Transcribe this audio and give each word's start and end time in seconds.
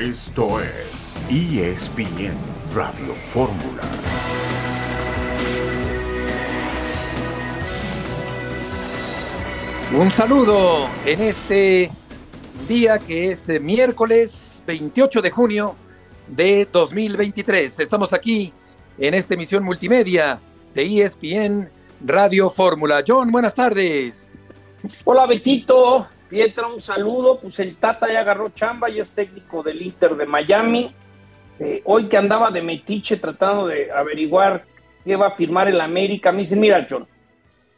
Esto 0.00 0.62
es 0.62 1.12
ESPN 1.28 2.34
Radio 2.74 3.14
Fórmula. 3.28 3.82
Un 9.94 10.10
saludo 10.10 10.88
en 11.04 11.20
este 11.20 11.90
día 12.66 12.98
que 12.98 13.32
es 13.32 13.50
eh, 13.50 13.60
miércoles 13.60 14.62
28 14.66 15.20
de 15.20 15.30
junio 15.30 15.76
de 16.28 16.66
2023. 16.72 17.80
Estamos 17.80 18.14
aquí 18.14 18.54
en 18.96 19.12
esta 19.12 19.34
emisión 19.34 19.62
multimedia 19.62 20.40
de 20.74 21.04
ESPN 21.04 21.68
Radio 22.06 22.48
Fórmula. 22.48 23.04
John, 23.06 23.30
buenas 23.30 23.54
tardes. 23.54 24.32
Hola 25.04 25.26
Betito, 25.26 26.08
Pietra, 26.30 26.68
un 26.68 26.80
saludo. 26.80 27.38
Pues 27.40 27.58
el 27.58 27.76
Tata 27.76 28.10
ya 28.10 28.20
agarró 28.20 28.50
chamba 28.50 28.88
y 28.88 29.00
es 29.00 29.10
técnico 29.10 29.64
del 29.64 29.82
Inter 29.82 30.16
de 30.16 30.26
Miami. 30.26 30.94
Eh, 31.58 31.82
hoy 31.84 32.08
que 32.08 32.16
andaba 32.16 32.50
de 32.50 32.62
metiche 32.62 33.16
tratando 33.16 33.66
de 33.66 33.90
averiguar 33.92 34.64
qué 35.04 35.16
va 35.16 35.26
a 35.26 35.36
firmar 35.36 35.68
el 35.68 35.80
América, 35.80 36.32
me 36.32 36.38
dice, 36.38 36.56
mira 36.56 36.86
John, 36.88 37.06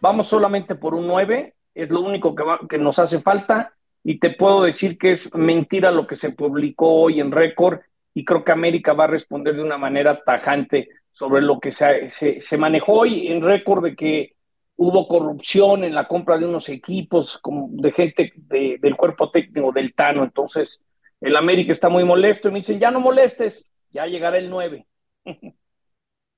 vamos 0.01 0.29
solamente 0.29 0.75
por 0.75 0.95
un 0.95 1.07
9, 1.07 1.55
es 1.75 1.91
lo 1.91 2.01
único 2.01 2.35
que, 2.35 2.45
que 2.69 2.79
nos 2.79 2.99
hace 2.99 3.21
falta 3.21 3.73
y 4.05 4.19
te 4.19 4.31
puedo 4.31 4.63
decir 4.63 4.99
que 4.99 5.13
es 5.13 5.35
mentira 5.35 5.91
lo 5.91 6.07
que 6.07 6.15
se 6.15 6.31
publicó 6.31 6.93
hoy 7.03 7.21
en 7.21 7.33
récord 7.33 7.81
y 8.15 8.25
creo 8.25 8.45
que 8.45 8.53
América 8.53 8.93
va 8.93 9.05
a 9.05 9.09
responder 9.09 9.57
de 9.57 9.63
una 9.63 9.79
manera 9.79 10.23
tajante 10.25 10.89
sobre 11.11 11.43
lo 11.43 11.59
que 11.59 11.73
se, 11.73 12.11
se, 12.11 12.59
manejó 12.59 13.01
hoy 13.01 13.29
en 13.29 13.43
récord 13.43 13.85
de 13.85 13.97
que 13.97 14.35
hubo 14.83 15.07
corrupción 15.07 15.85
en 15.85 15.95
la 15.95 16.09
compra 16.09 16.37
de 16.39 16.47
unos 16.47 16.69
equipos 16.69 17.41
de 17.71 17.93
gente 17.93 18.33
del 18.37 18.97
cuerpo 18.97 19.31
técnico 19.31 19.71
del 19.71 19.95
Tano. 19.95 20.25
Entonces, 20.25 20.83
el 21.21 21.37
América 21.37 21.71
está 21.71 21.89
muy 21.89 22.05
molesto 22.05 22.49
y 22.49 22.53
me 22.53 22.59
dicen, 22.59 22.81
ya 22.81 22.91
no 22.91 22.99
molestes, 22.99 23.65
ya 23.91 24.07
llegará 24.07 24.39
el 24.39 24.51
9. 24.51 24.85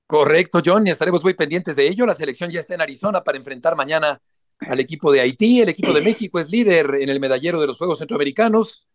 Correcto, 0.07 0.61
John, 0.63 0.85
y 0.85 0.91
estaremos 0.91 1.23
muy 1.23 1.33
pendientes 1.33 1.75
de 1.75 1.87
ello. 1.87 2.05
La 2.05 2.13
selección 2.13 2.51
ya 2.51 2.59
está 2.59 2.75
en 2.75 2.81
Arizona 2.81 3.23
para 3.23 3.39
enfrentar 3.39 3.75
mañana 3.75 4.21
al 4.59 4.79
equipo 4.79 5.11
de 5.11 5.21
Haití. 5.21 5.61
El 5.61 5.69
equipo 5.69 5.91
de 5.91 6.01
México 6.01 6.37
es 6.37 6.51
líder 6.51 6.97
en 6.99 7.09
el 7.09 7.19
medallero 7.19 7.59
de 7.59 7.65
los 7.65 7.79
Juegos 7.79 7.97
Centroamericanos. 7.97 8.85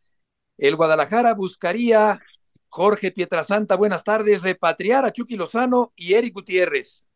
El 0.59 0.77
Guadalajara 0.77 1.35
buscaría 1.35 2.21
Jorge 2.69 3.11
Pietrasanta, 3.11 3.75
buenas 3.75 4.05
tardes, 4.05 4.43
repatriar 4.43 5.05
a 5.05 5.11
Chucky 5.11 5.35
Lozano 5.35 5.93
y 5.97 6.15
Eric 6.15 6.35
Gutiérrez. 6.35 7.10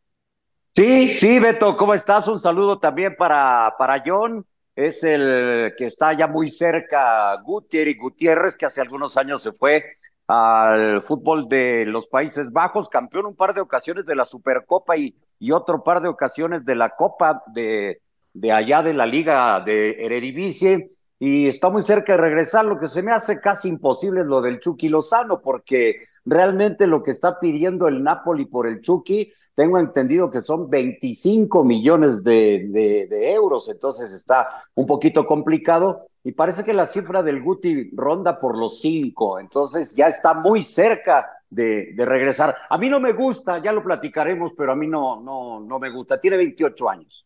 Sí, 0.75 1.13
sí, 1.13 1.39
Beto, 1.39 1.77
¿cómo 1.77 1.93
estás? 1.93 2.27
Un 2.27 2.37
saludo 2.37 2.79
también 2.79 3.15
para, 3.15 3.75
para 3.77 4.03
John. 4.05 4.45
Es 4.75 5.05
el 5.05 5.73
que 5.77 5.85
está 5.85 6.11
ya 6.11 6.27
muy 6.27 6.51
cerca, 6.51 7.41
Eric 7.71 8.01
Gutiérrez, 8.01 8.55
que 8.55 8.65
hace 8.65 8.81
algunos 8.81 9.15
años 9.15 9.41
se 9.41 9.53
fue 9.53 9.85
al 10.27 11.01
fútbol 11.01 11.47
de 11.47 11.85
los 11.85 12.07
Países 12.07 12.51
Bajos, 12.51 12.89
campeón 12.89 13.27
un 13.27 13.37
par 13.37 13.53
de 13.53 13.61
ocasiones 13.61 14.05
de 14.05 14.15
la 14.15 14.25
Supercopa 14.25 14.97
y, 14.97 15.15
y 15.39 15.51
otro 15.51 15.81
par 15.81 16.01
de 16.01 16.09
ocasiones 16.09 16.65
de 16.65 16.75
la 16.75 16.89
Copa 16.89 17.41
de, 17.53 18.01
de 18.33 18.51
allá 18.51 18.83
de 18.83 18.93
la 18.93 19.05
Liga 19.05 19.61
de 19.61 20.03
Eredivisie 20.03 20.89
y 21.19 21.47
está 21.47 21.69
muy 21.69 21.83
cerca 21.83 22.13
de 22.13 22.21
regresar. 22.21 22.65
Lo 22.65 22.77
que 22.77 22.87
se 22.87 23.01
me 23.01 23.13
hace 23.13 23.39
casi 23.39 23.69
imposible 23.69 24.21
es 24.21 24.27
lo 24.27 24.41
del 24.41 24.59
Chucky 24.59 24.89
Lozano, 24.89 25.39
porque 25.39 26.09
realmente 26.25 26.85
lo 26.85 27.01
que 27.01 27.11
está 27.11 27.39
pidiendo 27.39 27.87
el 27.87 28.03
Napoli 28.03 28.43
por 28.45 28.67
el 28.67 28.81
Chucky, 28.81 29.31
tengo 29.55 29.79
entendido 29.79 30.29
que 30.29 30.41
son 30.41 30.69
25 30.69 31.63
millones 31.63 32.23
de, 32.23 33.07
euros, 33.33 33.69
entonces 33.69 34.13
está 34.13 34.65
un 34.75 34.85
poquito 34.85 35.25
complicado. 35.25 36.07
Y 36.23 36.33
parece 36.33 36.63
que 36.63 36.73
la 36.73 36.85
cifra 36.85 37.23
del 37.23 37.41
Guti 37.41 37.91
ronda 37.93 38.39
por 38.39 38.57
los 38.57 38.81
5, 38.81 39.39
entonces 39.39 39.95
ya 39.95 40.07
está 40.07 40.33
muy 40.33 40.61
cerca 40.61 41.29
de, 41.49 41.93
de, 41.93 42.05
regresar. 42.05 42.55
A 42.69 42.77
mí 42.77 42.89
no 42.89 42.99
me 42.99 43.13
gusta, 43.13 43.61
ya 43.63 43.71
lo 43.71 43.83
platicaremos, 43.83 44.51
pero 44.57 44.73
a 44.73 44.75
mí 44.75 44.87
no, 44.87 45.21
no, 45.21 45.61
no 45.61 45.79
me 45.79 45.89
gusta. 45.89 46.19
Tiene 46.19 46.37
28 46.37 46.89
años. 46.89 47.25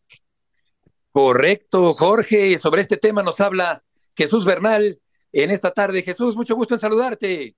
Correcto, 1.12 1.96
Jorge. 1.96 2.58
Sobre 2.60 2.82
este 2.82 2.98
tema 2.98 3.24
nos 3.24 3.40
habla 3.40 3.82
Jesús 4.16 4.46
Bernal 4.46 5.00
en 5.32 5.50
esta 5.50 5.72
tarde. 5.72 6.04
Jesús, 6.04 6.36
mucho 6.36 6.56
gusto 6.56 6.76
en 6.76 6.80
saludarte. 6.80 7.56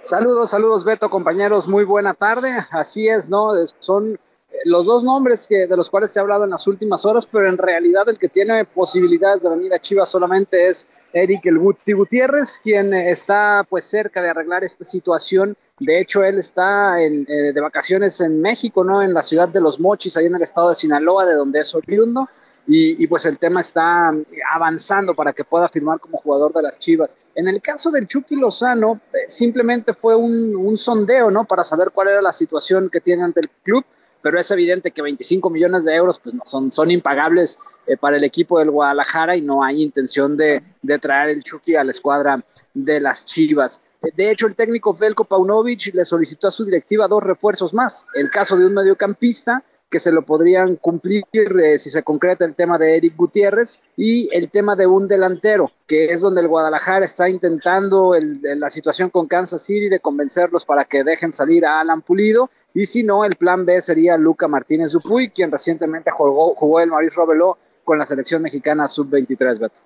Saludos, 0.00 0.50
saludos 0.50 0.84
Beto, 0.84 1.10
compañeros, 1.10 1.66
muy 1.66 1.84
buena 1.84 2.14
tarde. 2.14 2.50
Así 2.70 3.08
es, 3.08 3.28
¿no? 3.28 3.52
Son 3.80 4.14
eh, 4.14 4.18
los 4.64 4.86
dos 4.86 5.02
nombres 5.02 5.46
que, 5.46 5.66
de 5.66 5.76
los 5.76 5.90
cuales 5.90 6.10
se 6.10 6.18
ha 6.18 6.22
hablado 6.22 6.44
en 6.44 6.50
las 6.50 6.66
últimas 6.66 7.04
horas, 7.04 7.26
pero 7.26 7.48
en 7.48 7.58
realidad 7.58 8.08
el 8.08 8.18
que 8.18 8.28
tiene 8.28 8.64
posibilidades 8.64 9.42
de 9.42 9.50
venir 9.50 9.74
a 9.74 9.80
Chivas 9.80 10.08
solamente 10.08 10.68
es 10.68 10.86
Eric 11.12 11.46
El 11.46 11.58
Guti 11.58 11.92
Gutiérrez, 11.92 12.60
quien 12.62 12.94
está 12.94 13.66
pues 13.68 13.84
cerca 13.84 14.22
de 14.22 14.30
arreglar 14.30 14.62
esta 14.62 14.84
situación. 14.84 15.56
De 15.80 16.00
hecho, 16.00 16.22
él 16.22 16.38
está 16.38 17.02
en, 17.02 17.26
eh, 17.28 17.52
de 17.52 17.60
vacaciones 17.60 18.20
en 18.20 18.40
México, 18.40 18.84
¿no? 18.84 19.02
En 19.02 19.12
la 19.12 19.22
ciudad 19.22 19.48
de 19.48 19.60
Los 19.60 19.80
Mochis, 19.80 20.16
ahí 20.16 20.26
en 20.26 20.36
el 20.36 20.42
estado 20.42 20.68
de 20.70 20.74
Sinaloa, 20.76 21.26
de 21.26 21.34
donde 21.34 21.60
es 21.60 21.74
oriundo 21.74 22.28
y, 22.70 23.06
pues 23.06 23.24
el 23.24 23.38
tema 23.38 23.62
está 23.62 24.12
avanzando 24.52 25.14
para 25.14 25.32
que 25.32 25.42
pueda 25.42 25.70
firmar 25.70 26.00
como 26.00 26.18
jugador 26.18 26.52
de 26.52 26.60
las 26.60 26.78
Chivas. 26.78 27.16
En 27.34 27.48
el 27.48 27.62
caso 27.62 27.90
del 27.90 28.06
Chucky 28.06 28.36
Lozano, 28.36 29.00
eh, 29.14 29.24
simplemente 29.26 29.94
fue 29.94 30.14
un, 30.14 30.76
sondeo, 30.76 31.30
¿no? 31.30 31.46
Para 31.46 31.64
saber 31.64 31.92
cuál 31.92 32.08
era 32.08 32.20
la 32.20 32.30
situación 32.30 32.90
que 32.90 33.00
tiene 33.00 33.22
ante 33.22 33.40
el 33.40 33.48
club, 33.62 33.86
pero 34.20 34.38
es 34.38 34.50
evidente 34.50 34.90
que 34.90 35.00
25 35.00 35.48
millones 35.48 35.86
de 35.86 35.94
euros 35.94 36.18
pues 36.18 36.34
no, 36.34 36.42
son, 36.44 36.70
son 36.70 36.90
impagables 36.90 37.58
eh, 37.86 37.96
para 37.96 38.18
el 38.18 38.24
equipo 38.24 38.58
del 38.58 38.70
Guadalajara 38.70 39.34
y 39.34 39.40
no 39.40 39.64
hay 39.64 39.82
intención 39.82 40.36
de, 40.36 40.62
de 40.82 40.98
traer 40.98 41.30
el 41.30 41.42
Chucky 41.42 41.74
a 41.74 41.84
la 41.84 41.92
escuadra 41.92 42.44
de 42.74 43.00
las 43.00 43.24
Chivas. 43.24 43.80
De 44.14 44.30
hecho, 44.30 44.46
el 44.46 44.54
técnico 44.54 44.94
Felko 44.94 45.24
Paunovic 45.24 45.94
le 45.94 46.04
solicitó 46.04 46.48
a 46.48 46.50
su 46.50 46.66
directiva 46.66 47.08
dos 47.08 47.22
refuerzos 47.22 47.72
más. 47.72 48.06
El 48.14 48.30
caso 48.30 48.58
de 48.58 48.66
un 48.66 48.74
mediocampista 48.74 49.64
que 49.90 49.98
se 49.98 50.12
lo 50.12 50.22
podrían 50.22 50.76
cumplir 50.76 51.24
eh, 51.32 51.78
si 51.78 51.90
se 51.90 52.02
concreta 52.02 52.44
el 52.44 52.54
tema 52.54 52.78
de 52.78 52.96
Eric 52.96 53.16
Gutiérrez 53.16 53.80
y 53.96 54.28
el 54.36 54.50
tema 54.50 54.76
de 54.76 54.86
un 54.86 55.08
delantero, 55.08 55.70
que 55.86 56.06
es 56.06 56.20
donde 56.20 56.42
el 56.42 56.48
Guadalajara 56.48 57.04
está 57.04 57.28
intentando 57.28 58.14
la 58.42 58.70
situación 58.70 59.10
con 59.10 59.26
Kansas 59.26 59.62
City 59.62 59.88
de 59.88 60.00
convencerlos 60.00 60.64
para 60.64 60.84
que 60.84 61.04
dejen 61.04 61.32
salir 61.32 61.64
a 61.64 61.80
Alan 61.80 62.02
Pulido 62.02 62.50
y 62.74 62.86
si 62.86 63.02
no, 63.02 63.24
el 63.24 63.36
plan 63.36 63.64
B 63.64 63.80
sería 63.80 64.16
Luca 64.16 64.46
Martínez 64.46 64.92
Dupuy, 64.92 65.30
quien 65.30 65.50
recientemente 65.50 66.10
jugó, 66.10 66.54
jugó 66.54 66.80
el 66.80 66.90
Maurice 66.90 67.16
Robeló 67.16 67.58
con 67.84 67.98
la 67.98 68.04
selección 68.04 68.42
mexicana 68.42 68.86
sub-23, 68.86 69.58
Beto. 69.58 69.80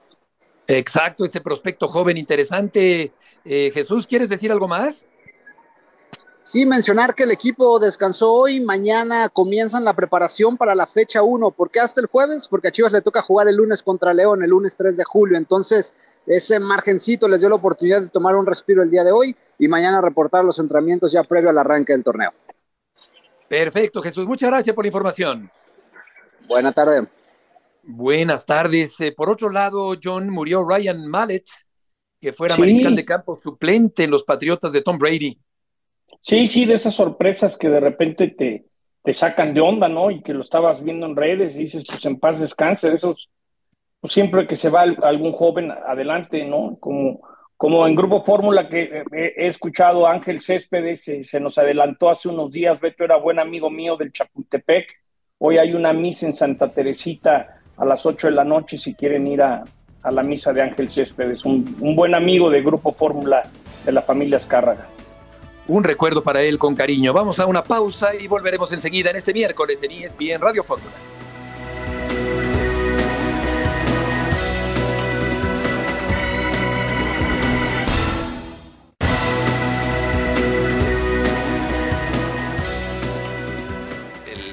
Exacto, 0.66 1.24
este 1.24 1.40
prospecto 1.40 1.88
joven 1.88 2.16
interesante. 2.16 3.12
Eh, 3.44 3.70
Jesús, 3.72 4.06
¿quieres 4.06 4.28
decir 4.28 4.50
algo 4.50 4.68
más? 4.68 5.06
Sí, 6.44 6.66
mencionar 6.66 7.14
que 7.14 7.22
el 7.22 7.30
equipo 7.30 7.78
descansó 7.78 8.32
hoy, 8.32 8.58
mañana 8.58 9.28
comienzan 9.28 9.84
la 9.84 9.94
preparación 9.94 10.56
para 10.56 10.74
la 10.74 10.88
fecha 10.88 11.22
1. 11.22 11.52
¿Por 11.52 11.70
qué 11.70 11.78
hasta 11.78 12.00
el 12.00 12.08
jueves? 12.08 12.48
Porque 12.48 12.68
a 12.68 12.72
Chivas 12.72 12.92
le 12.92 13.00
toca 13.00 13.22
jugar 13.22 13.46
el 13.46 13.56
lunes 13.56 13.80
contra 13.80 14.12
León, 14.12 14.42
el 14.42 14.50
lunes 14.50 14.76
3 14.76 14.96
de 14.96 15.04
julio. 15.04 15.38
Entonces, 15.38 15.94
ese 16.26 16.58
margencito 16.58 17.28
les 17.28 17.40
dio 17.40 17.48
la 17.48 17.54
oportunidad 17.54 18.02
de 18.02 18.08
tomar 18.08 18.34
un 18.34 18.44
respiro 18.44 18.82
el 18.82 18.90
día 18.90 19.04
de 19.04 19.12
hoy 19.12 19.36
y 19.56 19.68
mañana 19.68 20.00
reportar 20.00 20.44
los 20.44 20.58
entrenamientos 20.58 21.12
ya 21.12 21.22
previo 21.22 21.48
al 21.48 21.58
arranque 21.58 21.92
del 21.92 22.02
torneo. 22.02 22.32
Perfecto, 23.48 24.02
Jesús. 24.02 24.26
Muchas 24.26 24.50
gracias 24.50 24.74
por 24.74 24.84
la 24.84 24.88
información. 24.88 25.48
Buenas 26.48 26.74
tardes. 26.74 27.04
Buenas 27.84 28.46
tardes. 28.46 29.00
Eh, 29.00 29.12
por 29.12 29.30
otro 29.30 29.48
lado, 29.48 29.94
John, 30.02 30.28
murió 30.28 30.68
Ryan 30.68 31.06
Mallet, 31.06 31.44
que 32.20 32.32
fuera 32.32 32.56
mariscal 32.56 32.96
de 32.96 33.04
campo 33.04 33.36
suplente 33.36 34.02
en 34.02 34.10
los 34.10 34.24
Patriotas 34.24 34.72
de 34.72 34.82
Tom 34.82 34.98
Brady. 34.98 35.38
Sí, 36.22 36.46
sí, 36.46 36.64
de 36.66 36.74
esas 36.74 36.94
sorpresas 36.94 37.56
que 37.56 37.68
de 37.68 37.80
repente 37.80 38.28
te, 38.28 38.64
te 39.02 39.12
sacan 39.12 39.52
de 39.52 39.60
onda, 39.60 39.88
¿no? 39.88 40.10
Y 40.10 40.22
que 40.22 40.32
lo 40.32 40.42
estabas 40.42 40.82
viendo 40.82 41.04
en 41.06 41.16
redes 41.16 41.56
y 41.56 41.64
dices, 41.64 41.82
pues 41.86 42.04
en 42.06 42.20
paz 42.20 42.40
descanse, 42.40 42.88
de 42.88 42.94
esos, 42.94 43.28
pues 44.00 44.12
siempre 44.12 44.46
que 44.46 44.56
se 44.56 44.70
va 44.70 44.82
algún 44.82 45.32
joven 45.32 45.72
adelante, 45.72 46.44
¿no? 46.44 46.76
Como, 46.78 47.22
como 47.56 47.88
en 47.88 47.96
Grupo 47.96 48.22
Fórmula 48.22 48.68
que 48.68 49.02
he 49.12 49.48
escuchado 49.48 50.06
Ángel 50.06 50.40
Céspedes, 50.40 51.02
se, 51.02 51.24
se, 51.24 51.40
nos 51.40 51.58
adelantó 51.58 52.08
hace 52.08 52.28
unos 52.28 52.52
días, 52.52 52.80
Beto 52.80 53.02
era 53.02 53.16
buen 53.16 53.40
amigo 53.40 53.68
mío 53.68 53.96
del 53.96 54.12
Chapultepec, 54.12 54.92
hoy 55.38 55.58
hay 55.58 55.74
una 55.74 55.92
misa 55.92 56.26
en 56.26 56.34
Santa 56.34 56.68
Teresita 56.68 57.62
a 57.76 57.84
las 57.84 58.06
8 58.06 58.28
de 58.28 58.34
la 58.34 58.44
noche 58.44 58.78
si 58.78 58.94
quieren 58.94 59.26
ir 59.26 59.42
a, 59.42 59.64
a 60.04 60.10
la 60.12 60.22
misa 60.22 60.52
de 60.52 60.62
Ángel 60.62 60.92
Céspedes, 60.92 61.44
un, 61.44 61.76
un 61.80 61.96
buen 61.96 62.14
amigo 62.14 62.48
de 62.48 62.62
Grupo 62.62 62.92
Fórmula 62.92 63.42
de 63.84 63.90
la 63.90 64.02
familia 64.02 64.36
Escárraga 64.36 64.86
un 65.68 65.84
recuerdo 65.84 66.22
para 66.22 66.42
él 66.42 66.58
con 66.58 66.74
cariño. 66.74 67.12
Vamos 67.12 67.38
a 67.38 67.46
una 67.46 67.62
pausa 67.62 68.14
y 68.14 68.26
volveremos 68.26 68.72
enseguida 68.72 69.10
en 69.10 69.16
este 69.16 69.32
miércoles 69.32 69.80
en 69.82 69.92
ESPN 69.92 70.40
Radio 70.40 70.62
Fórmula. 70.62 70.92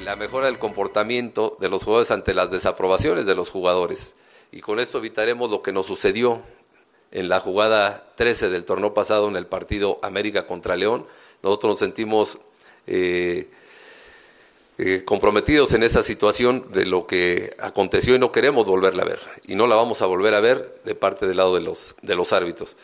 La 0.04 0.16
mejora 0.16 0.46
del 0.46 0.58
comportamiento 0.58 1.56
de 1.60 1.68
los 1.68 1.84
jugadores 1.84 2.10
ante 2.10 2.34
las 2.34 2.50
desaprobaciones 2.50 3.26
de 3.26 3.36
los 3.36 3.48
jugadores. 3.48 4.16
Y 4.50 4.60
con 4.60 4.80
esto 4.80 4.98
evitaremos 4.98 5.50
lo 5.50 5.62
que 5.62 5.72
nos 5.72 5.86
sucedió 5.86 6.42
en 7.12 7.28
la 7.28 7.40
jugada 7.40 8.06
13 8.16 8.50
del 8.50 8.64
torneo 8.64 8.94
pasado 8.94 9.28
en 9.28 9.36
el 9.36 9.46
partido 9.46 9.98
América 10.02 10.46
contra 10.46 10.76
León. 10.76 11.06
Nosotros 11.42 11.72
nos 11.72 11.78
sentimos 11.78 12.38
eh, 12.86 13.48
eh, 14.78 15.02
comprometidos 15.04 15.72
en 15.72 15.82
esa 15.82 16.02
situación 16.02 16.66
de 16.72 16.86
lo 16.86 17.06
que 17.06 17.54
aconteció 17.58 18.14
y 18.14 18.18
no 18.18 18.32
queremos 18.32 18.66
volverla 18.66 19.02
a 19.02 19.06
ver. 19.06 19.20
Y 19.46 19.54
no 19.54 19.66
la 19.66 19.76
vamos 19.76 20.02
a 20.02 20.06
volver 20.06 20.34
a 20.34 20.40
ver 20.40 20.80
de 20.84 20.94
parte 20.94 21.26
del 21.26 21.36
lado 21.36 21.54
de 21.54 21.60
los, 21.60 21.94
de 22.02 22.14
los 22.14 22.32
árbitros. 22.32 22.76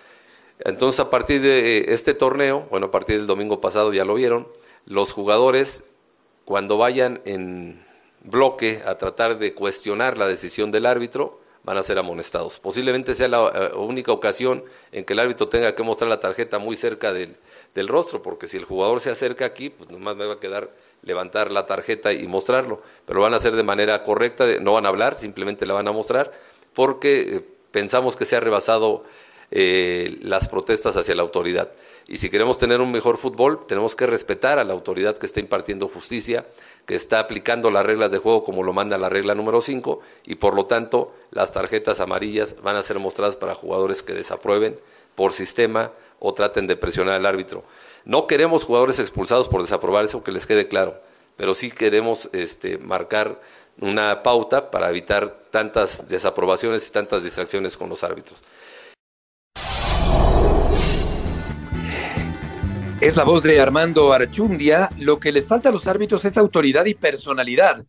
Entonces, 0.61 1.01
a 1.01 1.11
partir 1.11 1.41
de 1.43 1.87
este 1.89 2.15
torneo, 2.15 2.67
bueno, 2.71 2.87
a 2.87 2.91
partir 2.91 3.17
del 3.17 3.27
domingo 3.27 3.61
pasado 3.61 3.93
ya 3.93 4.05
lo 4.05 4.15
vieron, 4.15 4.49
los 4.87 5.13
jugadores, 5.13 5.85
cuando 6.45 6.79
vayan 6.79 7.21
en 7.25 7.85
bloque 8.23 8.83
a 8.85 8.97
tratar 8.99 9.39
de 9.39 9.55
cuestionar 9.55 10.19
la 10.19 10.27
decisión 10.27 10.71
del 10.71 10.87
árbitro, 10.87 11.41
van 11.67 11.77
a 11.77 11.83
ser 11.83 11.99
amonestados. 11.99 12.61
Posiblemente 12.61 13.15
sea 13.17 13.27
la 13.27 13.51
eh, 13.53 13.77
única 13.77 14.13
ocasión 14.13 14.65
en 14.93 15.05
que 15.05 15.13
el 15.15 15.19
árbitro 15.19 15.49
tenga 15.49 15.75
que 15.75 15.83
mostrar 15.83 16.09
la 16.09 16.21
tarjeta 16.21 16.61
muy 16.61 16.77
cerca 16.77 17.13
del, 17.13 17.37
del 17.75 17.89
rostro, 17.89 18.23
porque 18.23 18.47
si 18.47 18.57
el 18.57 18.65
jugador 18.65 19.01
se 19.01 19.11
acerca 19.11 19.45
aquí, 19.45 19.69
pues 19.71 19.91
nomás 19.91 20.17
me 20.17 20.25
va 20.25 20.35
a 20.35 20.41
quedar 20.41 20.71
levantar 21.03 21.51
la 21.51 21.67
tarjeta 21.67 22.13
y 22.13 22.27
mostrarlo, 22.29 22.81
pero 23.05 23.19
lo 23.19 23.25
van 23.25 23.35
a 23.35 23.39
hacer 23.39 23.57
de 23.57 23.65
manera 23.65 24.05
correcta, 24.05 24.47
no 24.61 24.75
van 24.75 24.87
a 24.87 24.91
hablar, 24.91 25.17
simplemente 25.17 25.67
la 25.67 25.75
van 25.75 25.89
a 25.89 25.93
mostrar, 25.93 26.31
porque 26.73 27.37
eh, 27.37 27.45
pensamos 27.73 28.15
que 28.15 28.25
se 28.25 28.37
ha 28.37 28.41
rebasado 28.41 29.03
eh, 29.51 30.19
las 30.23 30.49
protestas 30.49 30.97
hacia 30.97 31.15
la 31.15 31.23
autoridad. 31.23 31.71
Y 32.09 32.19
si 32.19 32.31
queremos 32.31 32.57
tener 32.59 32.81
un 32.81 32.93
mejor 32.93 33.19
fútbol, 33.19 33.67
tenemos 33.67 33.97
que 33.97 34.07
respetar 34.07 34.59
a 34.59 34.65
la 34.65 34.73
autoridad 34.73 35.19
que 35.19 35.27
está 35.27 35.41
impartiendo 35.41 35.89
justicia, 35.89 36.47
que 36.87 36.95
está 36.95 37.19
aplicando 37.19 37.71
las 37.71 37.85
reglas 37.85 38.13
de 38.13 38.19
juego 38.19 38.45
como 38.45 38.63
lo 38.63 38.73
manda 38.73 38.97
la 38.97 39.09
regla 39.09 39.35
número 39.35 39.61
5, 39.61 40.01
y 40.25 40.37
por 40.37 40.55
lo 40.55 40.67
tanto 40.67 41.13
las 41.33 41.53
tarjetas 41.53 41.99
amarillas 41.99 42.57
van 42.63 42.77
a 42.77 42.83
ser 42.83 43.01
mostradas 43.01 43.35
para 43.35 43.55
jugadores 43.55 44.03
que 44.03 44.15
desaprueben 44.15 44.79
por 45.17 45.33
sistema 45.33 45.91
o 46.21 46.33
traten 46.33 46.69
de 46.69 46.77
presionar 46.77 47.15
al 47.15 47.27
árbitro. 47.27 47.65
No 48.05 48.29
queremos 48.29 48.63
jugadores 48.63 49.01
expulsados 49.01 49.49
por 49.49 49.63
desaprobar 49.63 50.05
eso, 50.05 50.23
que 50.23 50.31
les 50.31 50.47
quede 50.47 50.69
claro, 50.69 51.01
pero 51.37 51.55
sí 51.55 51.73
queremos 51.73 52.31
este, 52.33 52.79
marcar 52.79 53.41
una 53.81 54.23
pauta 54.23 54.71
para 54.71 54.89
evitar 54.91 55.37
tantas 55.51 56.09
desaprobaciones 56.09 56.89
y 56.89 56.93
tantas 56.93 57.25
distracciones 57.25 57.77
con 57.77 57.89
los 57.89 58.05
árbitros. 58.05 58.43
Es 63.07 63.17
la 63.17 63.23
voz 63.23 63.45
de 63.45 63.61
Armando 63.61 64.13
Archundia. 64.13 64.91
Lo 64.99 65.21
que 65.21 65.31
les 65.31 65.47
falta 65.47 65.69
a 65.69 65.73
los 65.73 65.87
árbitros 65.87 66.25
es 66.25 66.37
autoridad 66.37 66.87
y 66.87 66.95
personalidad. 66.95 67.87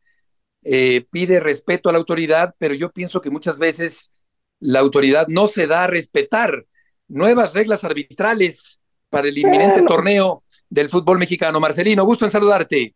Eh, 0.61 1.07
pide 1.09 1.39
respeto 1.39 1.89
a 1.89 1.91
la 1.91 1.97
autoridad, 1.97 2.53
pero 2.59 2.75
yo 2.75 2.91
pienso 2.91 3.19
que 3.19 3.31
muchas 3.31 3.57
veces 3.57 4.13
la 4.59 4.77
autoridad 4.77 5.25
no 5.27 5.47
se 5.47 5.65
da 5.65 5.85
a 5.85 5.87
respetar 5.87 6.67
nuevas 7.07 7.55
reglas 7.55 7.83
arbitrales 7.83 8.79
para 9.09 9.29
el 9.29 9.39
inminente 9.39 9.81
torneo 9.81 10.43
del 10.69 10.87
fútbol 10.87 11.17
mexicano. 11.17 11.59
Marcelino, 11.59 12.05
gusto 12.05 12.25
en 12.25 12.29
saludarte. 12.29 12.93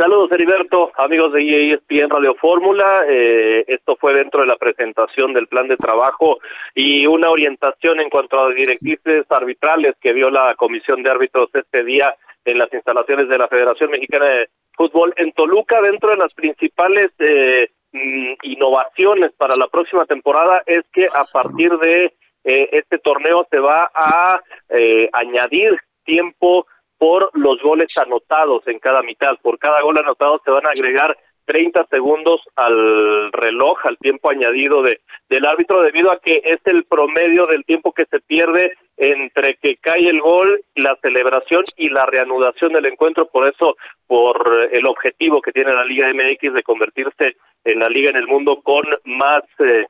Saludos, 0.00 0.32
Heriberto, 0.32 0.90
amigos 0.96 1.34
de 1.34 1.72
ESPN 1.74 2.08
Radio 2.08 2.34
Fórmula. 2.36 3.02
Eh, 3.06 3.66
esto 3.66 3.98
fue 4.00 4.14
dentro 4.14 4.40
de 4.40 4.46
la 4.46 4.56
presentación 4.56 5.34
del 5.34 5.46
plan 5.46 5.68
de 5.68 5.76
trabajo 5.76 6.38
y 6.74 7.06
una 7.06 7.28
orientación 7.28 8.00
en 8.00 8.08
cuanto 8.08 8.40
a 8.40 8.48
directrices 8.48 9.26
arbitrales 9.28 9.94
que 10.00 10.14
dio 10.14 10.30
la 10.30 10.54
Comisión 10.54 11.02
de 11.02 11.10
Árbitros 11.10 11.50
este 11.52 11.84
día 11.84 12.16
en 12.46 12.56
las 12.56 12.72
instalaciones 12.72 13.28
de 13.28 13.36
la 13.36 13.46
Federación 13.48 13.90
Mexicana 13.90 14.24
de 14.24 14.48
Fútbol 14.72 15.12
en 15.18 15.32
Toluca. 15.32 15.82
Dentro 15.82 16.08
de 16.08 16.16
las 16.16 16.34
principales 16.34 17.14
eh, 17.18 17.68
mm, 17.92 18.32
innovaciones 18.44 19.32
para 19.36 19.54
la 19.58 19.68
próxima 19.68 20.06
temporada 20.06 20.62
es 20.64 20.80
que 20.94 21.08
a 21.12 21.24
partir 21.30 21.76
de 21.76 22.14
eh, 22.44 22.68
este 22.72 22.96
torneo 23.00 23.46
se 23.50 23.58
va 23.58 23.90
a 23.94 24.40
eh, 24.70 25.10
añadir 25.12 25.76
tiempo 26.04 26.66
por 27.00 27.30
los 27.32 27.62
goles 27.62 27.96
anotados 27.96 28.62
en 28.66 28.78
cada 28.78 29.02
mitad. 29.02 29.32
Por 29.40 29.58
cada 29.58 29.80
gol 29.80 29.96
anotado 29.96 30.38
se 30.44 30.50
van 30.50 30.66
a 30.66 30.70
agregar 30.70 31.16
30 31.46 31.86
segundos 31.90 32.42
al 32.56 33.32
reloj, 33.32 33.78
al 33.84 33.96
tiempo 33.96 34.30
añadido 34.30 34.82
de 34.82 35.00
del 35.30 35.46
árbitro, 35.46 35.80
debido 35.82 36.12
a 36.12 36.20
que 36.20 36.42
es 36.44 36.58
el 36.64 36.84
promedio 36.84 37.46
del 37.46 37.64
tiempo 37.64 37.92
que 37.92 38.04
se 38.04 38.20
pierde 38.20 38.74
entre 38.98 39.54
que 39.54 39.76
cae 39.76 40.08
el 40.08 40.20
gol, 40.20 40.62
la 40.74 40.94
celebración 41.00 41.64
y 41.76 41.88
la 41.88 42.04
reanudación 42.04 42.74
del 42.74 42.86
encuentro. 42.86 43.26
Por 43.26 43.48
eso, 43.48 43.76
por 44.06 44.68
el 44.70 44.86
objetivo 44.86 45.40
que 45.40 45.52
tiene 45.52 45.72
la 45.72 45.84
Liga 45.84 46.12
MX 46.12 46.52
de 46.52 46.62
convertirse 46.62 47.36
en 47.64 47.78
la 47.78 47.88
liga 47.88 48.10
en 48.10 48.16
el 48.16 48.26
mundo 48.26 48.60
con 48.62 48.82
más 49.04 49.42
eh, 49.60 49.86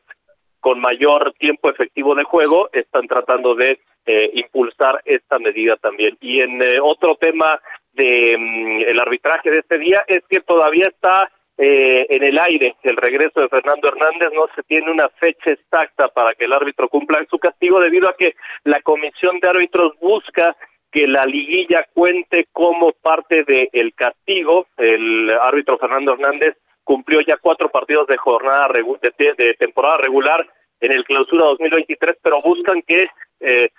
con 0.61 0.81
mayor 0.81 1.33
tiempo 1.39 1.71
efectivo 1.71 2.15
de 2.15 2.25
juego, 2.25 2.69
están 2.73 3.07
tratando 3.09 3.55
de 3.55 3.81
eh, 4.07 4.31
impulsar 4.35 5.01
esta 5.05 5.39
medida 5.39 5.77
también. 5.77 6.17
Y 6.21 6.41
en 6.41 6.62
eh, 6.62 6.79
otro 6.81 7.17
tema 7.17 7.61
de 7.93 8.37
mm, 8.39 8.89
el 8.89 8.99
arbitraje 9.01 9.51
de 9.51 9.59
este 9.59 9.79
día 9.79 10.05
es 10.07 10.23
que 10.29 10.41
todavía 10.41 10.89
está 10.89 11.31
eh, 11.59 12.07
en 12.09 12.23
el 12.23 12.39
aire 12.39 12.77
el 12.83 12.97
regreso 12.97 13.41
de 13.41 13.49
Fernando 13.49 13.89
Hernández, 13.89 14.31
no 14.33 14.49
se 14.55 14.62
tiene 14.62 14.91
una 14.91 15.11
fecha 15.11 15.51
exacta 15.51 16.09
para 16.09 16.33
que 16.33 16.47
el 16.47 16.55
árbitro 16.55 16.89
cumpla 16.89 17.23
su 17.29 17.39
castigo 17.39 17.81
debido 17.81 18.09
a 18.09 18.17
que 18.17 18.35
la 18.65 18.81
comisión 18.81 19.39
de 19.41 19.49
árbitros 19.49 19.93
busca 20.01 20.57
que 20.91 21.07
la 21.07 21.27
liguilla 21.27 21.87
cuente 21.93 22.49
como 22.53 22.93
parte 22.93 23.45
del 23.45 23.93
castigo. 23.95 24.69
El 24.79 25.31
árbitro 25.31 25.79
Fernando 25.79 26.15
Hernández 26.15 26.57
cumplió 26.91 27.21
ya 27.21 27.37
cuatro 27.37 27.71
partidos 27.71 28.09
de 28.09 28.17
jornada 28.17 28.67
de, 28.75 29.35
de 29.39 29.55
temporada 29.55 29.99
regular 29.99 30.45
en 30.81 30.91
el 30.91 31.05
clausura 31.05 31.45
2023, 31.45 32.17
pero 32.21 32.41
buscan 32.43 32.83
que 32.83 33.07
eh, 33.39 33.71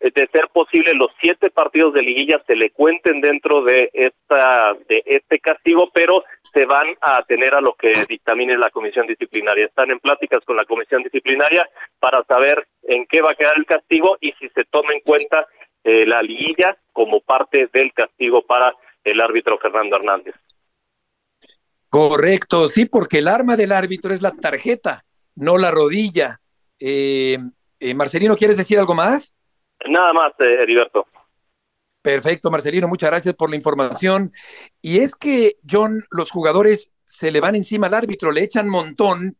de 0.00 0.28
ser 0.32 0.48
posible 0.48 0.94
los 0.94 1.10
siete 1.20 1.50
partidos 1.50 1.92
de 1.92 2.00
liguilla 2.00 2.42
se 2.46 2.56
le 2.56 2.70
cuenten 2.70 3.20
dentro 3.20 3.62
de 3.62 3.90
esta 3.92 4.72
de 4.88 5.02
este 5.04 5.38
castigo, 5.38 5.90
pero 5.92 6.24
se 6.54 6.64
van 6.64 6.96
a 7.02 7.22
tener 7.24 7.54
a 7.54 7.60
lo 7.60 7.74
que 7.74 7.92
dictamine 8.08 8.56
la 8.56 8.70
comisión 8.70 9.06
disciplinaria. 9.06 9.66
Están 9.66 9.90
en 9.90 10.00
pláticas 10.00 10.42
con 10.46 10.56
la 10.56 10.64
comisión 10.64 11.02
disciplinaria 11.02 11.68
para 12.00 12.24
saber 12.24 12.66
en 12.84 13.04
qué 13.04 13.20
va 13.20 13.32
a 13.32 13.34
quedar 13.34 13.52
el 13.58 13.66
castigo 13.66 14.16
y 14.22 14.32
si 14.32 14.48
se 14.48 14.64
toma 14.64 14.94
en 14.94 15.00
cuenta 15.00 15.46
eh, 15.84 16.06
la 16.06 16.22
liguilla 16.22 16.74
como 16.94 17.20
parte 17.20 17.68
del 17.70 17.92
castigo 17.92 18.40
para 18.46 18.74
el 19.04 19.20
árbitro 19.20 19.58
Fernando 19.58 19.96
Hernández. 19.96 20.34
Correcto, 21.88 22.68
sí, 22.68 22.84
porque 22.84 23.18
el 23.18 23.28
arma 23.28 23.56
del 23.56 23.72
árbitro 23.72 24.12
es 24.12 24.22
la 24.22 24.32
tarjeta, 24.32 25.04
no 25.34 25.58
la 25.58 25.70
rodilla. 25.70 26.40
Eh, 26.78 27.38
eh, 27.80 27.94
Marcelino, 27.94 28.36
¿quieres 28.36 28.56
decir 28.56 28.78
algo 28.78 28.94
más? 28.94 29.32
Nada 29.88 30.12
más, 30.12 30.32
eh, 30.40 30.58
Heriberto. 30.60 31.06
Perfecto, 32.02 32.50
Marcelino, 32.50 32.86
muchas 32.86 33.10
gracias 33.10 33.34
por 33.34 33.50
la 33.50 33.56
información. 33.56 34.32
Y 34.80 34.98
es 34.98 35.14
que, 35.14 35.56
John, 35.68 36.04
los 36.10 36.30
jugadores 36.30 36.90
se 37.04 37.30
le 37.30 37.40
van 37.40 37.54
encima 37.54 37.86
al 37.86 37.94
árbitro, 37.94 38.30
le 38.30 38.42
echan 38.42 38.68
montón 38.68 39.36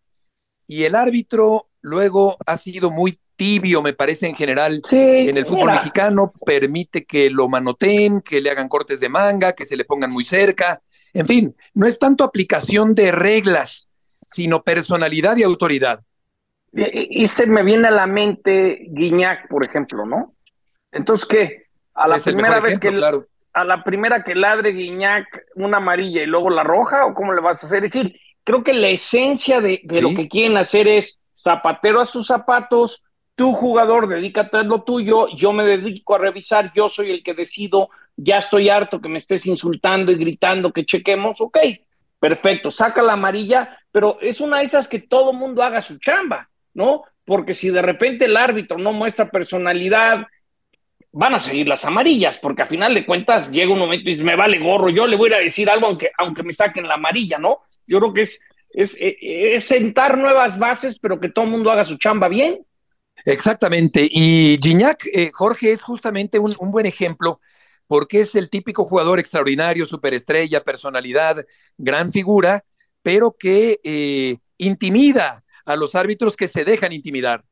y 0.67 0.85
el 0.85 0.95
árbitro 0.95 1.69
luego 1.81 2.37
ha 2.47 2.57
sido 2.57 2.91
muy 2.91 3.19
tibio, 3.37 3.83
me 3.83 3.93
parece 3.93 4.27
en 4.27 4.35
general, 4.35 4.83
en 4.91 5.37
el 5.37 5.47
fútbol 5.47 5.71
mexicano, 5.73 6.33
permite 6.45 7.05
que 7.05 7.31
lo 7.31 7.49
manoteen, 7.49 8.23
que 8.23 8.41
le 8.41 8.51
hagan 8.51 8.69
cortes 8.69 8.99
de 8.99 9.09
manga, 9.09 9.53
que 9.53 9.67
se 9.67 9.77
le 9.77 9.85
pongan 9.85 10.13
muy 10.13 10.25
cerca. 10.25 10.81
En 11.13 11.27
fin, 11.27 11.57
no 11.75 11.87
es 11.87 11.99
tanto 11.99 12.25
aplicación 12.25 12.95
de 12.95 13.13
reglas, 13.13 13.89
sino 14.27 14.63
personalidad 14.63 15.37
y 15.37 15.43
autoridad. 15.43 16.03
Y, 16.73 17.27
se 17.29 17.47
me 17.47 17.63
viene 17.63 17.89
a 17.89 17.93
la 17.93 18.07
mente 18.07 18.87
Guiñac, 18.91 19.49
por 19.49 19.65
ejemplo, 19.65 20.05
¿no? 20.05 20.35
Entonces, 20.93 21.27
¿qué? 21.27 21.67
A 21.95 22.07
la 22.07 22.19
primera 22.19 22.61
vez 22.61 22.79
que 22.79 22.93
a 23.57 23.65
la 23.65 23.83
primera 23.83 24.23
que 24.23 24.35
ladre 24.35 24.73
Guiñac 24.73 25.27
una 25.55 25.79
amarilla 25.79 26.23
y 26.23 26.27
luego 26.27 26.51
la 26.51 26.63
roja, 26.63 27.07
o 27.07 27.15
cómo 27.15 27.33
le 27.33 27.41
vas 27.41 27.63
a 27.63 27.67
hacer? 27.67 27.87
Es 27.87 27.93
decir, 27.93 28.21
creo 28.45 28.63
que 28.63 28.75
la 28.75 28.89
esencia 28.89 29.63
de, 29.63 29.81
lo 30.03 30.11
que 30.11 30.29
quieren 30.29 30.59
hacer 30.59 30.87
es 30.87 31.23
zapatero 31.35 32.03
a 32.03 32.05
sus 32.05 32.27
zapatos, 32.27 33.03
tu 33.35 33.55
jugador, 33.55 34.09
dedícate 34.09 34.59
a 34.59 34.63
lo 34.63 34.83
tuyo, 34.83 35.29
yo 35.35 35.55
me 35.55 35.65
dedico 35.65 36.15
a 36.15 36.19
revisar, 36.19 36.71
yo 36.75 36.91
soy 36.91 37.11
el 37.11 37.23
que 37.23 37.33
decido, 37.33 37.89
ya 38.17 38.39
estoy 38.39 38.69
harto 38.69 39.01
que 39.01 39.09
me 39.09 39.19
estés 39.19 39.47
insultando 39.47 40.11
y 40.11 40.17
gritando 40.17 40.73
que 40.73 40.85
chequemos, 40.85 41.41
ok, 41.41 41.59
perfecto, 42.19 42.71
saca 42.71 43.03
la 43.03 43.13
amarilla, 43.13 43.79
pero 43.93 44.19
es 44.21 44.41
una 44.41 44.59
de 44.59 44.65
esas 44.65 44.89
que 44.89 45.01
todo 45.01 45.33
mundo 45.33 45.63
haga 45.63 45.81
su 45.81 45.99
chamba, 45.99 46.49
¿no? 46.75 47.05
Porque 47.25 47.55
si 47.55 47.71
de 47.71 47.83
repente 47.83 48.25
el 48.25 48.37
árbitro 48.37 48.79
no 48.79 48.93
muestra 48.93 49.31
personalidad, 49.31 50.27
van 51.13 51.35
a 51.35 51.39
seguir 51.39 51.67
las 51.67 51.85
amarillas, 51.85 52.39
porque 52.39 52.63
a 52.63 52.67
final 52.67 52.95
de 52.95 53.07
cuentas 53.07 53.51
llega 53.51 53.73
un 53.73 53.79
momento 53.79 54.09
y 54.09 54.13
dice, 54.13 54.25
me 54.25 54.37
vale 54.37 54.59
gorro, 54.59 54.89
yo 54.91 55.07
le 55.07 55.17
voy 55.17 55.33
a 55.33 55.39
decir 55.39 55.69
algo 55.69 55.87
aunque, 55.87 56.11
aunque 56.19 56.43
me 56.43 56.53
saquen 56.53 56.87
la 56.87 56.95
amarilla, 56.95 57.39
¿no? 57.39 57.63
Yo 57.87 57.99
creo 57.99 58.13
que 58.13 58.23
es, 58.23 58.41
es, 58.71 58.97
es 59.01 59.65
sentar 59.65 60.19
nuevas 60.19 60.59
bases, 60.59 60.99
pero 60.99 61.19
que 61.19 61.31
todo 61.31 61.47
el 61.47 61.51
mundo 61.51 61.71
haga 61.71 61.85
su 61.85 61.97
chamba 61.97 62.29
bien. 62.29 62.61
Exactamente. 63.25 64.09
Y 64.11 64.59
Gignac, 64.63 65.05
eh, 65.13 65.31
Jorge, 65.33 65.73
es 65.73 65.83
justamente 65.83 66.39
un, 66.39 66.71
buen 66.71 66.87
ejemplo 66.87 67.41
porque 67.87 68.21
es 68.21 68.35
el 68.35 68.51
típico 68.51 68.85
jugador 68.85 69.19
extraordinario, 69.19 69.87
superestrella, 69.87 70.65
personalidad, 70.65 71.45
gran 71.77 72.11
figura, 72.11 72.65
pero 73.03 73.37
que 73.39 73.81
eh, 73.85 74.39
intimida 74.59 75.45
a 75.65 75.77
los 75.77 75.95
árbitros 75.95 76.37
que 76.37 76.49
se 76.49 76.65
dejan 76.65 76.93
intimidar. 76.93 77.45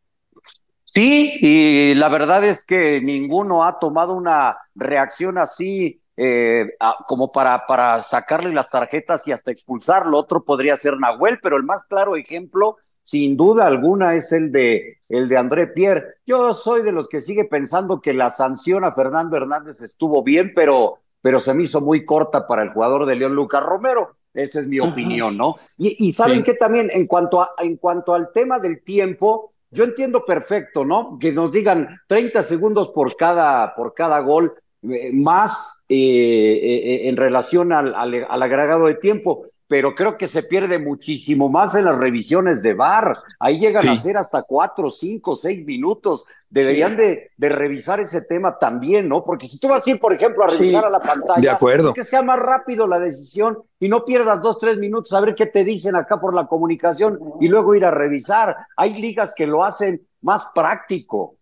Sí, 0.85 1.37
y 1.41 1.95
la 1.95 2.09
verdad 2.09 2.45
es 2.45 2.64
que 2.64 3.00
ninguno 3.00 3.64
ha 3.64 3.81
tomado 3.81 4.14
una 4.14 4.59
reacción 4.76 5.38
así 5.38 6.00
eh, 6.17 6.69
como 7.09 7.33
para, 7.33 7.67
para 7.67 8.00
sacarle 8.05 8.53
las 8.53 8.71
tarjetas 8.71 9.26
y 9.26 9.33
hasta 9.33 9.50
expulsarlo. 9.50 10.19
Otro 10.19 10.45
podría 10.45 10.76
ser 10.76 10.97
Nahuel, 10.99 11.41
pero 11.43 11.57
el 11.57 11.64
más 11.64 11.85
claro 11.85 12.14
ejemplo, 12.14 12.76
sin 13.05 13.37
duda 13.37 13.67
alguna, 13.67 14.15
es 14.15 14.33
el 14.33 14.51
de, 14.51 14.99
el 15.09 15.29
de 15.29 15.37
André 15.37 15.69
Pierre. 15.69 16.17
Yo 16.27 16.55
soy 16.55 16.83
de 16.83 16.93
los 16.93 17.09
que 17.09 17.21
sigue 17.21 17.45
pensando 17.45 18.01
que 18.01 18.15
la 18.15 18.31
sanción 18.31 18.83
a 18.85 18.93
Fernando 18.93 19.37
Hernández 19.37 19.83
estuvo 19.83 20.23
bien, 20.23 20.53
pero, 20.55 20.99
pero 21.21 21.39
se 21.39 21.53
me 21.55 21.65
hizo 21.65 21.81
muy 21.83 22.05
corta 22.05 22.47
para 22.49 22.63
el 22.63 22.71
jugador 22.71 23.07
de 23.07 23.17
León 23.17 23.35
Lucas 23.35 23.63
Romero. 23.63 24.17
Esa 24.33 24.59
es 24.59 24.67
mi 24.67 24.81
opinión, 24.81 25.37
¿no? 25.37 25.57
Y, 25.79 26.13
saben 26.13 26.43
que 26.43 26.55
también 26.55 26.91
en 26.93 27.07
cuanto, 27.07 27.41
a, 27.41 27.51
en 27.59 27.77
cuanto 27.77 28.15
al 28.15 28.33
tema 28.33 28.59
del 28.59 28.83
tiempo, 28.83 29.53
yo 29.71 29.85
entiendo 29.85 30.25
perfecto, 30.25 30.85
¿no? 30.85 31.19
Que 31.21 31.31
nos 31.31 31.53
digan 31.53 32.01
30 32.09 32.43
segundos 32.43 32.89
por 32.89 33.15
cada, 33.17 33.75
por 33.75 33.95
cada 33.95 34.19
gol, 34.21 34.55
eh, 34.83 35.13
más 35.13 35.85
eh, 35.89 35.97
eh, 35.97 37.09
en 37.09 37.17
relación 37.17 37.73
al, 37.73 37.95
al, 37.95 38.43
agregado 38.43 38.87
de 38.87 38.95
tiempo 38.95 39.47
pero 39.66 39.94
creo 39.94 40.18
que 40.18 40.28
se 40.28 40.42
pierde 40.42 40.78
muchísimo 40.78 41.49
más 41.49 41.75
en 41.75 41.87
las 41.87 41.97
revisiones 41.97 42.62
de 42.62 42.75
VAR. 42.75 43.16
Ahí 43.38 43.59
llegan 43.59 43.88
a 43.88 43.97
ser 43.97 44.16
hasta 44.16 44.42
cuatro, 44.42 44.90
cinco, 44.90 45.37
seis 45.37 45.64
minutos. 45.64 46.26
Deberían 46.50 46.97
de, 46.97 47.30
de, 47.37 47.49
revisar 47.49 47.99
ese 47.99 48.23
tema 48.23 48.59
también, 48.59 49.09
¿no? 49.09 49.25
Porque 49.25 49.49
si 49.49 49.59
tú 49.59 49.68
vas 49.68 49.87
a 49.87 49.90
ir, 49.90 49.99
por 49.99 50.12
ejemplo, 50.12 50.44
a 50.44 50.49
revisar 50.49 50.85
a 50.85 50.90
la 50.90 51.00
pantalla, 51.00 51.40
de 51.40 51.50
acuerdo. 51.50 51.94
que 51.94 52.04
sea 52.04 52.23
más 52.23 52.38
rápido 52.38 52.87
la 52.87 53.00
decisión 53.00 53.59
y 53.80 53.88
no 53.88 54.04
pierdas 54.04 54.42
dos, 54.42 54.61
tres 54.61 54.78
minutos 54.78 55.12
a 55.14 55.21
ver 55.21 55.35
qué 55.35 55.47
te 55.47 55.64
dicen 55.64 55.97
acá 55.97 56.21
por 56.21 56.35
la 56.35 56.47
comunicación 56.47 57.18
y 57.40 57.49
luego 57.49 57.75
ir 57.75 57.85
a 57.85 57.90
revisar. 57.90 58.54
Hay 58.76 58.94
ligas 59.00 59.35
que 59.35 59.47
lo 59.47 59.64
hacen 59.64 60.06
más 60.21 60.47
práctico. 60.54 61.37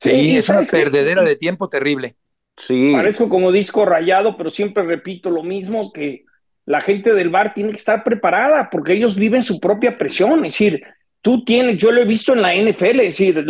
Sí, 0.00 0.38
es 0.38 0.48
una 0.48 0.62
perdedera 0.62 1.22
de 1.22 1.36
tiempo 1.36 1.68
terrible. 1.68 2.16
Sí. 2.56 2.92
Parezco 2.94 3.28
como 3.28 3.52
disco 3.52 3.84
rayado, 3.84 4.36
pero 4.36 4.50
siempre 4.50 4.82
repito 4.82 5.30
lo 5.30 5.42
mismo, 5.42 5.92
que 5.92 6.24
la 6.70 6.80
gente 6.80 7.12
del 7.12 7.30
bar 7.30 7.52
tiene 7.52 7.70
que 7.70 7.78
estar 7.78 8.04
preparada 8.04 8.70
porque 8.70 8.92
ellos 8.92 9.16
viven 9.16 9.42
su 9.42 9.58
propia 9.58 9.98
presión. 9.98 10.44
Es 10.44 10.54
decir, 10.54 10.80
tú 11.20 11.44
tienes, 11.44 11.76
yo 11.78 11.90
lo 11.90 12.00
he 12.00 12.04
visto 12.04 12.32
en 12.32 12.42
la 12.42 12.54
NFL, 12.54 13.00
es 13.00 13.18
decir, 13.18 13.44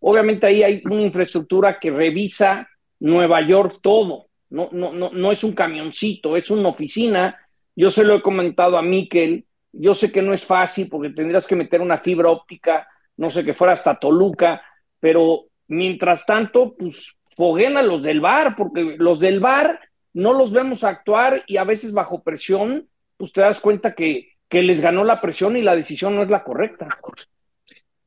obviamente 0.00 0.46
ahí 0.46 0.62
hay 0.62 0.82
una 0.84 1.00
infraestructura 1.00 1.78
que 1.78 1.90
revisa 1.90 2.68
Nueva 3.00 3.40
York 3.40 3.78
todo. 3.80 4.26
No, 4.50 4.68
no, 4.70 4.92
no, 4.92 5.10
no 5.10 5.32
es 5.32 5.42
un 5.44 5.54
camioncito, 5.54 6.36
es 6.36 6.50
una 6.50 6.68
oficina. 6.68 7.38
Yo 7.74 7.88
se 7.88 8.04
lo 8.04 8.16
he 8.16 8.20
comentado 8.20 8.76
a 8.76 8.82
Miquel. 8.82 9.46
Yo 9.72 9.94
sé 9.94 10.12
que 10.12 10.20
no 10.20 10.34
es 10.34 10.44
fácil 10.44 10.90
porque 10.90 11.08
tendrías 11.08 11.46
que 11.46 11.56
meter 11.56 11.80
una 11.80 11.96
fibra 11.96 12.28
óptica, 12.28 12.86
no 13.16 13.30
sé, 13.30 13.46
que 13.46 13.54
fuera 13.54 13.72
hasta 13.72 13.98
Toluca, 13.98 14.60
pero 15.00 15.46
mientras 15.68 16.26
tanto, 16.26 16.74
pues 16.76 17.14
foguen 17.34 17.78
a 17.78 17.82
los 17.82 18.02
del 18.02 18.20
bar, 18.20 18.54
porque 18.56 18.96
los 18.98 19.20
del 19.20 19.40
bar 19.40 19.80
no 20.18 20.32
los 20.32 20.50
vemos 20.50 20.82
actuar 20.82 21.44
y 21.46 21.58
a 21.58 21.64
veces 21.64 21.92
bajo 21.92 22.24
presión, 22.24 22.88
pues 23.16 23.32
te 23.32 23.40
das 23.40 23.60
cuenta 23.60 23.94
que, 23.94 24.32
que 24.48 24.62
les 24.62 24.80
ganó 24.80 25.04
la 25.04 25.20
presión 25.20 25.56
y 25.56 25.62
la 25.62 25.76
decisión 25.76 26.16
no 26.16 26.24
es 26.24 26.28
la 26.28 26.42
correcta. 26.42 26.88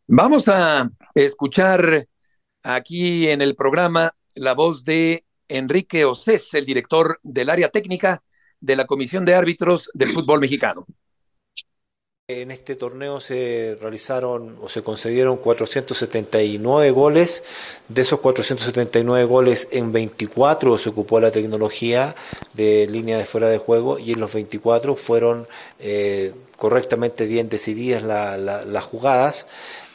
Vamos 0.08 0.50
a 0.50 0.90
escuchar 1.16 2.06
aquí 2.64 3.30
en 3.30 3.42
el 3.42 3.56
programa 3.56 4.12
la 4.36 4.54
voz 4.54 4.84
de 4.84 5.24
Enrique 5.48 6.04
Océs, 6.04 6.54
el 6.54 6.66
director 6.66 7.18
del 7.24 7.50
área 7.50 7.70
técnica 7.70 8.22
de 8.60 8.76
la 8.76 8.86
Comisión 8.86 9.24
de 9.24 9.36
Árbitros 9.36 9.90
del 9.94 10.10
Fútbol 10.10 10.42
Mexicano. 10.42 10.86
En 12.40 12.50
este 12.50 12.78
torneo 12.78 13.20
se 13.20 13.78
realizaron 13.82 14.56
o 14.62 14.70
se 14.70 14.82
concedieron 14.84 15.36
479 15.36 16.92
goles. 16.92 17.44
De 17.90 18.04
esos 18.04 18.22
479 18.22 19.26
goles, 19.26 19.68
en 19.72 19.92
24 19.92 20.78
se 20.78 20.90
ocupó 20.90 21.20
la 21.20 21.32
tecnología 21.32 22.16
de 22.54 22.88
línea 22.90 23.18
de 23.18 23.26
fuera 23.26 23.50
de 23.50 23.58
juego 23.58 24.00
y 24.00 24.14
en 24.14 24.22
los 24.22 24.34
24 24.34 24.96
fueron 24.96 25.46
eh, 25.82 26.32
correctamente 26.56 27.26
bien 27.26 27.50
decididas 27.50 28.02
las 28.02 28.84
jugadas. 28.86 29.48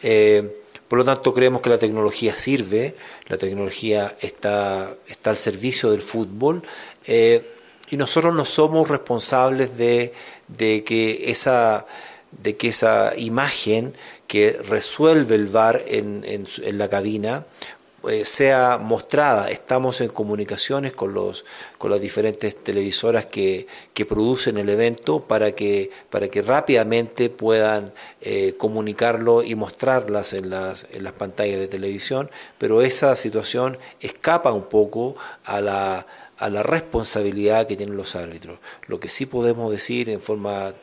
Eh, 0.02 0.62
por 0.88 0.98
lo 0.98 1.04
tanto, 1.06 1.32
creemos 1.32 1.62
que 1.62 1.70
la 1.70 1.78
tecnología 1.78 2.36
sirve, 2.36 2.96
la 3.28 3.38
tecnología 3.38 4.14
está, 4.20 4.94
está 5.08 5.30
al 5.30 5.38
servicio 5.38 5.90
del 5.90 6.02
fútbol 6.02 6.62
eh, 7.06 7.50
y 7.88 7.96
nosotros 7.96 8.34
no 8.34 8.44
somos 8.44 8.88
responsables 8.88 9.78
de, 9.78 10.12
de 10.48 10.84
que 10.84 11.30
esa 11.30 11.86
de 12.42 12.56
que 12.56 12.68
esa 12.68 13.12
imagen 13.16 13.94
que 14.26 14.52
resuelve 14.68 15.34
el 15.34 15.46
VAR 15.46 15.82
en, 15.86 16.24
en, 16.24 16.78
la 16.78 16.88
cabina 16.88 17.44
eh, 18.08 18.24
sea 18.24 18.78
mostrada. 18.78 19.50
Estamos 19.50 20.00
en 20.00 20.08
comunicaciones 20.08 20.92
con, 20.92 21.14
los, 21.14 21.44
con 21.78 21.90
las 21.90 22.00
diferentes 22.00 22.56
televisoras 22.56 23.26
que, 23.26 23.66
que 23.94 24.06
producen 24.06 24.58
el 24.58 24.68
evento 24.68 25.20
para 25.20 25.52
que, 25.52 25.90
para 26.10 26.28
que 26.28 26.42
rápidamente 26.42 27.30
puedan 27.30 27.92
eh, 28.20 28.54
comunicarlo 28.58 29.42
y 29.42 29.54
mostrarlas 29.54 30.32
en 30.32 30.50
las, 30.50 30.88
en 30.92 31.04
las 31.04 31.12
pantallas 31.12 31.58
de 31.58 31.68
televisión, 31.68 32.30
pero 32.58 32.82
esa 32.82 33.14
situación 33.16 33.78
escapa 34.00 34.52
un 34.52 34.64
poco 34.64 35.16
a 35.44 35.60
la 35.60 36.06
a 36.38 36.50
la 36.50 36.62
responsabilidad 36.62 37.66
que 37.66 37.76
tienen 37.76 37.96
los 37.96 38.14
árbitros. 38.14 38.58
Lo 38.86 39.00
que 39.00 39.08
sí 39.08 39.26
podemos 39.26 39.70
decir 39.70 40.10
en 40.10 40.20
forma 40.20 40.74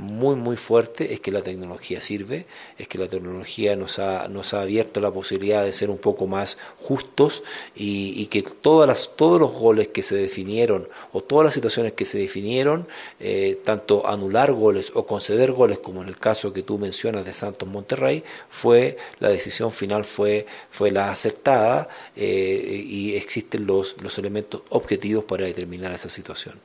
muy 0.00 0.34
muy 0.34 0.56
fuerte 0.56 1.12
es 1.12 1.20
que 1.20 1.30
la 1.30 1.42
tecnología 1.42 2.00
sirve, 2.00 2.46
es 2.78 2.88
que 2.88 2.98
la 2.98 3.06
tecnología 3.06 3.76
nos 3.76 3.98
ha, 3.98 4.28
nos 4.28 4.54
ha 4.54 4.62
abierto 4.62 5.00
la 5.00 5.10
posibilidad 5.10 5.62
de 5.64 5.72
ser 5.72 5.90
un 5.90 5.98
poco 5.98 6.26
más 6.26 6.58
justos 6.80 7.42
y, 7.76 8.26
que 8.26 8.42
todas 8.42 8.88
las, 8.88 9.16
todos 9.16 9.40
los 9.40 9.52
goles 9.52 9.88
que 9.88 10.02
se 10.02 10.16
definieron 10.16 10.88
o 11.12 11.20
todas 11.20 11.44
las 11.44 11.54
situaciones 11.54 11.92
que 11.92 12.04
se 12.04 12.18
definieron, 12.18 12.88
eh, 13.18 13.58
tanto 13.62 14.06
anular 14.06 14.52
goles 14.52 14.92
o 14.94 15.06
conceder 15.06 15.52
goles 15.52 15.78
como 15.78 16.02
en 16.02 16.08
el 16.08 16.16
caso 16.16 16.52
que 16.52 16.62
tú 16.62 16.78
mencionas 16.78 17.24
de 17.24 17.34
Santos 17.34 17.68
Monterrey, 17.68 18.24
fue 18.48 18.96
la 19.18 19.28
decisión 19.28 19.70
final 19.72 20.04
fue, 20.04 20.46
fue 20.70 20.90
la 20.90 21.10
aceptada 21.10 21.88
eh, 22.16 22.84
y 22.86 23.16
existen 23.16 23.66
los, 23.66 23.96
los 24.00 24.18
elementos 24.18 24.62
objetivos 24.70 25.24
para 25.24 25.44
determinar 25.44 25.92
esa 25.92 26.08
situación. 26.08 26.60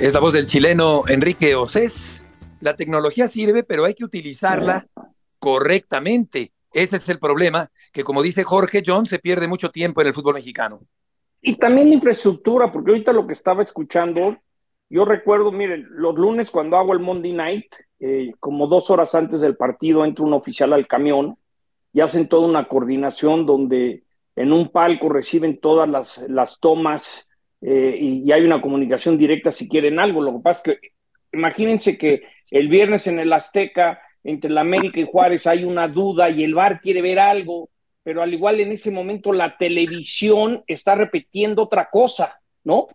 Es 0.00 0.14
la 0.14 0.20
voz 0.20 0.32
del 0.32 0.46
chileno 0.46 1.02
Enrique 1.08 1.56
Océs. 1.56 2.24
La 2.60 2.76
tecnología 2.76 3.26
sirve, 3.26 3.64
pero 3.64 3.84
hay 3.84 3.94
que 3.94 4.04
utilizarla 4.04 4.86
correctamente. 5.40 6.52
Ese 6.72 6.96
es 6.96 7.08
el 7.08 7.18
problema, 7.18 7.68
que 7.92 8.04
como 8.04 8.22
dice 8.22 8.44
Jorge 8.44 8.84
John, 8.86 9.06
se 9.06 9.18
pierde 9.18 9.48
mucho 9.48 9.70
tiempo 9.70 10.00
en 10.00 10.06
el 10.06 10.14
fútbol 10.14 10.34
mexicano. 10.34 10.80
Y 11.42 11.56
también 11.56 11.92
infraestructura, 11.92 12.70
porque 12.70 12.92
ahorita 12.92 13.12
lo 13.12 13.26
que 13.26 13.32
estaba 13.32 13.64
escuchando, 13.64 14.38
yo 14.88 15.04
recuerdo, 15.04 15.50
miren, 15.50 15.88
los 15.90 16.14
lunes 16.14 16.52
cuando 16.52 16.76
hago 16.76 16.92
el 16.92 17.00
Monday 17.00 17.32
Night, 17.32 17.66
eh, 17.98 18.34
como 18.38 18.68
dos 18.68 18.90
horas 18.90 19.16
antes 19.16 19.40
del 19.40 19.56
partido 19.56 20.04
entra 20.04 20.24
un 20.24 20.32
oficial 20.32 20.72
al 20.74 20.86
camión 20.86 21.36
y 21.92 22.02
hacen 22.02 22.28
toda 22.28 22.46
una 22.46 22.68
coordinación 22.68 23.46
donde 23.46 24.04
en 24.36 24.52
un 24.52 24.68
palco 24.68 25.08
reciben 25.08 25.58
todas 25.58 25.88
las, 25.88 26.24
las 26.28 26.60
tomas 26.60 27.26
eh, 27.60 27.98
y, 28.00 28.32
hay 28.32 28.42
una 28.42 28.60
comunicación 28.60 29.18
directa 29.18 29.50
si 29.50 29.68
quieren 29.68 29.98
algo. 29.98 30.22
Lo 30.22 30.32
que 30.34 30.42
pasa 30.42 30.62
es 30.64 30.80
que 30.80 30.88
imagínense 31.32 31.98
que 31.98 32.22
el 32.50 32.68
viernes 32.68 33.06
en 33.06 33.18
el 33.18 33.32
Azteca, 33.32 34.00
entre 34.24 34.50
la 34.50 34.60
América 34.62 35.00
y 35.00 35.06
Juárez, 35.06 35.46
hay 35.46 35.64
una 35.64 35.88
duda 35.88 36.30
y 36.30 36.44
el 36.44 36.54
VAR 36.54 36.80
quiere 36.80 37.02
ver 37.02 37.18
algo, 37.18 37.68
pero 38.02 38.22
al 38.22 38.32
igual 38.32 38.60
en 38.60 38.72
ese 38.72 38.90
momento 38.90 39.32
la 39.32 39.56
televisión 39.56 40.62
está 40.66 40.94
repitiendo 40.94 41.64
otra 41.64 41.88
cosa, 41.90 42.40
¿no? 42.64 42.86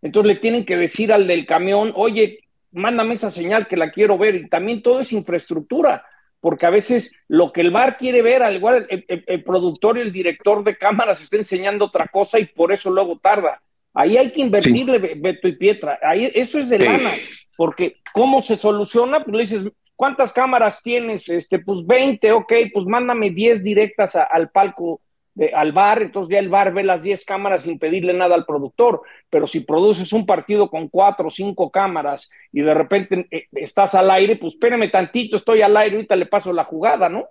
Entonces 0.00 0.34
le 0.34 0.40
tienen 0.40 0.64
que 0.64 0.76
decir 0.76 1.12
al 1.12 1.26
del 1.26 1.46
camión, 1.46 1.92
oye, 1.94 2.40
mándame 2.72 3.14
esa 3.14 3.30
señal 3.30 3.68
que 3.68 3.76
la 3.76 3.90
quiero 3.90 4.18
ver. 4.18 4.34
Y 4.34 4.48
también 4.48 4.82
todo 4.82 5.00
es 5.00 5.12
infraestructura, 5.12 6.04
porque 6.40 6.66
a 6.66 6.70
veces 6.70 7.12
lo 7.28 7.52
que 7.52 7.60
el 7.60 7.70
bar 7.70 7.96
quiere 7.96 8.22
ver, 8.22 8.42
al 8.42 8.56
igual 8.56 8.86
el, 8.88 9.04
el 9.08 9.44
productor 9.44 9.98
y 9.98 10.00
el 10.00 10.12
director 10.12 10.64
de 10.64 10.76
cámaras 10.76 11.20
está 11.20 11.36
enseñando 11.36 11.84
otra 11.84 12.08
cosa 12.08 12.38
y 12.40 12.46
por 12.46 12.72
eso 12.72 12.90
luego 12.90 13.18
tarda. 13.18 13.60
Ahí 13.94 14.16
hay 14.16 14.30
que 14.32 14.40
invertirle, 14.40 14.98
Beto 15.16 15.48
y 15.48 15.56
Pietra. 15.56 15.98
Ahí, 16.02 16.30
eso 16.34 16.58
es 16.58 16.70
de 16.70 16.78
lana, 16.78 17.10
porque 17.56 17.96
¿cómo 18.12 18.40
se 18.40 18.56
soluciona? 18.56 19.22
Pues 19.22 19.34
le 19.34 19.40
dices, 19.42 19.72
¿cuántas 19.96 20.32
cámaras 20.32 20.82
tienes? 20.82 21.28
Este, 21.28 21.58
pues 21.58 21.86
20, 21.86 22.32
ok, 22.32 22.52
pues 22.72 22.86
mándame 22.86 23.30
10 23.30 23.62
directas 23.62 24.16
al 24.16 24.50
palco, 24.50 25.00
de, 25.34 25.52
al 25.54 25.72
bar, 25.72 26.02
entonces 26.02 26.32
ya 26.32 26.38
el 26.38 26.48
bar 26.48 26.74
ve 26.74 26.84
las 26.84 27.02
10 27.02 27.24
cámaras 27.24 27.62
sin 27.62 27.78
pedirle 27.78 28.12
nada 28.12 28.34
al 28.34 28.46
productor. 28.46 29.02
Pero 29.30 29.46
si 29.46 29.60
produces 29.60 30.12
un 30.12 30.26
partido 30.26 30.70
con 30.70 30.88
4 30.88 31.26
o 31.26 31.30
5 31.30 31.70
cámaras 31.70 32.30
y 32.52 32.62
de 32.62 32.74
repente 32.74 33.26
eh, 33.30 33.46
estás 33.52 33.94
al 33.94 34.10
aire, 34.10 34.36
pues 34.36 34.54
espérame 34.54 34.90
tantito, 34.90 35.36
estoy 35.36 35.62
al 35.62 35.76
aire, 35.76 35.96
ahorita 35.96 36.16
le 36.16 36.26
paso 36.26 36.52
la 36.52 36.64
jugada, 36.64 37.08
¿no? 37.08 37.26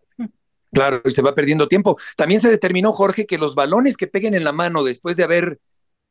Claro, 0.72 1.02
y 1.04 1.12
se 1.12 1.22
va 1.22 1.36
perdiendo 1.36 1.68
tiempo. 1.68 1.98
También 2.16 2.40
se 2.40 2.50
determinó, 2.50 2.94
Jorge, 2.94 3.26
que 3.26 3.38
los 3.38 3.56
balones 3.56 3.98
que 3.98 4.08
peguen 4.08 4.36
en 4.36 4.46
la 4.46 4.54
mano 4.54 4.84
después 4.84 5.18
de 5.18 5.24
haber 5.24 5.60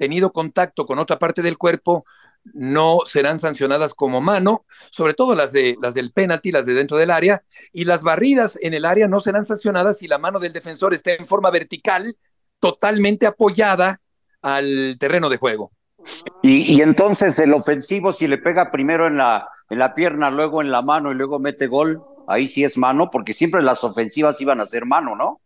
tenido 0.00 0.32
contacto 0.32 0.86
con 0.86 0.98
otra 0.98 1.18
parte 1.18 1.42
del 1.42 1.58
cuerpo 1.58 2.06
no 2.54 3.00
serán 3.04 3.38
sancionadas 3.38 3.92
como 3.92 4.22
mano, 4.22 4.64
sobre 4.90 5.12
todo 5.12 5.34
las, 5.34 5.52
de, 5.52 5.76
las 5.82 5.92
del 5.92 6.10
penalti, 6.10 6.50
las 6.50 6.64
de 6.64 6.72
dentro 6.72 6.96
del 6.96 7.10
área, 7.10 7.42
y 7.70 7.84
las 7.84 8.02
barridas 8.02 8.58
en 8.62 8.72
el 8.72 8.86
área 8.86 9.08
no 9.08 9.20
serán 9.20 9.44
sancionadas 9.44 9.98
si 9.98 10.08
la 10.08 10.16
mano 10.16 10.40
del 10.40 10.54
defensor 10.54 10.94
está 10.94 11.12
en 11.12 11.26
forma 11.26 11.50
vertical, 11.50 12.16
totalmente 12.60 13.26
apoyada 13.26 14.00
al 14.40 14.96
terreno 14.98 15.28
de 15.28 15.36
juego. 15.36 15.70
Y, 16.42 16.62
y 16.74 16.80
entonces 16.80 17.38
el 17.38 17.52
ofensivo, 17.52 18.10
si 18.10 18.26
le 18.26 18.38
pega 18.38 18.70
primero 18.70 19.06
en 19.06 19.18
la, 19.18 19.50
en 19.68 19.78
la 19.78 19.94
pierna, 19.94 20.30
luego 20.30 20.62
en 20.62 20.70
la 20.70 20.80
mano 20.80 21.12
y 21.12 21.14
luego 21.14 21.38
mete 21.38 21.66
gol, 21.66 22.02
ahí 22.26 22.48
sí 22.48 22.64
es 22.64 22.78
mano, 22.78 23.10
porque 23.10 23.34
siempre 23.34 23.60
las 23.60 23.84
ofensivas 23.84 24.40
iban 24.40 24.62
a 24.62 24.66
ser 24.66 24.86
mano, 24.86 25.14
¿no? 25.14 25.42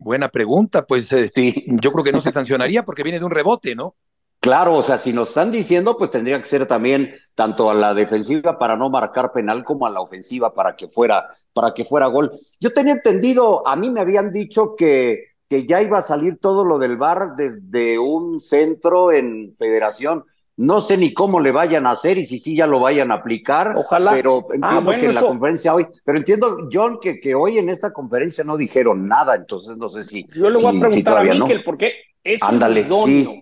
Buena 0.00 0.30
pregunta, 0.30 0.86
pues 0.86 1.12
eh, 1.12 1.30
sí. 1.34 1.66
yo 1.66 1.92
creo 1.92 2.02
que 2.02 2.10
no 2.10 2.22
se 2.22 2.32
sancionaría 2.32 2.86
porque 2.86 3.02
viene 3.02 3.18
de 3.18 3.24
un 3.26 3.30
rebote, 3.30 3.74
¿no? 3.74 3.96
Claro, 4.40 4.74
o 4.76 4.82
sea, 4.82 4.96
si 4.96 5.12
nos 5.12 5.28
están 5.28 5.52
diciendo, 5.52 5.98
pues 5.98 6.10
tendría 6.10 6.40
que 6.40 6.48
ser 6.48 6.66
también 6.66 7.12
tanto 7.34 7.70
a 7.70 7.74
la 7.74 7.92
defensiva 7.92 8.58
para 8.58 8.74
no 8.74 8.88
marcar 8.88 9.30
penal 9.30 9.62
como 9.62 9.86
a 9.86 9.90
la 9.90 10.00
ofensiva 10.00 10.54
para 10.54 10.74
que 10.74 10.88
fuera, 10.88 11.28
para 11.52 11.74
que 11.74 11.84
fuera 11.84 12.06
gol. 12.06 12.32
Yo 12.58 12.72
tenía 12.72 12.94
entendido, 12.94 13.68
a 13.68 13.76
mí 13.76 13.90
me 13.90 14.00
habían 14.00 14.32
dicho 14.32 14.74
que, 14.74 15.34
que 15.46 15.66
ya 15.66 15.82
iba 15.82 15.98
a 15.98 16.02
salir 16.02 16.38
todo 16.38 16.64
lo 16.64 16.78
del 16.78 16.96
VAR 16.96 17.36
desde 17.36 17.98
un 17.98 18.40
centro 18.40 19.12
en 19.12 19.54
federación. 19.58 20.24
No 20.62 20.82
sé 20.82 20.98
ni 20.98 21.14
cómo 21.14 21.40
le 21.40 21.52
vayan 21.52 21.86
a 21.86 21.92
hacer 21.92 22.18
y 22.18 22.26
si 22.26 22.38
sí 22.38 22.54
ya 22.54 22.66
lo 22.66 22.80
vayan 22.80 23.10
a 23.10 23.14
aplicar. 23.14 23.74
Ojalá. 23.76 24.12
Pero 24.12 24.40
entiendo 24.52 24.66
Ah, 24.66 24.80
bueno, 24.80 25.00
que 25.00 25.06
en 25.06 25.14
la 25.14 25.22
conferencia 25.22 25.74
hoy, 25.74 25.86
pero 26.04 26.18
entiendo, 26.18 26.68
John, 26.70 26.98
que, 27.00 27.18
que 27.18 27.34
hoy 27.34 27.56
en 27.56 27.70
esta 27.70 27.92
conferencia 27.94 28.44
no 28.44 28.58
dijeron 28.58 29.08
nada, 29.08 29.36
entonces 29.36 29.78
no 29.78 29.88
sé 29.88 30.04
si. 30.04 30.26
Yo 30.34 30.50
le 30.50 30.58
voy 30.58 30.60
si- 30.60 30.66
a 30.66 30.72
si 30.72 30.78
preguntar 30.80 31.12
a 31.12 31.16
todavía 31.16 31.34
no. 31.34 31.46
Miquel, 31.46 31.64
porque 31.64 31.94
es 32.22 32.42
Ándale, 32.42 32.86
sí. 33.06 33.40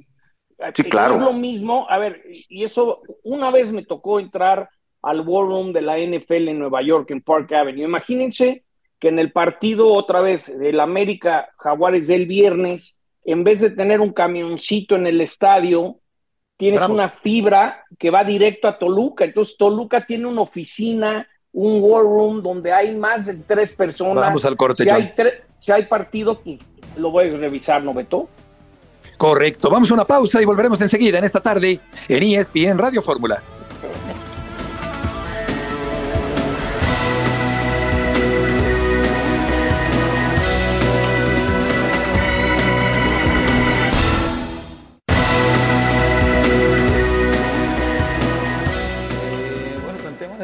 Sí, 0.75 0.83
claro. 0.85 1.17
Es 1.17 1.23
lo 1.23 1.33
mismo, 1.33 1.87
a 1.89 1.99
ver, 1.99 2.23
y 2.49 2.63
eso, 2.65 3.01
una 3.25 3.51
vez 3.51 3.73
me 3.73 3.85
tocó 3.85 4.19
entrar 4.21 4.69
al 5.03 5.21
War 5.21 5.47
Room 5.47 5.73
de 5.73 5.83
la 5.83 5.99
NFL 5.99 6.49
en 6.49 6.59
Nueva 6.59 6.83
York, 6.83 7.11
en 7.11 7.23
Park 7.23 7.53
Avenue. 7.53 7.85
Imagínense 7.85 8.65
que 8.99 9.09
en 9.09 9.19
el 9.21 9.31
partido 9.33 9.93
otra 9.93 10.21
vez 10.21 10.57
del 10.59 10.81
América 10.81 11.49
Jaguares 11.59 12.09
del 12.09 12.27
viernes, 12.27 12.99
en 13.25 13.45
vez 13.45 13.61
de 13.61 13.71
tener 13.71 14.01
un 14.01 14.13
camioncito 14.13 14.97
en 14.97 15.07
el 15.07 15.21
estadio, 15.21 15.99
tienes 16.59 16.87
una 16.89 17.09
fibra 17.09 17.85
que 17.99 18.11
va 18.11 18.25
directo 18.25 18.69
a 18.69 18.79
Toluca. 18.79 19.25
Entonces 19.25 19.57
Toluca 19.57 20.05
tiene 20.05 20.27
una 20.27 20.43
oficina, 20.43 21.27
un 21.53 21.81
War 21.81 22.03
Room 22.03 22.43
donde 22.43 22.73
hay 22.73 22.95
más 22.95 23.25
de 23.25 23.35
tres 23.35 23.73
personas. 23.73 24.17
Vamos 24.17 24.45
al 24.45 24.57
corte, 24.57 24.83
si 24.83 24.91
John. 24.91 25.01
hay, 25.01 25.15
si 25.61 25.73
hay 25.73 25.87
partido, 25.87 26.41
pues, 26.41 26.59
lo 26.97 27.11
puedes 27.11 27.39
revisar, 27.39 27.83
¿no, 27.83 27.95
Beto? 27.95 28.29
Correcto. 29.17 29.71
Vamos 29.71 29.91
a 29.91 29.95
una 29.95 30.05
pausa 30.05 30.43
y 30.43 30.45
volveremos 30.45 30.81
enseguida 30.81 31.19
en 31.19 31.25
esta 31.25 31.41
tarde 31.41 31.81
en 32.09 32.23
ESPN 32.23 32.77
Radio 32.77 33.01
Fórmula. 33.03 33.41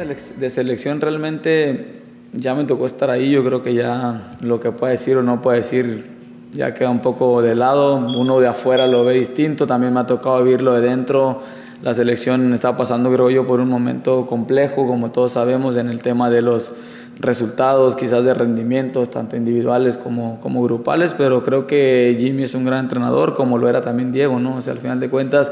De, 0.07 0.49
selección 0.49 1.01
realmente 1.01 2.01
ya 2.33 2.53
me 2.55 2.65
tocó 2.65 2.85
estar 2.85 3.09
ahí, 3.09 3.31
yo 3.31 3.43
creo 3.43 3.61
que 3.61 3.73
ya 3.73 4.35
lo 4.41 4.59
que 4.59 4.71
pueda 4.71 4.91
decir 4.91 5.17
o 5.17 5.23
no 5.23 5.41
puede 5.41 5.57
decir 5.57 6.05
ya 6.53 6.73
queda 6.73 6.89
un 6.89 7.01
poco 7.01 7.41
de 7.41 7.55
lado, 7.55 7.95
uno 7.95 8.39
de 8.39 8.47
afuera 8.47 8.87
lo 8.87 9.03
ve 9.03 9.13
distinto, 9.15 9.67
también 9.67 9.93
me 9.93 9.99
ha 9.99 10.07
tocado 10.07 10.43
vivirlo 10.43 10.73
de 10.73 10.81
dentro, 10.81 11.41
la 11.81 11.93
selección 11.93 12.53
está 12.53 12.77
pasando 12.77 13.11
creo 13.11 13.29
yo 13.29 13.45
por 13.45 13.59
un 13.59 13.69
momento 13.69 14.25
complejo, 14.25 14.87
como 14.87 15.11
todos 15.11 15.33
sabemos, 15.33 15.77
en 15.77 15.89
el 15.89 16.01
tema 16.01 16.29
de 16.29 16.41
los 16.41 16.71
resultados, 17.19 17.95
quizás 17.95 18.23
de 18.23 18.33
rendimientos, 18.33 19.09
tanto 19.09 19.35
individuales 19.35 19.97
como, 19.97 20.39
como 20.39 20.61
grupales, 20.63 21.13
pero 21.17 21.43
creo 21.43 21.67
que 21.67 22.15
Jimmy 22.19 22.43
es 22.43 22.53
un 22.53 22.65
gran 22.65 22.85
entrenador, 22.85 23.35
como 23.35 23.57
lo 23.57 23.69
era 23.69 23.81
también 23.81 24.11
Diego, 24.11 24.39
¿no? 24.39 24.57
O 24.57 24.61
sea, 24.61 24.73
al 24.73 24.79
final 24.79 24.99
de 24.99 25.09
cuentas, 25.09 25.51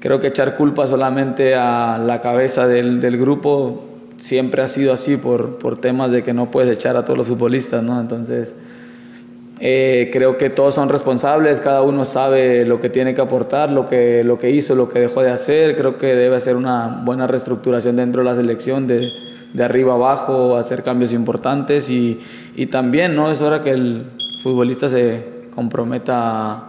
creo 0.00 0.20
que 0.20 0.28
echar 0.28 0.56
culpa 0.56 0.86
solamente 0.86 1.54
a 1.54 1.98
la 1.98 2.20
cabeza 2.20 2.66
del, 2.66 3.00
del 3.00 3.18
grupo 3.18 3.84
siempre 4.16 4.62
ha 4.62 4.68
sido 4.68 4.92
así 4.92 5.16
por, 5.16 5.58
por 5.58 5.80
temas 5.80 6.12
de 6.12 6.22
que 6.22 6.32
no 6.32 6.50
puedes 6.50 6.70
echar 6.70 6.96
a 6.96 7.04
todos 7.04 7.18
los 7.18 7.28
futbolistas, 7.28 7.82
¿no? 7.82 8.00
Entonces, 8.00 8.52
eh, 9.60 10.10
creo 10.12 10.36
que 10.36 10.50
todos 10.50 10.74
son 10.74 10.88
responsables, 10.88 11.60
cada 11.60 11.82
uno 11.82 12.04
sabe 12.04 12.64
lo 12.64 12.80
que 12.80 12.90
tiene 12.90 13.14
que 13.14 13.20
aportar, 13.20 13.70
lo 13.70 13.88
que, 13.88 14.22
lo 14.22 14.38
que 14.38 14.50
hizo, 14.50 14.74
lo 14.74 14.88
que 14.88 15.00
dejó 15.00 15.22
de 15.22 15.30
hacer. 15.30 15.76
Creo 15.76 15.98
que 15.98 16.14
debe 16.14 16.36
hacer 16.36 16.56
una 16.56 17.02
buena 17.04 17.26
reestructuración 17.26 17.96
dentro 17.96 18.22
de 18.22 18.24
la 18.24 18.36
selección, 18.36 18.86
de, 18.86 19.10
de 19.52 19.64
arriba 19.64 19.94
abajo, 19.94 20.56
hacer 20.56 20.82
cambios 20.82 21.12
importantes 21.12 21.90
y, 21.90 22.20
y 22.54 22.66
también 22.66 23.16
¿no? 23.16 23.32
es 23.32 23.40
hora 23.40 23.62
que 23.62 23.70
el 23.70 24.04
futbolista 24.42 24.88
se 24.88 25.38
comprometa 25.54 26.52
a 26.52 26.67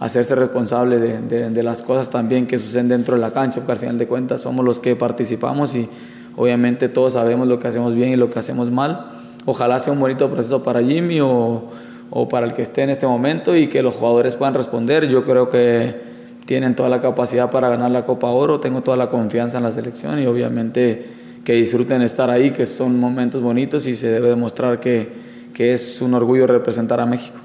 hacerse 0.00 0.34
responsable 0.34 0.98
de, 0.98 1.20
de- 1.20 1.50
de 1.50 1.62
las 1.62 1.82
cosas 1.82 2.10
también 2.10 2.46
que 2.46 2.58
suceden 2.58 2.88
dentro 2.88 3.14
de 3.14 3.20
la 3.20 3.32
cancha, 3.32 3.60
porque 3.60 3.72
al 3.72 3.78
final 3.78 3.98
de 3.98 4.06
cuentas 4.08 4.40
somos 4.40 4.64
los 4.64 4.80
que 4.80 4.96
participamos 4.96 5.74
y 5.76 5.88
obviamente 6.36 6.88
todos 6.88 7.12
sabemos 7.12 7.46
lo 7.46 7.58
que 7.58 7.68
hacemos 7.68 7.94
bien 7.94 8.10
y 8.10 8.16
lo 8.16 8.28
que 8.30 8.38
hacemos 8.38 8.70
mal. 8.70 9.12
Ojalá 9.44 9.78
sea 9.78 9.92
un 9.92 10.00
bonito 10.00 10.28
proceso 10.30 10.62
para 10.62 10.82
Jimmy 10.82 11.20
o, 11.20 11.64
o 12.10 12.28
para 12.28 12.46
el 12.46 12.54
que 12.54 12.62
esté 12.62 12.82
en 12.82 12.90
este 12.90 13.06
momento 13.06 13.54
y 13.56 13.68
que 13.68 13.82
los 13.82 13.94
jugadores 13.94 14.36
puedan 14.36 14.54
responder. 14.54 15.06
Yo 15.08 15.22
creo 15.24 15.48
que 15.50 16.08
tienen 16.46 16.74
toda 16.74 16.88
la 16.88 17.00
capacidad 17.00 17.50
para 17.50 17.68
ganar 17.68 17.90
la 17.90 18.04
Copa 18.04 18.28
Oro, 18.28 18.58
tengo 18.58 18.82
toda 18.82 18.96
la 18.96 19.08
confianza 19.10 19.58
en 19.58 19.64
la 19.64 19.72
selección 19.72 20.18
y 20.20 20.26
obviamente 20.26 21.06
que 21.44 21.52
disfruten 21.54 22.02
estar 22.02 22.28
ahí, 22.30 22.50
que 22.50 22.66
son 22.66 22.98
momentos 22.98 23.40
bonitos 23.42 23.86
y 23.86 23.94
se 23.94 24.08
debe 24.10 24.28
demostrar 24.30 24.80
que, 24.80 25.08
que 25.54 25.72
es 25.72 26.00
un 26.02 26.12
orgullo 26.14 26.46
representar 26.46 27.00
a 27.00 27.06
México. 27.06 27.38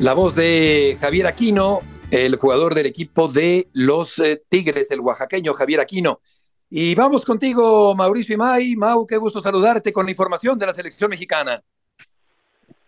La 0.00 0.14
voz 0.14 0.36
de 0.36 0.96
Javier 1.00 1.26
Aquino, 1.26 1.80
el 2.12 2.36
jugador 2.36 2.74
del 2.74 2.86
equipo 2.86 3.26
de 3.26 3.66
los 3.72 4.20
eh, 4.20 4.40
Tigres, 4.48 4.92
el 4.92 5.00
oaxaqueño 5.00 5.54
Javier 5.54 5.80
Aquino. 5.80 6.20
Y 6.70 6.94
vamos 6.94 7.24
contigo, 7.24 7.96
Mauricio 7.96 8.36
Imay. 8.36 8.76
Mau, 8.76 9.04
qué 9.08 9.16
gusto 9.16 9.40
saludarte 9.40 9.92
con 9.92 10.04
la 10.04 10.12
información 10.12 10.56
de 10.56 10.66
la 10.66 10.72
selección 10.72 11.10
mexicana. 11.10 11.64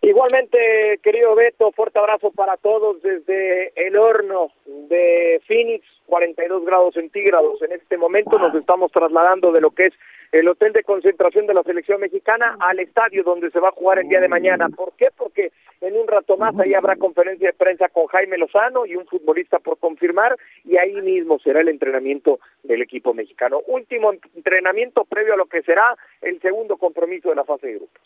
Igualmente, 0.03 1.01
querido 1.03 1.35
Beto, 1.35 1.73
fuerte 1.73 1.99
abrazo 1.99 2.31
para 2.31 2.57
todos 2.57 3.03
desde 3.03 3.73
el 3.75 3.97
horno 3.97 4.53
de 4.65 5.43
Phoenix, 5.49 5.85
42 6.07 6.65
grados 6.65 6.95
centígrados. 6.95 7.61
En 7.63 7.73
este 7.73 7.97
momento 7.97 8.39
nos 8.39 8.55
estamos 8.55 8.93
trasladando 8.93 9.51
de 9.51 9.61
lo 9.61 9.73
que 9.73 9.87
es 9.87 9.95
el 10.33 10.49
hotel 10.49 10.73
de 10.73 10.85
concentración 10.85 11.47
de 11.47 11.55
la 11.55 11.63
selección 11.63 12.01
mexicana 12.01 12.57
al 12.61 12.79
estadio 12.79 13.25
donde 13.25 13.51
se 13.51 13.59
va 13.59 13.69
a 13.69 13.73
jugar 13.73 13.99
el 13.99 14.09
día 14.09 14.21
de 14.21 14.29
mañana. 14.29 14.69
¿Por 14.69 14.93
qué? 14.93 15.09
Porque 15.17 15.53
en 15.81 15.97
un 15.97 16.07
rato 16.07 16.37
más 16.37 16.59
ahí 16.61 16.75
habrá 16.75 16.97
conferencia 16.97 17.49
de 17.49 17.55
prensa 17.55 17.89
con 17.89 18.07
Jaime 18.07 18.39
Lozano 18.39 18.87
y 18.87 18.97
un 18.97 19.07
futbolista 19.07 19.59
por 19.59 19.79
confirmar 19.79 20.37
y 20.65 20.77
ahí 20.77 20.95
mismo 21.03 21.39
será 21.41 21.61
el 21.61 21.69
entrenamiento 21.69 22.39
del 22.63 22.83
equipo 22.83 23.13
mexicano. 23.13 23.61
Último 23.67 24.13
entrenamiento 24.13 25.05
previo 25.05 25.35
a 25.35 25.37
lo 25.37 25.47
que 25.47 25.63
será 25.63 25.97
el 26.21 26.41
segundo 26.41 26.77
compromiso 26.77 27.31
de 27.31 27.37
la 27.37 27.45
fase 27.45 27.67
de 27.67 27.75
grupos. 27.75 28.03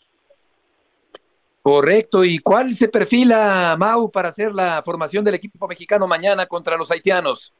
Correcto. 1.61 2.23
¿Y 2.23 2.37
cuál 2.39 2.71
se 2.71 2.89
perfila, 2.89 3.75
Mau, 3.77 4.11
para 4.11 4.29
hacer 4.29 4.53
la 4.53 4.81
formación 4.83 5.23
del 5.23 5.35
equipo 5.35 5.67
mexicano 5.67 6.07
mañana 6.07 6.45
contra 6.45 6.77
los 6.77 6.91
haitianos? 6.91 7.53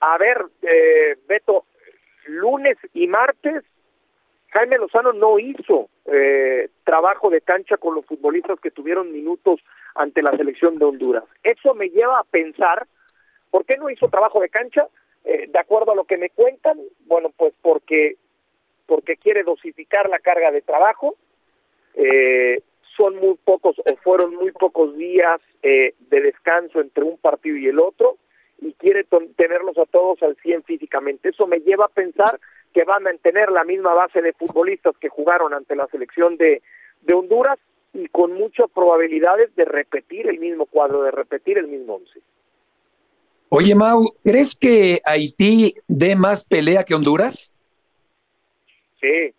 A 0.00 0.16
ver, 0.18 0.46
eh, 0.62 1.16
Beto, 1.28 1.66
lunes 2.26 2.76
y 2.94 3.06
martes, 3.06 3.64
Jaime 4.50 4.76
Lozano 4.76 5.12
no 5.12 5.38
hizo 5.38 5.88
eh, 6.06 6.68
trabajo 6.84 7.30
de 7.30 7.40
cancha 7.40 7.76
con 7.76 7.94
los 7.94 8.04
futbolistas 8.04 8.60
que 8.60 8.70
tuvieron 8.70 9.12
minutos 9.12 9.60
ante 9.94 10.22
la 10.22 10.36
selección 10.36 10.78
de 10.78 10.84
Honduras. 10.84 11.24
Eso 11.42 11.74
me 11.74 11.88
lleva 11.88 12.18
a 12.18 12.24
pensar, 12.24 12.86
¿por 13.50 13.64
qué 13.64 13.76
no 13.76 13.88
hizo 13.88 14.08
trabajo 14.08 14.40
de 14.40 14.48
cancha? 14.48 14.88
Eh, 15.24 15.46
de 15.48 15.58
acuerdo 15.58 15.92
a 15.92 15.96
lo 15.96 16.04
que 16.04 16.18
me 16.18 16.30
cuentan, 16.30 16.78
bueno, 17.06 17.30
pues 17.36 17.54
porque, 17.62 18.16
porque 18.86 19.16
quiere 19.16 19.42
dosificar 19.42 20.08
la 20.08 20.18
carga 20.18 20.50
de 20.50 20.62
trabajo. 20.62 21.16
Eh, 21.94 22.60
son 22.96 23.16
muy 23.16 23.36
pocos 23.42 23.78
o 23.78 23.96
fueron 23.96 24.34
muy 24.34 24.52
pocos 24.52 24.96
días 24.96 25.40
eh, 25.62 25.94
de 26.10 26.20
descanso 26.20 26.80
entre 26.80 27.04
un 27.04 27.16
partido 27.16 27.56
y 27.56 27.68
el 27.68 27.78
otro 27.78 28.16
y 28.62 28.72
quiere 28.74 29.04
tenerlos 29.36 29.76
a 29.76 29.86
todos 29.86 30.22
al 30.22 30.36
100 30.36 30.62
físicamente. 30.62 31.30
Eso 31.30 31.46
me 31.46 31.58
lleva 31.58 31.86
a 31.86 31.88
pensar 31.88 32.38
que 32.72 32.84
va 32.84 32.96
a 32.96 33.00
mantener 33.00 33.50
la 33.50 33.64
misma 33.64 33.92
base 33.92 34.22
de 34.22 34.32
futbolistas 34.32 34.96
que 34.98 35.08
jugaron 35.08 35.52
ante 35.52 35.74
la 35.74 35.88
selección 35.88 36.36
de, 36.36 36.62
de 37.02 37.14
Honduras 37.14 37.58
y 37.92 38.06
con 38.08 38.32
muchas 38.32 38.70
probabilidades 38.70 39.54
de 39.56 39.64
repetir 39.64 40.28
el 40.28 40.38
mismo 40.38 40.66
cuadro, 40.66 41.02
de 41.02 41.10
repetir 41.10 41.58
el 41.58 41.66
mismo 41.66 41.96
once. 41.96 42.20
Oye, 43.48 43.74
Mau, 43.74 44.14
¿crees 44.24 44.56
que 44.58 45.00
Haití 45.04 45.74
dé 45.86 46.16
más 46.16 46.42
pelea 46.42 46.84
que 46.84 46.94
Honduras? 46.94 47.52
Sí, 49.00 49.34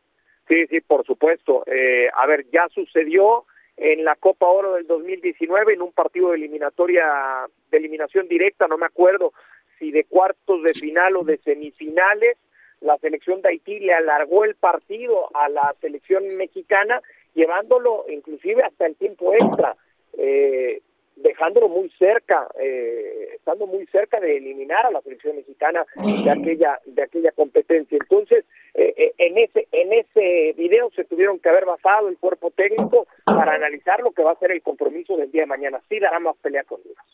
sí, 0.48 0.68
sí, 0.68 0.82
por 0.82 1.04
supuesto. 1.06 1.64
Eh, 1.66 2.10
a 2.14 2.28
ver, 2.28 2.46
ya 2.52 2.68
sucedió 2.70 3.46
en 3.78 4.04
la 4.04 4.16
Copa 4.16 4.48
Oro 4.48 4.74
del 4.74 4.88
2019 4.88 5.74
en 5.74 5.82
un 5.82 5.92
partido 5.92 6.30
de 6.30 6.38
eliminatoria 6.38 7.48
de 7.72 7.78
eliminación 7.78 8.28
directa, 8.28 8.68
no 8.68 8.78
me 8.78 8.86
acuerdo 8.86 9.34
si 9.80 9.92
de 9.92 10.04
cuartos 10.06 10.64
de 10.64 10.74
final 10.74 11.18
o 11.18 11.24
de 11.24 11.38
semifinales, 11.40 12.38
la 12.82 12.98
selección 12.98 13.42
de 13.42 13.50
Haití 13.50 13.80
le 13.80 13.94
alargó 13.94 14.46
el 14.46 14.56
partido 14.56 15.30
a 15.36 15.50
la 15.50 15.74
selección 15.82 16.24
mexicana, 16.38 17.02
llevándolo 17.34 18.06
inclusive 18.10 18.62
hasta 18.64 18.86
el 18.86 18.96
tiempo 18.96 19.34
extra. 19.34 19.76
Eh, 20.18 20.82
dejándolo 21.16 21.70
muy 21.70 21.90
cerca, 22.00 22.48
eh, 22.60 23.30
estando 23.36 23.68
muy 23.68 23.86
cerca 23.88 24.20
de 24.20 24.38
eliminar 24.38 24.86
a 24.86 24.92
la 24.92 25.02
selección 25.02 25.36
mexicana 25.36 25.86
de 25.96 26.30
aquella 26.30 26.80
de 26.86 27.04
aquella 27.04 27.32
competencia. 27.32 27.98
Entonces, 28.02 28.46
eh, 28.74 28.94
eh, 28.98 29.14
en 29.18 29.38
ese 29.38 29.68
en 29.72 29.94
ese 29.94 30.54
video 30.58 30.90
se 30.96 31.04
tuvieron 31.04 31.40
que 31.40 31.50
haber 31.50 31.66
basado 31.66 32.10
el 32.10 32.18
cuerpo 32.18 32.52
técnico 32.52 33.08
para 33.26 33.56
analizar 33.56 34.02
lo 34.02 34.12
que 34.12 34.24
va 34.24 34.32
a 34.32 34.40
ser 34.40 34.52
el 34.52 34.62
compromiso 34.62 35.16
del 35.18 35.32
día 35.32 35.42
de 35.42 35.48
mañana. 35.48 35.82
Sí 35.90 36.00
dará 36.00 36.20
más 36.20 36.36
pelea 36.38 36.64
con 36.64 36.80
Honduras. 36.80 37.06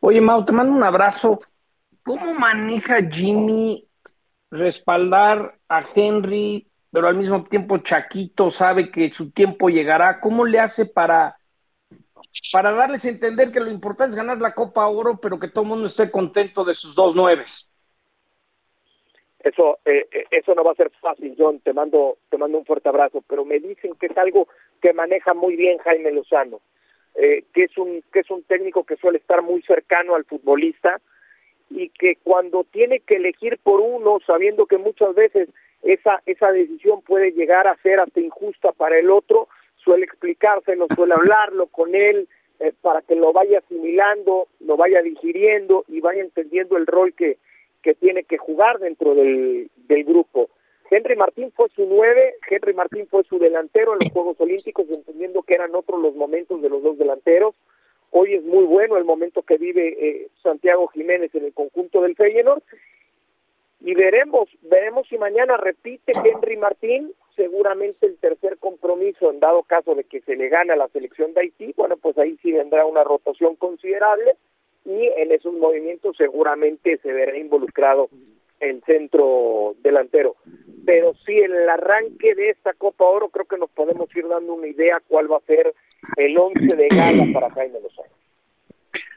Oye, 0.00 0.20
Mau, 0.20 0.44
te 0.44 0.52
mando 0.52 0.74
un 0.74 0.82
abrazo. 0.82 1.38
¿Cómo 2.02 2.34
maneja 2.34 2.98
Jimmy 3.08 3.86
respaldar 4.50 5.58
a 5.68 5.84
Henry, 5.94 6.68
pero 6.90 7.06
al 7.06 7.16
mismo 7.16 7.44
tiempo 7.44 7.78
Chaquito 7.78 8.50
sabe 8.50 8.90
que 8.90 9.12
su 9.12 9.30
tiempo 9.30 9.68
llegará? 9.68 10.20
¿Cómo 10.20 10.44
le 10.44 10.58
hace 10.58 10.86
para 10.86 11.36
para 12.52 12.72
darles 12.72 13.04
a 13.04 13.08
entender 13.08 13.52
que 13.52 13.60
lo 13.60 13.70
importante 13.70 14.10
es 14.10 14.16
ganar 14.16 14.38
la 14.38 14.54
Copa 14.54 14.86
Oro, 14.86 15.20
pero 15.20 15.38
que 15.38 15.48
todo 15.48 15.64
el 15.64 15.70
mundo 15.70 15.86
esté 15.86 16.10
contento 16.10 16.64
de 16.64 16.74
sus 16.74 16.94
dos 16.94 17.14
nueves. 17.14 17.68
Eso, 19.42 19.78
eh, 19.84 20.06
eh, 20.12 20.24
eso 20.30 20.54
no 20.54 20.62
va 20.62 20.72
a 20.72 20.76
ser 20.76 20.90
fácil, 21.00 21.34
John. 21.36 21.60
Te 21.60 21.72
mando, 21.72 22.18
te 22.30 22.38
mando 22.38 22.58
un 22.58 22.64
fuerte 22.64 22.88
abrazo. 22.88 23.22
Pero 23.26 23.44
me 23.44 23.58
dicen 23.58 23.94
que 24.00 24.06
es 24.06 24.16
algo 24.16 24.48
que 24.80 24.92
maneja 24.92 25.34
muy 25.34 25.56
bien 25.56 25.78
Jaime 25.78 26.12
Lozano, 26.12 26.60
eh, 27.14 27.44
que 27.52 27.64
es 27.64 27.76
un, 27.76 28.02
que 28.12 28.20
es 28.20 28.30
un 28.30 28.42
técnico 28.44 28.84
que 28.84 28.96
suele 28.96 29.18
estar 29.18 29.42
muy 29.42 29.62
cercano 29.62 30.14
al 30.14 30.24
futbolista 30.24 31.00
y 31.70 31.88
que 31.88 32.16
cuando 32.22 32.64
tiene 32.64 33.00
que 33.00 33.16
elegir 33.16 33.58
por 33.62 33.80
uno, 33.80 34.18
sabiendo 34.26 34.66
que 34.66 34.78
muchas 34.78 35.14
veces 35.14 35.48
esa, 35.82 36.22
esa 36.26 36.52
decisión 36.52 37.02
puede 37.02 37.32
llegar 37.32 37.66
a 37.66 37.76
ser 37.78 37.98
hasta 38.00 38.20
injusta 38.20 38.72
para 38.72 38.98
el 38.98 39.10
otro, 39.10 39.48
suele 39.76 40.04
explicárselo, 40.04 40.86
suele 40.94 41.14
hablarlo 41.14 41.66
con 41.66 41.94
él 41.94 42.28
eh, 42.60 42.72
para 42.80 43.02
que 43.02 43.16
lo 43.16 43.32
vaya 43.32 43.58
asimilando, 43.58 44.48
lo 44.60 44.76
vaya 44.76 45.02
digiriendo 45.02 45.84
y 45.88 46.00
vaya 46.00 46.20
entendiendo 46.20 46.76
el 46.76 46.86
rol 46.86 47.14
que, 47.14 47.38
que 47.82 47.94
tiene 47.94 48.24
que 48.24 48.38
jugar 48.38 48.78
dentro 48.78 49.14
del, 49.14 49.70
del 49.88 50.04
grupo. 50.04 50.48
Henry 50.90 51.16
Martín 51.16 51.50
fue 51.56 51.68
su 51.70 51.86
nueve, 51.86 52.34
Henry 52.48 52.74
Martín 52.74 53.06
fue 53.08 53.24
su 53.24 53.38
delantero 53.38 53.94
en 53.94 54.00
los 54.00 54.08
Juegos 54.12 54.40
Olímpicos, 54.40 54.88
entendiendo 54.90 55.42
que 55.42 55.54
eran 55.54 55.74
otros 55.74 56.00
los 56.00 56.14
momentos 56.14 56.60
de 56.60 56.68
los 56.68 56.82
dos 56.82 56.98
delanteros. 56.98 57.54
Hoy 58.10 58.34
es 58.34 58.44
muy 58.44 58.64
bueno 58.64 58.98
el 58.98 59.04
momento 59.04 59.42
que 59.42 59.56
vive 59.56 59.96
eh, 59.98 60.28
Santiago 60.42 60.86
Jiménez 60.88 61.34
en 61.34 61.46
el 61.46 61.54
conjunto 61.54 62.02
del 62.02 62.14
Feyenoord 62.14 62.62
y 63.84 63.94
veremos, 63.94 64.48
veremos 64.62 65.08
si 65.08 65.18
mañana 65.18 65.56
repite 65.56 66.12
Henry 66.12 66.56
Martín 66.56 67.12
seguramente 67.34 68.06
el 68.06 68.18
tercer 68.18 68.58
compromiso, 68.58 69.30
en 69.30 69.40
dado 69.40 69.62
caso 69.62 69.94
de 69.94 70.04
que 70.04 70.20
se 70.20 70.36
le 70.36 70.48
gane 70.48 70.74
a 70.74 70.76
la 70.76 70.88
selección 70.88 71.32
de 71.32 71.40
Haití, 71.40 71.72
bueno, 71.76 71.96
pues 71.96 72.16
ahí 72.18 72.38
sí 72.42 72.52
vendrá 72.52 72.84
una 72.84 73.02
rotación 73.02 73.56
considerable 73.56 74.36
y 74.84 75.10
en 75.16 75.32
esos 75.32 75.52
movimientos 75.54 76.16
seguramente 76.16 76.98
se 77.02 77.12
verá 77.12 77.36
involucrado 77.36 78.08
el 78.60 78.82
centro 78.84 79.74
delantero. 79.82 80.36
Pero 80.84 81.14
sí, 81.24 81.36
el 81.36 81.68
arranque 81.68 82.34
de 82.34 82.50
esta 82.50 82.72
Copa 82.74 83.04
Oro 83.04 83.28
creo 83.28 83.46
que 83.46 83.58
nos 83.58 83.70
podemos 83.70 84.14
ir 84.16 84.26
dando 84.28 84.54
una 84.54 84.66
idea 84.66 85.00
cuál 85.06 85.30
va 85.30 85.36
a 85.36 85.46
ser 85.46 85.74
el 86.16 86.36
once 86.38 86.74
de 86.74 86.88
gala 86.88 87.24
para 87.32 87.50
Jaime 87.50 87.80
Lozano. 87.80 88.08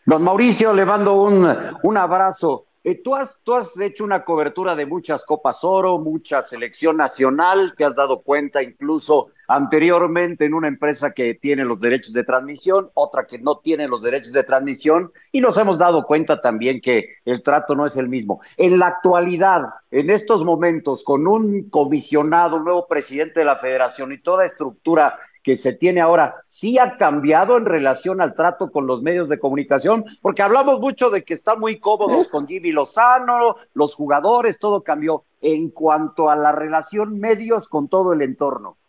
Don 0.05 0.21
Mauricio, 0.23 0.73
le 0.73 0.85
mando 0.85 1.21
un, 1.21 1.47
un 1.83 1.97
abrazo. 1.97 2.65
Eh, 2.87 3.01
tú, 3.03 3.15
has, 3.15 3.41
tú 3.43 3.55
has 3.55 3.75
hecho 3.79 4.03
una 4.03 4.23
cobertura 4.23 4.75
de 4.75 4.85
muchas 4.85 5.25
Copas 5.25 5.63
Oro, 5.63 5.97
mucha 5.97 6.43
selección 6.43 6.97
nacional, 6.97 7.73
te 7.75 7.83
has 7.83 7.95
dado 7.95 8.21
cuenta 8.21 8.61
incluso 8.61 9.29
anteriormente 9.47 10.45
en 10.45 10.53
una 10.53 10.67
empresa 10.67 11.11
que 11.11 11.33
tiene 11.33 11.65
los 11.65 11.79
derechos 11.79 12.13
de 12.13 12.23
transmisión, 12.23 12.91
otra 12.93 13.25
que 13.25 13.39
no 13.39 13.57
tiene 13.57 13.87
los 13.87 14.03
derechos 14.03 14.33
de 14.33 14.43
transmisión, 14.43 15.11
y 15.31 15.41
nos 15.41 15.57
hemos 15.57 15.79
dado 15.79 16.05
cuenta 16.05 16.39
también 16.41 16.79
que 16.79 17.15
el 17.25 17.41
trato 17.41 17.73
no 17.73 17.87
es 17.87 17.97
el 17.97 18.07
mismo. 18.07 18.41
En 18.55 18.77
la 18.77 18.85
actualidad, 18.85 19.63
en 19.89 20.11
estos 20.11 20.45
momentos, 20.45 21.03
con 21.03 21.25
un 21.25 21.71
comisionado, 21.71 22.57
un 22.57 22.65
nuevo 22.65 22.87
presidente 22.87 23.39
de 23.39 23.47
la 23.47 23.55
federación 23.55 24.11
y 24.11 24.19
toda 24.19 24.45
estructura 24.45 25.17
que 25.45 25.55
se 25.55 25.73
tiene 25.73 26.01
ahora 26.01 26.41
sí 26.43 26.79
ha 26.79 26.97
cambiado 26.97 27.55
en 27.55 27.65
relación 27.65 28.19
al 28.19 28.33
trato 28.33 28.71
con 28.71 28.87
los 28.87 29.03
medios 29.03 29.29
de 29.29 29.37
comunicación? 29.37 30.03
Porque 30.23 30.41
hablamos 30.41 30.79
mucho 30.79 31.11
de 31.11 31.23
que 31.23 31.35
están 31.35 31.59
muy 31.59 31.79
cómodos 31.79 32.29
con 32.29 32.47
Jimmy 32.47 32.71
Lozano, 32.71 33.55
los 33.75 33.93
jugadores, 33.93 34.57
todo 34.57 34.83
cambió 34.83 35.25
en 35.41 35.69
cuanto 35.69 36.31
a 36.31 36.35
la 36.35 36.51
relación 36.51 37.19
medios 37.19 37.69
con 37.69 37.87
todo 37.87 38.13
el 38.13 38.23
entorno. 38.23 38.79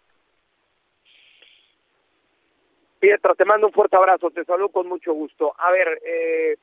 Pietra, 3.00 3.34
te 3.34 3.44
mando 3.44 3.66
un 3.66 3.74
fuerte 3.74 3.98
abrazo, 3.98 4.30
te 4.30 4.42
saludo 4.46 4.70
con 4.70 4.88
mucho 4.88 5.12
gusto. 5.12 5.52
A 5.58 5.70
ver, 5.70 6.00
eh, 6.06 6.56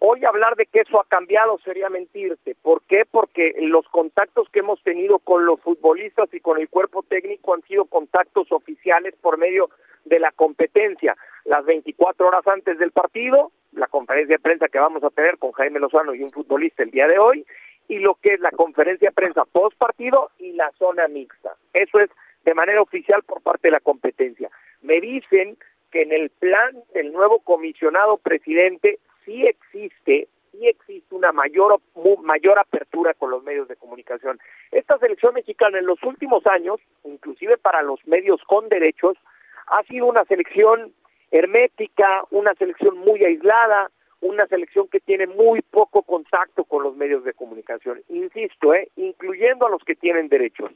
Hoy 0.00 0.24
hablar 0.24 0.54
de 0.54 0.66
que 0.66 0.82
eso 0.82 1.00
ha 1.00 1.04
cambiado 1.04 1.58
sería 1.64 1.88
mentirte. 1.88 2.54
¿Por 2.62 2.82
qué? 2.82 3.02
Porque 3.10 3.54
los 3.58 3.86
contactos 3.88 4.48
que 4.50 4.60
hemos 4.60 4.80
tenido 4.84 5.18
con 5.18 5.44
los 5.44 5.60
futbolistas 5.60 6.32
y 6.32 6.40
con 6.40 6.58
el 6.60 6.68
cuerpo 6.68 7.02
técnico 7.02 7.54
han 7.54 7.62
sido 7.62 7.84
contactos 7.84 8.52
oficiales 8.52 9.14
por 9.20 9.38
medio 9.38 9.70
de 10.04 10.20
la 10.20 10.30
competencia. 10.30 11.16
Las 11.44 11.64
24 11.64 12.28
horas 12.28 12.46
antes 12.46 12.78
del 12.78 12.92
partido, 12.92 13.50
la 13.72 13.88
conferencia 13.88 14.36
de 14.36 14.42
prensa 14.42 14.68
que 14.68 14.78
vamos 14.78 15.02
a 15.02 15.10
tener 15.10 15.36
con 15.38 15.52
Jaime 15.52 15.80
Lozano 15.80 16.14
y 16.14 16.22
un 16.22 16.30
futbolista 16.30 16.84
el 16.84 16.92
día 16.92 17.08
de 17.08 17.18
hoy, 17.18 17.44
y 17.88 17.98
lo 17.98 18.14
que 18.16 18.34
es 18.34 18.40
la 18.40 18.50
conferencia 18.52 19.08
de 19.08 19.14
prensa 19.14 19.44
post 19.46 19.76
partido 19.78 20.30
y 20.38 20.52
la 20.52 20.70
zona 20.78 21.08
mixta. 21.08 21.54
Eso 21.72 21.98
es 21.98 22.10
de 22.44 22.54
manera 22.54 22.82
oficial 22.82 23.22
por 23.24 23.42
parte 23.42 23.68
de 23.68 23.72
la 23.72 23.80
competencia. 23.80 24.48
Me 24.82 25.00
dicen 25.00 25.56
que 25.90 26.02
en 26.02 26.12
el 26.12 26.30
plan 26.30 26.84
del 26.94 27.12
nuevo 27.12 27.40
comisionado 27.40 28.18
presidente 28.18 28.98
sí 29.28 29.44
existe, 29.44 30.26
sí 30.52 30.66
existe 30.66 31.14
una 31.14 31.32
mayor, 31.32 31.80
mayor 32.22 32.58
apertura 32.58 33.12
con 33.12 33.30
los 33.30 33.44
medios 33.44 33.68
de 33.68 33.76
comunicación. 33.76 34.40
Esta 34.72 34.98
selección 34.98 35.34
mexicana 35.34 35.78
en 35.78 35.86
los 35.86 36.02
últimos 36.02 36.46
años, 36.46 36.80
inclusive 37.04 37.58
para 37.58 37.82
los 37.82 38.04
medios 38.06 38.42
con 38.44 38.70
derechos, 38.70 39.18
ha 39.66 39.82
sido 39.84 40.06
una 40.06 40.24
selección 40.24 40.94
hermética, 41.30 42.24
una 42.30 42.54
selección 42.54 42.96
muy 42.96 43.22
aislada, 43.22 43.90
una 44.22 44.46
selección 44.46 44.88
que 44.88 44.98
tiene 44.98 45.26
muy 45.26 45.60
poco 45.60 46.02
contacto 46.02 46.64
con 46.64 46.82
los 46.82 46.96
medios 46.96 47.22
de 47.22 47.34
comunicación, 47.34 48.00
insisto, 48.08 48.72
eh, 48.72 48.88
incluyendo 48.96 49.66
a 49.66 49.70
los 49.70 49.84
que 49.84 49.94
tienen 49.94 50.28
derechos. 50.28 50.72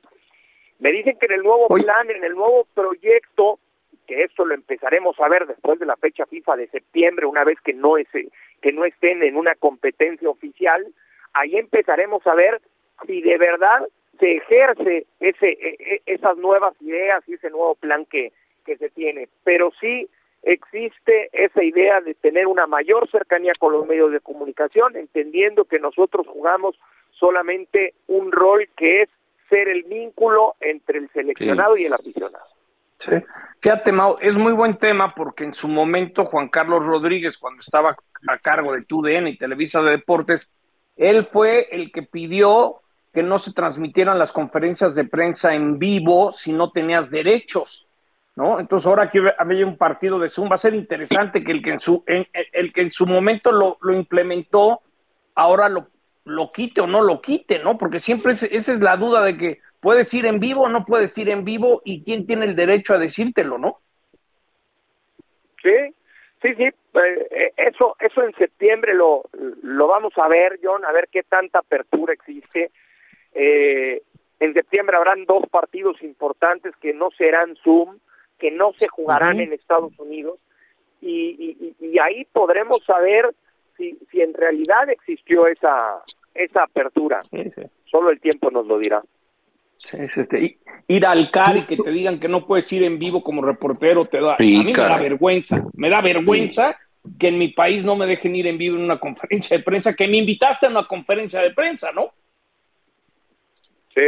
Me 0.79 0.93
dicen 0.93 1.17
que 1.19 1.27
en 1.27 1.33
el 1.33 1.43
nuevo 1.43 1.69
plan, 1.69 2.11
en 2.11 2.23
el 2.23 2.35
nuevo 2.35 2.67
proyecto, 2.75 3.59
que 4.13 4.25
esto 4.25 4.45
lo 4.45 4.55
empezaremos 4.55 5.19
a 5.21 5.29
ver 5.29 5.47
después 5.47 5.79
de 5.79 5.87
la 5.87 5.97
fecha 5.97 6.27
FIFA 6.27 6.57
de 6.57 6.69
septiembre, 6.69 7.25
una 7.25 7.45
vez 7.45 7.59
que 7.61 7.73
no 7.73 7.97
es, 7.97 8.09
que 8.13 8.73
no 8.73 8.85
estén 8.85 9.23
en 9.23 9.37
una 9.37 9.55
competencia 9.55 10.29
oficial, 10.29 10.87
ahí 11.33 11.57
empezaremos 11.57 12.27
a 12.27 12.35
ver 12.35 12.61
si 13.07 13.23
de 13.23 13.39
verdad 13.39 13.89
se 14.21 14.37
ejerce 14.37 15.07
ese 15.19 15.49
e, 15.49 15.77
e, 15.79 16.03
esas 16.07 16.37
nuevas 16.37 16.75
ideas 16.81 17.25
y 17.27 17.35
ese 17.35 17.49
nuevo 17.51 17.75
plan 17.75 18.05
que 18.05 18.33
que 18.65 18.77
se 18.77 18.91
tiene, 18.91 19.29
pero 19.43 19.73
sí 19.81 20.09
existe 20.43 21.31
esa 21.33 21.65
idea 21.65 22.01
de 22.01 22.15
tener 22.15 22.47
una 22.47 22.67
mayor 22.67 23.11
cercanía 23.11 23.53
con 23.59 23.73
los 23.73 23.87
medios 23.87 24.13
de 24.13 24.21
comunicación, 24.21 24.97
entendiendo 24.97 25.65
que 25.65 25.81
nosotros 25.81 26.27
jugamos 26.29 26.79
solamente 27.11 27.95
un 28.07 28.31
rol 28.31 28.69
que 28.77 29.03
es 29.03 29.09
ser 29.49 29.69
el 29.69 29.83
vínculo 29.85 30.55
entre 30.61 30.99
el 30.99 31.11
seleccionado 31.11 31.77
y 31.77 31.87
el 31.87 31.93
aficionado. 31.93 32.45
Sí. 33.03 33.11
Fíjate, 33.61 33.93
Mau, 33.93 34.17
es 34.21 34.35
muy 34.35 34.53
buen 34.53 34.77
tema 34.77 35.15
porque 35.15 35.45
en 35.45 35.53
su 35.53 35.69
momento 35.69 36.25
Juan 36.25 36.49
Carlos 36.49 36.85
Rodríguez, 36.85 37.37
cuando 37.39 37.61
estaba 37.61 37.97
a 38.29 38.39
cargo 38.39 38.73
de 38.73 38.83
TUDN 38.83 39.29
y 39.29 39.37
Televisa 39.37 39.83
de 39.83 39.91
Deportes, 39.93 40.53
él 40.97 41.29
fue 41.33 41.69
el 41.73 41.91
que 41.91 42.03
pidió 42.03 42.81
que 43.13 43.23
no 43.23 43.39
se 43.39 43.53
transmitieran 43.53 44.19
las 44.19 44.33
conferencias 44.33 44.95
de 44.95 45.05
prensa 45.05 45.55
en 45.55 45.79
vivo 45.79 46.33
si 46.33 46.53
no 46.53 46.71
tenías 46.71 47.11
derechos, 47.11 47.89
¿no? 48.37 48.59
Entonces 48.59 48.87
ahora 48.87 49.11
que 49.11 49.21
había 49.39 49.67
un 49.67 49.77
partido 49.77 50.19
de 50.19 50.31
Zoom, 50.31 50.51
va 50.51 50.55
a 50.55 50.59
ser 50.59 50.75
interesante 50.75 51.45
que 51.45 51.53
el 51.53 51.63
que 51.63 51.73
en 51.73 51.81
su, 51.81 52.05
el 52.07 52.73
que 52.73 52.83
en 52.83 52.91
su 52.91 53.07
momento 53.07 53.53
lo, 53.53 53.79
lo 53.81 53.93
implementó, 53.93 54.81
ahora 55.35 55.69
lo, 55.69 55.89
lo 56.25 56.53
quite 56.53 56.81
o 56.81 56.87
no 56.87 57.03
lo 57.03 57.21
quite, 57.21 57.59
¿no? 57.59 57.77
Porque 57.77 57.99
siempre 57.99 58.33
esa 58.33 58.47
es 58.47 58.81
la 58.81 58.97
duda 58.97 59.23
de 59.23 59.37
que 59.37 59.61
puedes 59.83 60.15
ir 60.15 60.25
en 60.27 60.39
vivo 60.39 60.63
o 60.63 60.69
no 60.69 60.85
puedes 60.85 61.19
ir 61.19 61.29
en 61.29 61.45
vivo 61.45 61.83
y 61.85 62.05
quién 62.05 62.25
tiene 62.25 62.47
el 62.47 62.55
derecho 62.55 62.95
a 62.95 62.99
decírtelo, 62.99 63.59
¿no? 63.59 63.81
Sí, 65.61 65.95
sí, 66.41 66.55
sí, 66.55 66.65
eh, 66.65 67.53
eso, 67.57 67.97
eso 67.99 68.23
en 68.23 68.33
septiembre 68.35 68.95
lo, 68.95 69.25
lo 69.63 69.89
vamos 69.89 70.13
a 70.17 70.29
ver, 70.29 70.61
John, 70.63 70.85
a 70.85 70.93
ver 70.93 71.09
qué 71.11 71.25
tanta 71.25 71.59
apertura 71.59 72.13
existe. 72.13 72.71
Eh, 73.35 74.03
en 74.39 74.55
septiembre 74.55 74.97
habrán 74.97 75.25
dos 75.25 75.49
partidos 75.51 76.01
importantes 76.03 76.75
que 76.77 76.95
no 76.95 77.11
serán 77.11 77.57
Zoom, 77.57 77.99
que 78.39 78.53
no 78.53 78.73
se 78.77 78.87
jugarán 78.87 79.41
en 79.41 79.53
Estados 79.53 79.99
Unidos, 79.99 80.39
y, 81.01 81.75
y, 81.81 81.99
ahí 81.99 82.25
podremos 82.33 82.79
saber 82.87 83.35
si, 83.77 83.99
si 84.11 84.21
en 84.21 84.35
realidad 84.35 84.89
existió 84.91 85.49
esa, 85.49 86.03
esa 86.35 86.63
apertura. 86.63 87.23
Solo 87.87 88.11
el 88.11 88.21
tiempo 88.21 88.53
nos 88.53 88.67
lo 88.67 88.79
dirá. 88.79 89.03
Este, 89.77 90.59
ir 90.89 91.07
al 91.07 91.31
CAR 91.31 91.57
y 91.57 91.63
que 91.63 91.77
te 91.77 91.91
digan 91.91 92.21
que 92.21 92.29
no 92.29 92.47
puedes 92.47 92.73
ir 92.73 92.85
en 92.85 92.99
vivo 92.99 93.23
como 93.23 93.43
reportero, 93.43 94.07
te 94.07 94.21
da, 94.21 94.35
a 94.35 94.43
mí 94.43 94.65
me 94.65 94.73
da 94.73 95.01
vergüenza, 95.01 95.65
me 95.75 95.91
da 95.91 96.01
vergüenza 96.01 96.79
que 97.19 97.29
en 97.29 97.39
mi 97.39 97.49
país 97.49 97.85
no 97.85 97.97
me 97.97 98.07
dejen 98.07 98.35
ir 98.37 98.47
en 98.47 98.59
vivo 98.59 98.77
en 98.77 98.85
una 98.85 99.01
conferencia 99.01 99.57
de 99.57 99.63
prensa, 99.63 99.95
que 99.95 100.09
me 100.09 100.19
invitaste 100.19 100.67
a 100.67 100.71
una 100.71 100.87
conferencia 100.87 101.41
de 101.41 101.53
prensa, 101.53 101.91
¿no? 101.93 102.13
Sí, 103.95 104.05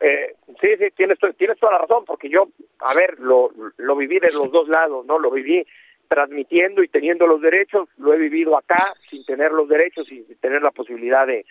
eh, 0.00 0.34
sí, 0.60 0.68
sí, 0.78 0.86
tienes, 0.96 1.18
tienes 1.36 1.58
toda 1.58 1.72
la 1.72 1.78
razón, 1.78 2.04
porque 2.04 2.28
yo, 2.28 2.48
a 2.80 2.94
ver, 2.94 3.18
lo, 3.20 3.50
lo 3.76 3.96
viví 3.96 4.18
de 4.18 4.30
los 4.32 4.50
dos 4.50 4.68
lados, 4.68 5.04
¿no? 5.06 5.18
Lo 5.18 5.30
viví 5.30 5.64
transmitiendo 6.08 6.82
y 6.82 6.88
teniendo 6.88 7.26
los 7.26 7.40
derechos, 7.40 7.88
lo 7.98 8.14
he 8.14 8.18
vivido 8.18 8.56
acá 8.56 8.94
sin 9.10 9.24
tener 9.24 9.52
los 9.52 9.68
derechos 9.68 10.10
y 10.10 10.24
sin 10.24 10.36
tener 10.36 10.62
la 10.62 10.70
posibilidad 10.70 11.26
de, 11.26 11.44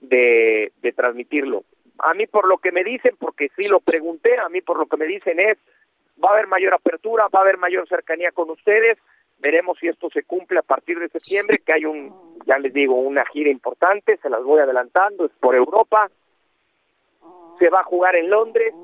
de, 0.00 0.72
de 0.80 0.92
transmitirlo. 0.92 1.64
A 1.98 2.14
mí 2.14 2.26
por 2.26 2.48
lo 2.48 2.58
que 2.58 2.72
me 2.72 2.84
dicen, 2.84 3.16
porque 3.18 3.50
sí 3.56 3.68
lo 3.68 3.80
pregunté, 3.80 4.38
a 4.38 4.48
mí 4.48 4.60
por 4.60 4.78
lo 4.78 4.86
que 4.86 4.96
me 4.96 5.06
dicen 5.06 5.38
es, 5.38 5.58
va 6.22 6.30
a 6.30 6.32
haber 6.32 6.46
mayor 6.46 6.74
apertura, 6.74 7.28
va 7.34 7.40
a 7.40 7.42
haber 7.42 7.58
mayor 7.58 7.88
cercanía 7.88 8.32
con 8.32 8.50
ustedes, 8.50 8.98
veremos 9.38 9.78
si 9.78 9.88
esto 9.88 10.08
se 10.10 10.22
cumple 10.22 10.58
a 10.58 10.62
partir 10.62 10.98
de 10.98 11.08
septiembre, 11.08 11.58
que 11.64 11.72
hay 11.72 11.84
un, 11.84 12.38
ya 12.46 12.58
les 12.58 12.72
digo, 12.72 12.94
una 12.94 13.24
gira 13.26 13.50
importante, 13.50 14.16
se 14.18 14.30
las 14.30 14.42
voy 14.42 14.60
adelantando, 14.60 15.26
es 15.26 15.32
por 15.40 15.54
Europa, 15.54 16.10
se 17.58 17.68
va 17.68 17.80
a 17.80 17.84
jugar 17.84 18.16
en 18.16 18.30
Londres, 18.30 18.74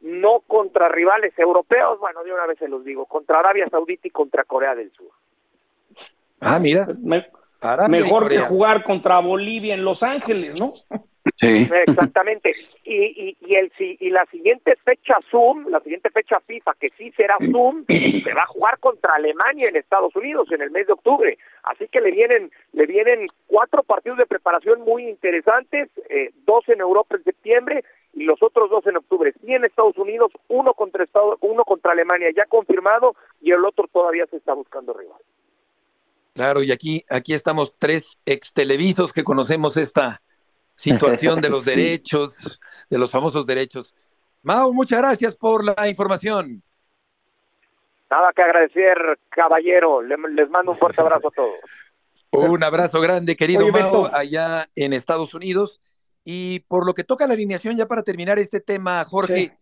no 0.00 0.40
contra 0.46 0.88
rivales 0.88 1.36
europeos, 1.38 1.98
bueno, 1.98 2.22
de 2.22 2.32
una 2.32 2.46
vez 2.46 2.58
se 2.58 2.68
los 2.68 2.84
digo, 2.84 3.06
contra 3.06 3.40
Arabia 3.40 3.68
Saudita 3.68 4.08
y 4.08 4.10
contra 4.10 4.44
Corea 4.44 4.74
del 4.74 4.92
Sur. 4.92 5.10
Ah, 6.40 6.58
mira. 6.58 6.86
mejor 7.88 8.28
que 8.28 8.38
jugar 8.38 8.84
contra 8.84 9.20
Bolivia 9.20 9.74
en 9.74 9.84
Los 9.84 10.02
Ángeles, 10.02 10.58
¿no? 10.60 10.72
Sí. 11.40 11.68
Exactamente. 11.86 12.50
Y, 12.88 13.36
y, 13.40 13.56
el, 13.56 13.72
y 13.78 14.10
la 14.10 14.24
siguiente 14.30 14.76
fecha 14.84 15.18
Zoom, 15.28 15.66
la 15.68 15.80
siguiente 15.80 16.08
fecha 16.10 16.38
FIFA, 16.40 16.74
que 16.80 16.90
sí 16.96 17.10
será 17.16 17.36
Zoom, 17.50 17.84
se 17.88 18.32
va 18.32 18.42
a 18.42 18.46
jugar 18.46 18.78
contra 18.78 19.14
Alemania 19.14 19.68
en 19.68 19.76
Estados 19.76 20.14
Unidos 20.14 20.48
en 20.52 20.62
el 20.62 20.70
mes 20.70 20.86
de 20.86 20.92
octubre. 20.92 21.36
Así 21.64 21.88
que 21.88 22.00
le 22.00 22.12
vienen, 22.12 22.52
le 22.72 22.86
vienen 22.86 23.26
cuatro 23.48 23.82
partidos 23.82 24.18
de 24.18 24.26
preparación 24.26 24.82
muy 24.82 25.08
interesantes, 25.08 25.90
eh, 26.08 26.30
dos 26.46 26.68
en 26.68 26.80
Europa 26.80 27.16
en 27.16 27.24
septiembre 27.24 27.84
y 28.14 28.22
los 28.24 28.40
otros 28.40 28.70
dos 28.70 28.86
en 28.86 28.96
octubre. 28.96 29.32
Sí 29.44 29.52
en 29.52 29.64
Estados 29.64 29.98
Unidos, 29.98 30.30
uno 30.48 30.74
contra 30.74 31.02
Estados, 31.02 31.38
uno 31.40 31.64
contra 31.64 31.92
Alemania 31.92 32.28
ya 32.34 32.44
confirmado 32.46 33.16
y 33.40 33.50
el 33.50 33.64
otro 33.64 33.88
todavía 33.92 34.26
se 34.26 34.36
está 34.36 34.54
buscando 34.54 34.92
rival. 34.92 35.20
Claro, 36.34 36.62
y 36.62 36.70
aquí, 36.70 37.04
aquí 37.08 37.32
estamos 37.32 37.74
tres 37.78 38.20
ex 38.26 38.52
televisos 38.52 39.12
que 39.12 39.24
conocemos 39.24 39.76
esta 39.76 40.22
situación 40.76 41.40
de 41.40 41.48
los 41.50 41.64
derechos, 41.64 42.60
de 42.88 42.98
los 42.98 43.10
famosos 43.10 43.46
derechos. 43.46 43.94
Mau, 44.42 44.72
muchas 44.72 44.98
gracias 44.98 45.34
por 45.34 45.64
la 45.64 45.88
información. 45.88 46.62
Nada 48.08 48.32
que 48.32 48.42
agradecer, 48.42 48.96
caballero. 49.30 50.00
Les 50.02 50.48
mando 50.48 50.70
un 50.70 50.78
fuerte 50.78 51.00
abrazo 51.00 51.28
a 51.28 51.30
todos. 51.32 51.54
Un 52.32 52.62
abrazo 52.62 53.00
grande, 53.00 53.36
querido 53.36 53.66
Mau, 53.68 54.06
allá 54.12 54.68
en 54.74 54.92
Estados 54.92 55.32
Unidos. 55.32 55.80
Y 56.24 56.60
por 56.68 56.84
lo 56.84 56.92
que 56.92 57.04
toca 57.04 57.26
la 57.26 57.34
alineación, 57.34 57.76
ya 57.76 57.86
para 57.86 58.02
terminar 58.02 58.38
este 58.38 58.60
tema, 58.60 59.02
Jorge, 59.04 59.56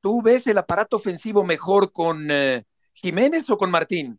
¿tú 0.00 0.22
ves 0.22 0.46
el 0.46 0.56
aparato 0.56 0.96
ofensivo 0.96 1.44
mejor 1.44 1.92
con 1.92 2.28
eh, 2.30 2.64
Jiménez 2.94 3.50
o 3.50 3.58
con 3.58 3.70
Martín? 3.70 4.18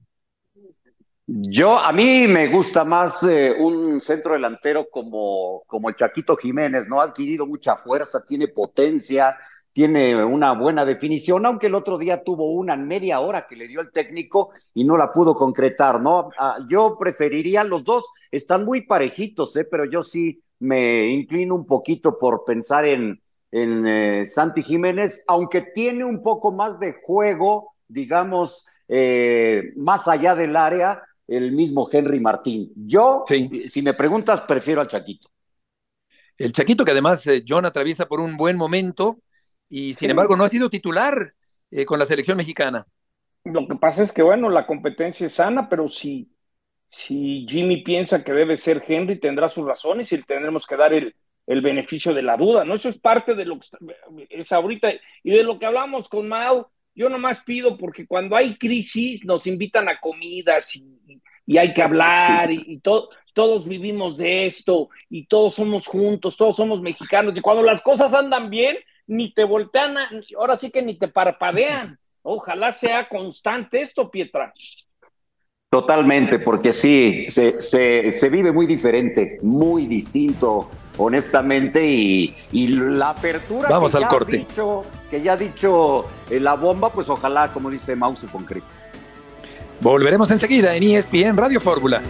Yo, 1.27 1.75
a 1.77 1.91
mí 1.91 2.27
me 2.27 2.47
gusta 2.49 2.83
más 2.85 3.23
eh, 3.23 3.51
un 3.57 3.99
centro 3.99 4.33
delantero 4.33 4.87
como, 4.91 5.63
como 5.65 5.89
el 5.89 5.95
Chaquito 5.95 6.35
Jiménez, 6.37 6.87
¿no? 6.87 7.01
Ha 7.01 7.05
adquirido 7.05 7.47
mucha 7.47 7.75
fuerza, 7.77 8.23
tiene 8.23 8.47
potencia, 8.47 9.35
tiene 9.73 10.23
una 10.23 10.51
buena 10.53 10.85
definición, 10.85 11.47
aunque 11.47 11.65
el 11.65 11.73
otro 11.73 11.97
día 11.97 12.23
tuvo 12.23 12.51
una 12.51 12.75
media 12.75 13.21
hora 13.21 13.47
que 13.47 13.55
le 13.55 13.67
dio 13.67 13.81
el 13.81 13.91
técnico 13.91 14.51
y 14.75 14.83
no 14.83 14.97
la 14.97 15.11
pudo 15.11 15.35
concretar, 15.35 15.99
¿no? 15.99 16.29
Ah, 16.37 16.59
yo 16.69 16.95
preferiría, 16.99 17.63
los 17.63 17.83
dos 17.83 18.05
están 18.29 18.63
muy 18.63 18.81
parejitos, 18.81 19.55
¿eh? 19.55 19.65
Pero 19.65 19.85
yo 19.85 20.03
sí 20.03 20.43
me 20.59 21.07
inclino 21.07 21.55
un 21.55 21.65
poquito 21.65 22.19
por 22.19 22.45
pensar 22.45 22.85
en, 22.85 23.19
en 23.51 23.87
eh, 23.87 24.25
Santi 24.25 24.61
Jiménez, 24.61 25.23
aunque 25.27 25.61
tiene 25.61 26.05
un 26.05 26.21
poco 26.21 26.51
más 26.51 26.79
de 26.79 26.95
juego, 27.01 27.73
digamos, 27.87 28.67
eh, 28.87 29.73
más 29.75 30.07
allá 30.07 30.35
del 30.35 30.55
área, 30.55 31.01
el 31.27 31.51
mismo 31.51 31.87
Henry 31.91 32.19
Martín. 32.19 32.71
Yo, 32.75 33.25
si, 33.27 33.81
me 33.81 33.93
preguntas, 33.93 34.41
prefiero 34.41 34.81
al 34.81 34.87
Chaquito. 34.87 35.29
El 36.37 36.51
Chaquito 36.51 36.83
que 36.83 36.91
además 36.91 37.25
eh, 37.27 37.43
John 37.47 37.65
atraviesa 37.65 38.07
por 38.07 38.19
un 38.19 38.35
buen 38.37 38.57
momento 38.57 39.19
y 39.69 39.93
sin 39.93 40.09
embargo 40.09 40.35
no 40.35 40.43
ha 40.43 40.49
sido 40.49 40.69
titular 40.69 41.33
eh, 41.71 41.85
con 41.85 41.97
la 41.97 42.05
selección 42.05 42.37
mexicana. 42.37 42.85
Lo 43.45 43.67
que 43.67 43.75
pasa 43.75 44.03
es 44.03 44.11
que, 44.11 44.21
bueno, 44.21 44.49
la 44.49 44.65
competencia 44.65 45.27
es 45.27 45.33
sana, 45.33 45.69
pero 45.69 45.87
si, 45.87 46.31
si 46.89 47.45
Jimmy 47.47 47.83
piensa 47.83 48.23
que 48.23 48.33
debe 48.33 48.57
ser 48.57 48.83
Henry, 48.87 49.19
tendrá 49.19 49.47
sus 49.47 49.65
razones 49.65 50.11
y 50.11 50.21
tendremos 50.23 50.65
que 50.65 50.75
dar 50.75 50.93
el, 50.93 51.15
el 51.47 51.61
beneficio 51.61 52.13
de 52.13 52.23
la 52.23 52.37
duda, 52.37 52.65
¿no? 52.65 52.73
Eso 52.75 52.89
es 52.89 52.99
parte 52.99 53.35
de 53.35 53.45
lo 53.45 53.59
que 53.59 53.67
es 54.29 54.51
ahorita 54.51 54.89
y 55.23 55.31
de 55.31 55.43
lo 55.43 55.59
que 55.59 55.65
hablamos 55.67 56.09
con 56.09 56.27
Mao 56.27 56.71
yo 56.95 57.09
nomás 57.09 57.41
pido 57.41 57.77
porque 57.77 58.07
cuando 58.07 58.35
hay 58.35 58.57
crisis 58.57 59.25
nos 59.25 59.45
invitan 59.45 59.89
a 59.89 59.99
comidas 59.99 60.75
y, 60.75 60.95
hay 61.57 61.73
que 61.73 61.83
hablar 61.83 62.51
y, 62.51 62.81
todos 63.33 63.67
vivimos 63.67 64.17
de 64.17 64.45
esto 64.45 64.89
y 65.09 65.25
todos 65.25 65.55
somos 65.55 65.85
juntos, 65.85 66.37
todos 66.37 66.55
somos 66.55 66.81
mexicanos 66.81 67.37
y 67.37 67.41
cuando 67.41 67.61
las 67.61 67.81
cosas 67.81 68.13
andan 68.13 68.49
bien 68.49 68.77
ni 69.07 69.33
te 69.33 69.43
voltean, 69.43 69.95
ahora 70.37 70.55
sí 70.55 70.71
que 70.71 70.81
ni 70.81 70.95
te 70.95 71.07
parpadean. 71.07 71.99
Ojalá 72.21 72.71
sea 72.71 73.07
constante 73.07 73.81
esto, 73.81 74.09
Pietra. 74.09 74.51
Totalmente, 75.75 76.39
porque 76.39 76.71
sí, 76.71 77.25
se, 77.27 77.59
se, 77.59 78.29
vive 78.29 78.53
muy 78.53 78.65
diferente, 78.65 79.39
muy 79.41 79.87
distinto, 79.87 80.69
honestamente, 80.97 81.85
y, 81.85 82.33
la 82.69 83.09
apertura 83.09 83.67
Vamos 83.67 83.93
al 83.93 84.07
corte. 84.07 84.47
que 85.11 85.21
ya 85.21 85.33
ha 85.33 85.37
dicho 85.37 86.05
eh, 86.29 86.39
la 86.39 86.53
bomba, 86.53 86.93
pues 86.93 87.09
ojalá, 87.09 87.51
como 87.51 87.69
dice 87.69 87.93
Mouse, 87.93 88.25
concreto. 88.31 88.65
Volveremos 89.81 90.31
enseguida 90.31 90.73
en 90.77 90.83
ESPN 90.83 91.35
Radio 91.35 91.59
Fórmula. 91.59 92.01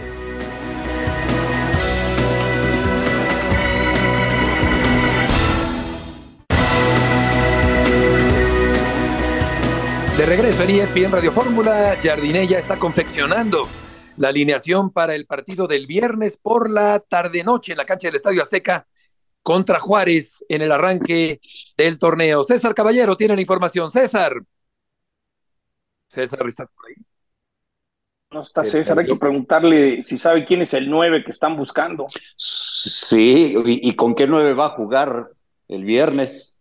De 10.26 10.34
regreso 10.34 10.64
en 10.64 10.70
ESPN 10.70 11.12
Radio 11.12 11.30
Fórmula, 11.30 11.96
Jardinella 12.02 12.58
está 12.58 12.76
confeccionando 12.80 13.68
la 14.16 14.30
alineación 14.30 14.90
para 14.90 15.14
el 15.14 15.24
partido 15.24 15.68
del 15.68 15.86
viernes 15.86 16.36
por 16.36 16.68
la 16.68 16.98
tarde-noche 16.98 17.70
en 17.70 17.78
la 17.78 17.86
cancha 17.86 18.08
del 18.08 18.16
Estadio 18.16 18.42
Azteca 18.42 18.88
contra 19.44 19.78
Juárez 19.78 20.44
en 20.48 20.62
el 20.62 20.72
arranque 20.72 21.38
del 21.76 22.00
torneo. 22.00 22.42
César 22.42 22.74
Caballero 22.74 23.16
tiene 23.16 23.36
la 23.36 23.40
información. 23.40 23.88
César. 23.92 24.42
César 26.08 26.44
está 26.44 26.66
por 26.66 26.88
ahí. 26.88 26.94
No 28.32 28.40
está 28.40 28.64
César, 28.64 28.98
hay 28.98 29.06
que 29.06 29.14
preguntarle 29.14 30.02
si 30.02 30.18
sabe 30.18 30.44
quién 30.44 30.62
es 30.62 30.74
el 30.74 30.90
9 30.90 31.22
que 31.22 31.30
están 31.30 31.54
buscando. 31.54 32.08
Sí, 32.36 33.54
y, 33.64 33.90
y 33.90 33.94
con 33.94 34.16
qué 34.16 34.26
9 34.26 34.54
va 34.54 34.66
a 34.66 34.70
jugar 34.70 35.30
el 35.68 35.84
viernes. 35.84 36.58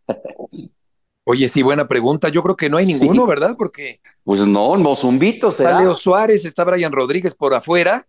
Oye, 1.27 1.47
sí, 1.47 1.63
buena 1.63 1.87
pregunta. 1.87 2.29
Yo 2.29 2.43
creo 2.43 2.55
que 2.55 2.69
no 2.69 2.77
hay 2.77 2.85
ninguno, 2.85 3.25
¿verdad? 3.25 3.55
Porque. 3.57 3.99
Pues 4.23 4.41
no, 4.41 4.75
Mozumbitos 4.75 5.55
será. 5.55 5.71
Está 5.71 5.81
Leo 5.81 5.95
Suárez, 5.95 6.45
está 6.45 6.63
Brian 6.63 6.91
Rodríguez 6.91 7.33
por 7.33 7.55
afuera, 7.55 8.05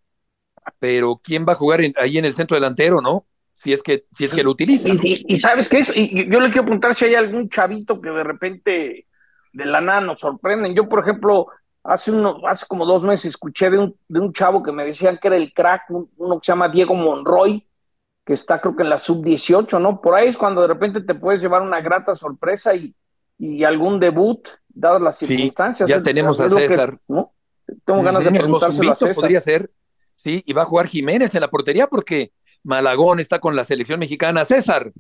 pero 0.79 1.19
¿quién 1.23 1.47
va 1.49 1.55
a 1.55 1.57
jugar 1.57 1.81
ahí 1.97 2.19
en 2.19 2.27
el 2.27 2.35
centro 2.35 2.57
delantero, 2.57 3.01
no? 3.01 3.27
Si 3.55 3.73
es 3.73 3.83
que, 3.83 4.05
si 4.13 4.25
es 4.25 4.35
que 4.35 4.43
lo 4.43 4.51
utiliza. 4.51 4.93
Y, 5.03 5.37
sabes 5.39 5.71
qué 5.71 5.79
es, 5.79 5.91
y 5.97 6.31
yo 6.31 6.41
le 6.41 6.51
quiero 6.51 6.65
preguntar 6.67 6.95
si 6.95 7.07
hay 7.07 7.15
algún 7.15 7.49
chavito 7.49 8.03
que 8.03 8.11
de 8.11 8.23
repente 8.23 9.07
de 9.51 9.65
la 9.65 9.81
nada 9.81 10.03
nos 10.03 10.21
sorprenden. 10.21 10.75
Yo, 10.75 10.87
por 10.87 11.01
ejemplo, 11.01 11.47
hace 11.83 12.13
uno, 12.13 12.43
hace 12.47 12.67
como 12.67 12.85
dos 12.85 13.03
meses 13.03 13.31
escuché 13.31 13.71
de 13.71 13.79
un, 13.79 13.97
de 14.09 14.21
un 14.21 14.35
chavo 14.35 14.63
que 14.63 14.73
me 14.73 14.85
decían 14.85 15.19
que 15.19 15.29
era 15.29 15.39
el 15.39 15.55
crack, 15.55 15.85
uno 15.89 16.39
que 16.39 16.45
se 16.45 16.53
llama 16.53 16.69
Diego 16.69 16.95
Monroy, 16.95 17.67
que 18.27 18.35
está 18.35 18.61
creo 18.61 18.77
que 18.77 18.83
en 18.83 18.91
la 18.91 18.99
sub 18.99 19.25
18, 19.25 19.81
¿no? 19.81 20.03
Por 20.03 20.15
ahí 20.15 20.29
es 20.29 20.37
cuando 20.37 20.61
de 20.61 20.69
repente 20.69 21.01
te 21.01 21.15
puedes 21.15 21.41
llevar 21.41 21.63
una 21.63 21.81
grata 21.81 22.13
sorpresa 22.13 22.75
y 22.75 22.95
y 23.39 23.65
algún 23.65 23.99
debut, 24.01 24.49
dadas 24.69 25.03
las 25.03 25.19
circunstancias. 25.19 25.89
ya 25.89 26.03
tenemos 26.03 26.41
a 26.41 26.49
César. 26.49 26.99
¿no? 27.09 27.33
Tengo 27.85 28.03
ganas 28.03 28.25
de 28.25 28.31
preguntárselo 28.31 28.93
a 28.93 28.97
César. 28.97 29.15
Podría 29.15 29.41
ser, 29.41 29.71
sí, 30.15 30.43
y 30.47 30.53
va 30.53 30.63
a 30.63 30.67
jugar 30.67 30.87
Jiménez 30.87 31.35
en 31.35 31.41
la 31.41 31.49
portería 31.49 31.87
porque 31.87 32.31
Malagón 32.63 33.21
está 33.21 33.39
con 33.39 33.57
la 33.57 33.65
selección 33.65 34.01
mexicana. 34.01 34.45
César. 34.45 34.93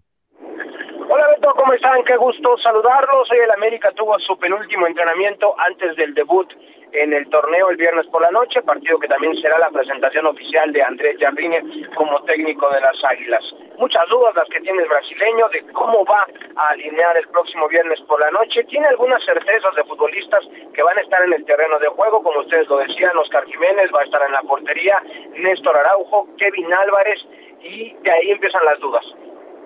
Hola, 1.09 1.27
Beto, 1.35 1.53
¿cómo 1.57 1.73
están? 1.73 2.05
Qué 2.05 2.17
gusto 2.17 2.57
saludarlos. 2.63 3.31
Hoy 3.31 3.39
el 3.43 3.51
América 3.53 3.93
tuvo 3.97 4.19
su 4.19 4.39
penúltimo 4.39 4.87
entrenamiento 4.87 5.55
antes 5.59 5.97
del 5.97 6.15
debut 6.15 6.49
en 6.97 7.13
el 7.13 7.29
torneo 7.29 7.69
el 7.69 7.77
viernes 7.77 8.07
por 8.07 8.23
la 8.23 8.31
noche, 8.31 8.63
partido 8.63 8.99
que 8.99 9.09
también 9.09 9.35
será 9.41 9.59
la 9.59 9.71
presentación 9.71 10.27
oficial 10.27 10.73
de 10.73 10.83
Andrés 10.83 11.17
Jardine 11.21 11.63
como 11.95 12.23
técnico 12.25 12.69
de 12.71 12.81
las 12.81 12.97
Águilas. 13.05 13.45
Muchas 13.79 14.09
dudas 14.09 14.35
las 14.35 14.49
que 14.49 14.61
tiene 14.61 14.83
el 14.83 14.89
brasileño 14.89 15.49
de 15.51 15.63
cómo 15.73 16.05
va 16.07 16.27
a 16.57 16.69
alinear 16.69 17.19
el 17.19 17.29
próximo 17.29 17.69
viernes 17.69 18.01
por 18.09 18.21
la 18.21 18.31
noche. 18.31 18.65
Tiene 18.65 18.87
algunas 18.87 19.23
certezas 19.25 19.75
de 19.75 19.85
futbolistas 19.85 20.41
que 20.73 20.83
van 20.83 20.99
a 20.99 21.03
estar 21.03 21.23
en 21.25 21.35
el 21.35 21.45
terreno 21.45 21.79
de 21.79 21.89
juego, 21.89 22.23
como 22.23 22.41
ustedes 22.41 22.67
lo 22.69 22.79
decían, 22.79 23.17
Oscar 23.19 23.45
Jiménez 23.45 23.91
va 23.95 24.01
a 24.01 24.05
estar 24.05 24.23
en 24.23 24.33
la 24.33 24.43
portería, 24.43 25.03
Néstor 25.35 25.77
Araujo, 25.77 26.29
Kevin 26.39 26.73
Álvarez, 26.73 27.21
y 27.61 27.95
de 27.95 28.11
ahí 28.11 28.31
empiezan 28.31 28.65
las 28.65 28.79
dudas 28.81 29.05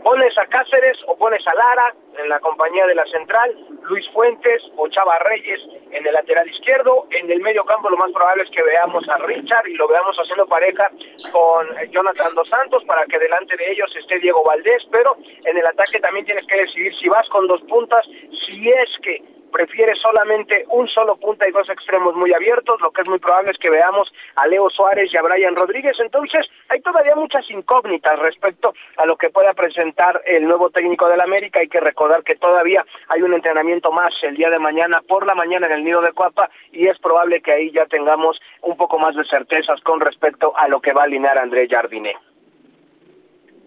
pones 0.02 0.36
a 0.38 0.46
Cáceres 0.46 0.98
o 1.06 1.16
pones 1.16 1.46
a 1.46 1.54
Lara 1.54 1.94
en 2.18 2.28
la 2.28 2.40
compañía 2.40 2.86
de 2.86 2.94
la 2.94 3.04
central, 3.06 3.56
Luis 3.82 4.06
Fuentes 4.12 4.62
o 4.76 4.88
Chava 4.88 5.18
Reyes 5.20 5.60
en 5.90 6.06
el 6.06 6.12
lateral 6.12 6.48
izquierdo, 6.48 7.06
en 7.10 7.30
el 7.30 7.40
medio 7.40 7.64
campo 7.64 7.90
lo 7.90 7.96
más 7.96 8.12
probable 8.12 8.44
es 8.44 8.50
que 8.50 8.62
veamos 8.62 9.08
a 9.08 9.18
Richard 9.18 9.66
y 9.68 9.74
lo 9.74 9.88
veamos 9.88 10.16
haciendo 10.16 10.46
pareja 10.46 10.90
con 11.32 11.68
Jonathan 11.90 12.34
Dos 12.34 12.48
Santos 12.48 12.84
para 12.84 13.04
que 13.06 13.18
delante 13.18 13.56
de 13.56 13.72
ellos 13.72 13.90
esté 13.96 14.18
Diego 14.18 14.42
Valdés, 14.44 14.82
pero 14.90 15.16
en 15.44 15.56
el 15.56 15.66
ataque 15.66 15.98
también 16.00 16.26
tienes 16.26 16.46
que 16.46 16.60
decidir 16.60 16.94
si 16.98 17.08
vas 17.08 17.28
con 17.28 17.46
dos 17.46 17.60
puntas, 17.62 18.04
si 18.46 18.68
es 18.68 18.88
que 19.02 19.39
prefiere 19.50 19.94
solamente 19.96 20.64
un 20.70 20.88
solo 20.88 21.16
punta 21.16 21.48
y 21.48 21.52
dos 21.52 21.68
extremos 21.68 22.14
muy 22.14 22.32
abiertos, 22.32 22.80
lo 22.80 22.90
que 22.90 23.02
es 23.02 23.08
muy 23.08 23.18
probable 23.18 23.52
es 23.52 23.58
que 23.58 23.70
veamos 23.70 24.12
a 24.36 24.46
Leo 24.46 24.70
Suárez 24.70 25.10
y 25.12 25.16
a 25.16 25.22
Brian 25.22 25.56
Rodríguez. 25.56 25.96
Entonces, 26.00 26.46
hay 26.68 26.80
todavía 26.80 27.14
muchas 27.14 27.48
incógnitas 27.50 28.18
respecto 28.18 28.72
a 28.96 29.06
lo 29.06 29.16
que 29.16 29.30
pueda 29.30 29.52
presentar 29.54 30.22
el 30.26 30.46
nuevo 30.46 30.70
técnico 30.70 31.08
del 31.08 31.20
América. 31.20 31.60
Hay 31.60 31.68
que 31.68 31.80
recordar 31.80 32.22
que 32.22 32.36
todavía 32.36 32.84
hay 33.08 33.22
un 33.22 33.34
entrenamiento 33.34 33.92
más 33.92 34.12
el 34.22 34.36
día 34.36 34.50
de 34.50 34.58
mañana 34.58 35.02
por 35.06 35.26
la 35.26 35.34
mañana 35.34 35.66
en 35.66 35.72
el 35.72 35.84
Nido 35.84 36.00
de 36.00 36.12
Cuapa 36.12 36.50
y 36.72 36.88
es 36.88 36.98
probable 36.98 37.42
que 37.42 37.52
ahí 37.52 37.70
ya 37.72 37.86
tengamos 37.86 38.40
un 38.62 38.76
poco 38.76 38.98
más 38.98 39.14
de 39.16 39.24
certezas 39.24 39.80
con 39.82 40.00
respecto 40.00 40.52
a 40.56 40.68
lo 40.68 40.80
que 40.80 40.92
va 40.92 41.02
a 41.02 41.04
alinear 41.04 41.38
André 41.38 41.68
Jardiné. 41.68 42.14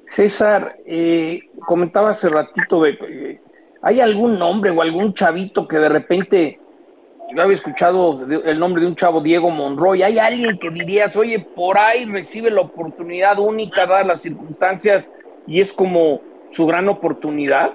César, 0.06 0.76
eh, 0.86 1.40
comentaba 1.66 2.12
hace 2.12 2.30
ratito 2.30 2.82
de 2.82 2.92
eh, 2.92 3.42
¿Hay 3.86 4.00
algún 4.00 4.40
nombre 4.40 4.72
o 4.72 4.82
algún 4.82 5.14
chavito 5.14 5.68
que 5.68 5.78
de 5.78 5.90
repente, 5.90 6.58
yo 7.36 7.42
había 7.42 7.58
escuchado 7.58 8.22
el 8.24 8.58
nombre 8.58 8.82
de 8.82 8.88
un 8.88 8.96
chavo, 8.96 9.20
Diego 9.20 9.50
Monroy, 9.50 10.04
¿hay 10.04 10.18
alguien 10.20 10.58
que 10.58 10.70
dirías, 10.70 11.18
oye, 11.18 11.40
por 11.40 11.78
ahí 11.78 12.06
recibe 12.06 12.50
la 12.50 12.62
oportunidad 12.62 13.38
única, 13.40 13.86
dadas 13.86 14.08
las 14.08 14.22
circunstancias, 14.22 15.06
y 15.46 15.60
es 15.60 15.74
como 15.74 16.22
su 16.52 16.66
gran 16.66 16.88
oportunidad? 16.88 17.74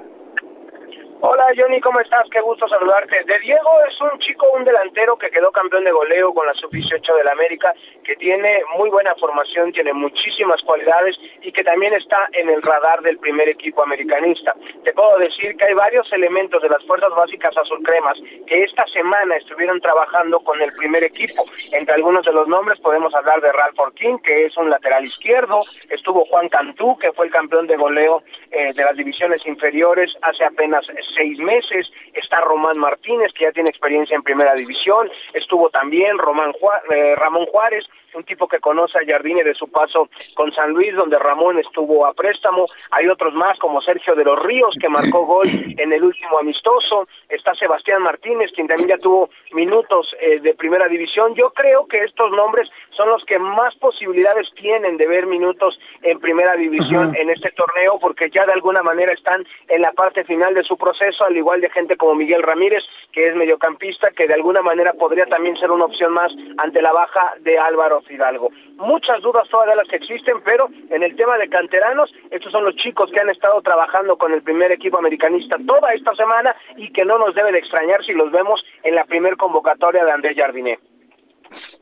Hola 1.21 1.47
Johnny, 1.57 1.81
¿cómo 1.81 1.99
estás? 1.99 2.23
Qué 2.31 2.41
gusto 2.41 2.69
saludarte. 2.69 3.25
De 3.25 3.41
Diego 3.41 3.71
es 3.91 4.01
un 4.01 4.17
chico, 4.21 4.47
un 4.55 4.63
delantero 4.63 5.19
que 5.19 5.31
quedó 5.31 5.51
campeón 5.51 5.83
de 5.83 5.91
goleo 5.91 6.33
con 6.33 6.47
la 6.47 6.55
sub-18 6.55 7.17
del 7.17 7.29
América, 7.29 7.75
que 8.05 8.15
tiene 8.15 8.63
muy 8.79 8.89
buena 8.89 9.17
formación, 9.17 9.73
tiene 9.73 9.93
muchísimas 9.93 10.63
cualidades 10.63 11.17
y 11.43 11.51
que 11.51 11.65
también 11.65 11.93
está 11.95 12.29
en 12.35 12.49
el 12.49 12.63
radar 12.63 13.03
del 13.03 13.19
primer 13.19 13.49
equipo 13.49 13.83
americanista. 13.83 14.55
Te 14.85 14.93
puedo 14.93 15.19
decir 15.19 15.57
que 15.57 15.67
hay 15.67 15.75
varios 15.75 16.07
elementos 16.13 16.63
de 16.63 16.69
las 16.69 16.85
fuerzas 16.85 17.11
básicas 17.11 17.51
azul 17.57 17.83
cremas 17.83 18.17
que 18.47 18.63
esta 18.63 18.87
semana 18.87 19.37
estuvieron 19.39 19.81
trabajando 19.81 20.39
con 20.39 20.63
el 20.63 20.71
primer 20.75 21.03
equipo. 21.03 21.45
Entre 21.73 21.97
algunos 21.97 22.25
de 22.27 22.33
los 22.33 22.47
nombres 22.47 22.79
podemos 22.79 23.13
hablar 23.17 23.41
de 23.41 23.51
Ralph 23.51 23.79
Orkin, 23.81 24.21
que 24.21 24.47
es 24.47 24.57
un 24.57 24.71
lateral 24.71 25.05
izquierdo, 25.05 25.63
estuvo 25.91 26.25
Juan 26.27 26.49
Cantú, 26.49 26.97
que 26.97 27.13
fue 27.13 27.27
el 27.27 27.33
campeón 27.33 27.67
de 27.67 27.77
goleo 27.77 28.23
eh, 28.51 28.73
de 28.75 28.83
las 28.83 28.97
divisiones 28.97 29.45
inferiores 29.47 30.11
hace 30.23 30.45
apenas 30.45 30.85
seis 31.17 31.39
meses, 31.39 31.87
está 32.15 32.41
Román 32.41 32.79
Martínez, 32.79 33.33
que 33.35 33.45
ya 33.45 33.53
tiene 33.53 33.71
experiencia 33.71 34.17
en 34.17 34.23
primera 34.23 34.55
división, 34.55 35.11
estuvo 35.35 35.71
también 35.71 36.19
Román 36.19 36.53
eh, 36.91 37.15
Ramón 37.17 37.47
Juárez, 37.47 37.85
un 38.15 38.25
tipo 38.25 38.49
que 38.49 38.59
conoce 38.59 38.99
a 38.99 39.07
Jardine 39.07 39.45
de 39.45 39.55
su 39.55 39.69
paso 39.69 40.09
con 40.35 40.53
San 40.53 40.73
Luis, 40.73 40.95
donde 40.95 41.19
Ramón 41.19 41.59
estuvo 41.59 42.07
a 42.07 42.15
préstamo. 42.15 42.67
Hay 42.91 43.07
otros 43.09 43.35
más, 43.35 43.59
como 43.59 43.81
Sergio 43.83 44.15
de 44.15 44.25
los 44.25 44.39
Ríos, 44.43 44.75
que 44.81 44.89
marcó 44.89 45.25
gol 45.25 45.49
en 45.49 45.93
el 45.93 46.03
último 46.03 46.39
amistoso. 46.39 47.07
Está 47.29 47.55
Sebastián 47.55 48.03
Martínez, 48.03 48.51
quien 48.55 48.67
también 48.67 48.91
ya 48.91 48.99
tuvo 48.99 49.31
minutos 49.53 50.15
eh, 50.21 50.41
de 50.41 50.55
primera 50.55 50.89
división. 50.89 51.35
Yo 51.35 51.51
creo 51.51 51.87
que 51.87 51.99
estos 51.99 52.31
nombres 52.33 52.69
son 52.91 53.09
los 53.09 53.25
que 53.25 53.39
más 53.39 53.75
posibilidades 53.77 54.49
tienen 54.55 54.97
de 54.97 55.07
ver 55.07 55.27
minutos 55.27 55.79
en 56.03 56.19
primera 56.19 56.57
división 56.57 57.15
en 57.17 57.31
este 57.31 57.51
torneo, 57.53 57.99
porque 58.01 58.31
ya 58.31 58.38
de 58.47 58.53
alguna 58.53 58.83
manera 58.83 59.13
están 59.13 59.45
en 59.69 59.83
la 59.83 59.93
parte 59.93 60.25
final 60.25 60.55
de 60.55 60.65
su 60.65 60.77
proceso, 60.77 61.25
al 61.25 61.37
igual 61.37 61.61
de 61.61 61.71
gente 61.71 61.97
como 61.97 62.15
Miguel 62.15 62.43
Ramírez, 62.43 62.83
que 63.13 63.29
es 63.29 63.37
mediocampista, 63.37 64.11
que 64.11 64.27
de 64.27 64.35
alguna 64.35 64.63
manera 64.63 64.93
podría 64.93 65.27
también 65.27 65.57
ser 65.57 65.71
una 65.71 65.87
opción 65.87 66.13
más 66.13 66.33
ante 66.59 66.83
la 66.83 66.93
baja 66.93 67.35
de 67.41 67.59
Álvaro 67.59 68.03
Fidalgo. 68.03 68.51
Muchas 68.77 69.21
dudas 69.23 69.49
todavía 69.49 69.75
las 69.75 69.89
que 69.89 69.97
existen, 69.97 70.41
pero 70.45 70.69
en 70.91 71.03
el 71.03 71.17
tema 71.17 71.37
de 71.39 71.49
canteranos, 71.49 72.13
estos 72.31 72.53
son 72.53 72.65
los 72.65 72.77
chicos 72.77 73.11
que 73.13 73.21
han 73.21 73.31
estado 73.31 73.61
trabajando 73.63 74.17
con 74.17 74.33
el 74.33 74.43
primer 74.43 74.73
equipo 74.73 74.99
americanista 74.99 75.57
toda 75.67 75.93
esta 75.95 76.15
semana 76.15 76.55
y 76.77 76.93
que 76.93 77.05
no 77.05 77.19
nos 77.19 77.35
debe 77.35 77.53
de 77.53 77.59
extrañar 77.59 78.05
si 78.05 78.13
los 78.13 78.31
vemos 78.31 78.63
en 78.83 78.95
la 78.95 79.05
primer 79.05 79.37
convocatoria 79.37 80.05
de 80.05 80.13
Andrés 80.13 80.37
Jardiné. 80.37 80.79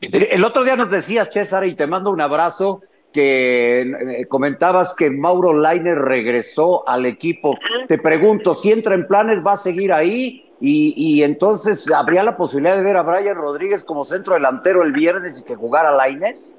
El 0.01 0.43
otro 0.43 0.63
día 0.63 0.75
nos 0.75 0.89
decías, 0.89 1.29
César, 1.31 1.65
y 1.65 1.75
te 1.75 1.87
mando 1.87 2.11
un 2.11 2.21
abrazo, 2.21 2.81
que 3.13 3.81
eh, 3.81 4.27
comentabas 4.27 4.95
que 4.95 5.09
Mauro 5.09 5.53
Lainer 5.53 5.97
regresó 5.97 6.87
al 6.87 7.05
equipo. 7.05 7.57
Te 7.87 7.97
pregunto, 7.97 8.53
si 8.53 8.71
entra 8.71 8.95
en 8.95 9.07
planes, 9.07 9.45
¿va 9.45 9.53
a 9.53 9.57
seguir 9.57 9.93
ahí? 9.93 10.43
Y, 10.59 10.93
y, 10.97 11.23
entonces 11.23 11.89
habría 11.91 12.23
la 12.23 12.35
posibilidad 12.35 12.75
de 12.75 12.83
ver 12.83 12.97
a 12.97 13.03
Brian 13.03 13.35
Rodríguez 13.35 13.83
como 13.83 14.03
centro 14.05 14.33
delantero 14.33 14.81
el 14.81 14.91
viernes 14.91 15.39
y 15.39 15.45
que 15.45 15.55
jugara 15.55 15.91
Laines. 15.91 16.57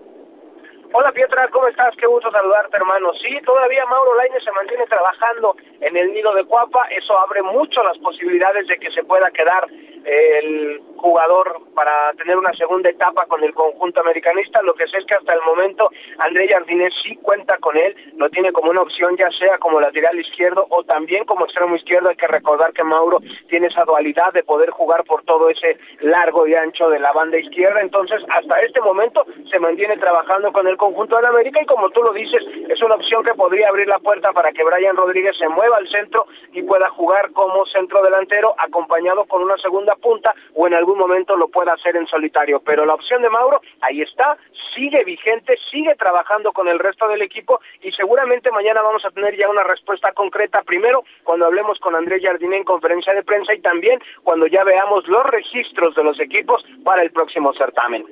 Hola 0.90 1.12
Pietra, 1.12 1.48
¿cómo 1.50 1.68
estás? 1.68 1.94
Qué 2.00 2.06
gusto 2.06 2.30
saludarte 2.30 2.76
hermano. 2.76 3.12
Sí, 3.20 3.28
todavía 3.44 3.84
Mauro 3.87 4.14
Lainez 4.16 4.42
se 4.42 4.52
mantiene 4.52 4.87
trabajando 4.87 5.54
en 5.80 5.96
el 5.96 6.12
nido 6.14 6.32
de 6.32 6.44
Cuapa, 6.44 6.80
eso 6.96 7.18
abre 7.18 7.42
mucho 7.42 7.82
las 7.82 7.98
posibilidades 7.98 8.66
de 8.68 8.76
que 8.78 8.90
se 8.92 9.04
pueda 9.04 9.30
quedar 9.30 9.66
el 10.04 10.80
jugador 10.98 11.61
para 11.74 12.12
tener 12.14 12.37
una 12.37 12.52
segunda 12.52 12.90
etapa 12.90 13.26
con 13.26 13.42
el 13.42 13.54
conjunto 13.54 14.00
americanista. 14.00 14.61
Lo 14.62 14.74
que 14.74 14.87
sé 14.88 14.98
es 14.98 15.06
que 15.06 15.14
hasta 15.14 15.34
el 15.34 15.42
momento 15.42 15.90
André 16.18 16.48
Jardinés 16.48 16.92
sí 17.02 17.16
cuenta 17.16 17.56
con 17.58 17.76
él, 17.76 17.94
lo 18.16 18.28
tiene 18.30 18.52
como 18.52 18.70
una 18.70 18.82
opción 18.82 19.16
ya 19.16 19.30
sea 19.38 19.58
como 19.58 19.80
lateral 19.80 20.18
izquierdo 20.18 20.66
o 20.70 20.84
también 20.84 21.24
como 21.24 21.44
extremo 21.44 21.76
izquierdo. 21.76 22.11
Hay 22.11 22.16
que 22.16 22.26
recordar 22.26 22.72
que 22.72 22.84
Mauro 22.84 23.20
tiene 23.48 23.68
esa 23.68 23.84
dualidad 23.84 24.32
de 24.32 24.42
poder 24.42 24.70
jugar 24.70 25.04
por 25.04 25.22
todo 25.22 25.48
ese 25.48 25.78
largo 26.00 26.46
y 26.46 26.54
ancho 26.54 26.90
de 26.90 26.98
la 26.98 27.12
banda 27.12 27.38
izquierda. 27.38 27.80
Entonces, 27.80 28.20
hasta 28.28 28.61
este 28.61 28.80
momento 28.80 29.24
se 29.50 29.58
mantiene 29.58 29.96
trabajando 29.96 30.52
con 30.52 30.66
el 30.66 30.76
conjunto 30.76 31.18
de 31.20 31.28
América 31.28 31.62
y 31.62 31.66
como 31.66 31.90
tú 31.90 32.02
lo 32.02 32.12
dices, 32.12 32.42
es 32.68 32.82
una 32.82 32.96
opción 32.96 33.22
que 33.24 33.34
podría 33.34 33.68
abrir 33.68 33.87
la 33.87 33.98
puerta 33.98 34.32
para 34.32 34.52
que 34.52 34.64
Brian 34.64 34.96
Rodríguez 34.96 35.37
se 35.38 35.48
mueva 35.48 35.76
al 35.76 35.88
centro 35.88 36.26
y 36.52 36.62
pueda 36.62 36.90
jugar 36.90 37.30
como 37.32 37.64
centro 37.66 38.02
delantero 38.02 38.54
acompañado 38.58 39.24
con 39.26 39.42
una 39.42 39.56
segunda 39.58 39.94
punta 39.96 40.34
o 40.54 40.66
en 40.66 40.74
algún 40.74 40.88
momento 40.96 41.37
lo 41.37 41.48
pueda 41.48 41.72
hacer 41.72 41.96
en 41.96 42.07
solitario. 42.07 42.61
Pero 42.61 42.85
la 42.85 42.94
opción 42.94 43.22
de 43.22 43.31
Mauro, 43.31 43.61
ahí 43.81 44.03
está, 44.03 44.37
sigue 44.74 45.05
vigente, 45.05 45.57
sigue 45.70 45.94
trabajando 45.96 46.53
con 46.53 46.68
el 46.68 46.79
resto 46.79 47.09
del 47.09 47.22
equipo 47.22 47.61
y 47.83 47.92
seguramente 47.92 48.51
mañana 48.51 48.83
vamos 48.83 49.05
a 49.05 49.11
tener 49.11 49.37
ya 49.37 49.48
una 49.48 49.64
respuesta 49.64 50.12
concreta, 50.12 50.62
primero 50.62 51.05
cuando 51.24 51.46
hablemos 51.46 51.79
con 51.81 51.94
Andrés 51.94 52.22
Jardiné 52.22 52.59
en 52.59 52.64
conferencia 52.64 53.12
de 53.14 53.22
prensa 53.22 53.55
y 53.55 53.61
también 53.61 54.01
cuando 54.22 54.46
ya 54.46 54.64
veamos 54.64 55.07
los 55.09 55.24
registros 55.27 55.94
de 55.94 56.05
los 56.05 56.18
equipos 56.20 56.64
para 56.85 57.03
el 57.03 57.11
próximo 57.11 57.53
certamen. 57.55 58.05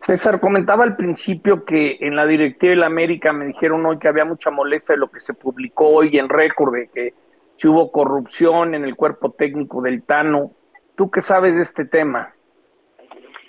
César, 0.00 0.40
comentaba 0.40 0.84
al 0.84 0.96
principio 0.96 1.64
que 1.64 1.98
en 2.00 2.16
la 2.16 2.24
directiva 2.26 2.70
de 2.70 2.80
la 2.80 2.86
América 2.86 3.32
me 3.32 3.44
dijeron 3.46 3.84
hoy 3.84 3.98
que 3.98 4.08
había 4.08 4.24
mucha 4.24 4.50
molestia 4.50 4.94
de 4.94 5.00
lo 5.00 5.10
que 5.10 5.20
se 5.20 5.34
publicó 5.34 5.88
hoy 5.88 6.18
en 6.18 6.28
récord, 6.28 6.74
de 6.74 6.88
que 6.88 7.14
si 7.56 7.68
hubo 7.68 7.92
corrupción 7.92 8.74
en 8.74 8.84
el 8.84 8.96
cuerpo 8.96 9.32
técnico 9.32 9.82
del 9.82 10.02
Tano. 10.04 10.52
¿Tú 11.00 11.10
qué 11.10 11.22
sabes 11.22 11.54
de 11.54 11.62
este 11.62 11.86
tema? 11.86 12.34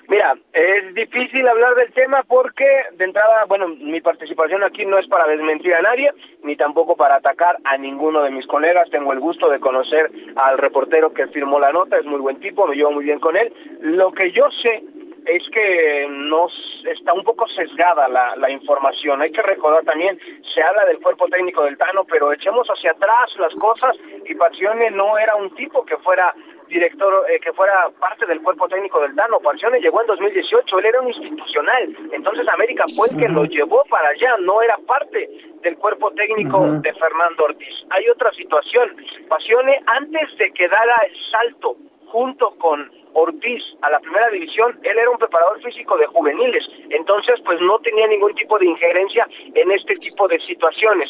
Mira, 0.08 0.36
es 0.54 0.96
difícil 0.96 1.46
hablar 1.46 1.76
del 1.76 1.92
tema 1.92 2.24
porque 2.26 2.66
de 2.94 3.04
entrada, 3.04 3.44
bueno, 3.50 3.68
mi 3.68 4.00
participación 4.00 4.64
aquí 4.64 4.86
no 4.86 4.98
es 4.98 5.06
para 5.10 5.28
desmentir 5.28 5.76
a 5.76 5.82
nadie, 5.82 6.14
ni 6.44 6.56
tampoco 6.56 6.96
para 6.96 7.18
atacar 7.18 7.58
a 7.66 7.78
ninguno 7.78 8.24
de 8.24 8.32
mis 8.32 8.48
colegas. 8.48 8.90
Tengo 8.90 9.12
el 9.12 9.20
gusto 9.20 9.50
de 9.50 9.60
conocer 9.60 10.10
al 10.38 10.60
reportero 10.60 11.12
que 11.12 11.28
firmó 11.28 11.60
la 11.60 11.74
nota, 11.74 11.98
es 11.98 12.06
muy 12.06 12.22
buen 12.22 12.40
tipo, 12.40 12.66
me 12.68 12.78
llevo 12.78 12.92
muy 12.92 13.04
bien 13.04 13.20
con 13.20 13.36
él. 13.36 13.54
Lo 13.82 14.14
que 14.14 14.32
yo 14.32 14.46
sé 14.64 14.82
es 15.26 15.44
que 15.54 16.08
nos 16.10 16.54
está 16.90 17.12
un 17.12 17.26
poco 17.26 17.50
sesgada 17.50 18.08
la, 18.08 18.34
la 18.38 18.50
información. 18.50 19.22
Hay 19.22 19.34
que 19.34 19.42
recordar 19.42 19.84
también, 19.84 20.18
se 20.56 20.64
habla 20.64 20.86
del 20.86 21.00
cuerpo 21.00 21.28
técnico 21.28 21.64
del 21.64 21.78
Tano, 21.78 22.06
pero 22.06 22.32
echemos 22.32 22.66
hacia 22.70 22.92
atrás 22.92 23.30
las 23.38 23.54
cosas 23.56 23.98
y 24.26 24.36
Pacione 24.36 24.90
no 24.92 25.18
era 25.18 25.36
un 25.36 25.54
tipo 25.54 25.84
que 25.84 25.98
fuera 25.98 26.34
director, 26.72 27.26
eh, 27.30 27.40
que 27.40 27.54
fuera 27.54 27.90
parte 28.00 28.26
del 28.26 28.42
cuerpo 28.42 28.68
técnico 28.68 29.00
del 29.02 29.16
Tano. 29.16 29.40
Parcione 29.40 29.80
llegó 29.80 30.02
en 30.02 30.08
2018, 30.08 30.80
él 30.80 30.86
era 30.86 31.02
un 31.02 31.10
institucional. 31.10 31.98
Entonces 32.12 32.48
América 32.48 32.86
fue 32.96 33.08
el 33.10 33.18
que 33.18 33.28
lo 33.28 33.44
llevó 33.46 33.84
para 33.90 34.10
allá, 34.10 34.38
no 34.40 34.62
era 34.62 34.78
parte 34.88 35.30
del 35.62 35.78
cuerpo 35.78 36.12
técnico 36.12 36.66
de 36.82 36.94
Fernando 36.94 37.44
Ortiz. 37.44 37.74
Hay 37.90 38.08
otra 38.10 38.32
situación. 38.32 38.96
Pasione, 39.28 39.82
antes 39.86 40.38
de 40.38 40.52
que 40.52 40.68
dara 40.68 40.96
el 41.08 41.16
salto 41.32 41.76
junto 42.08 42.52
con 42.58 42.90
Ortiz 43.14 43.62
a 43.82 43.90
la 43.90 44.00
primera 44.00 44.30
división, 44.30 44.80
él 44.84 44.98
era 44.98 45.10
un 45.10 45.18
preparador 45.18 45.62
físico 45.62 45.98
de 45.98 46.06
juveniles, 46.08 46.64
entonces 46.90 47.40
pues 47.44 47.60
no 47.62 47.80
tenía 47.80 48.08
ningún 48.08 48.34
tipo 48.36 48.58
de 48.58 48.68
injerencia 48.68 49.28
en 49.54 49.72
este 49.72 49.96
tipo 49.96 50.28
de 50.28 50.40
situaciones. 50.40 51.10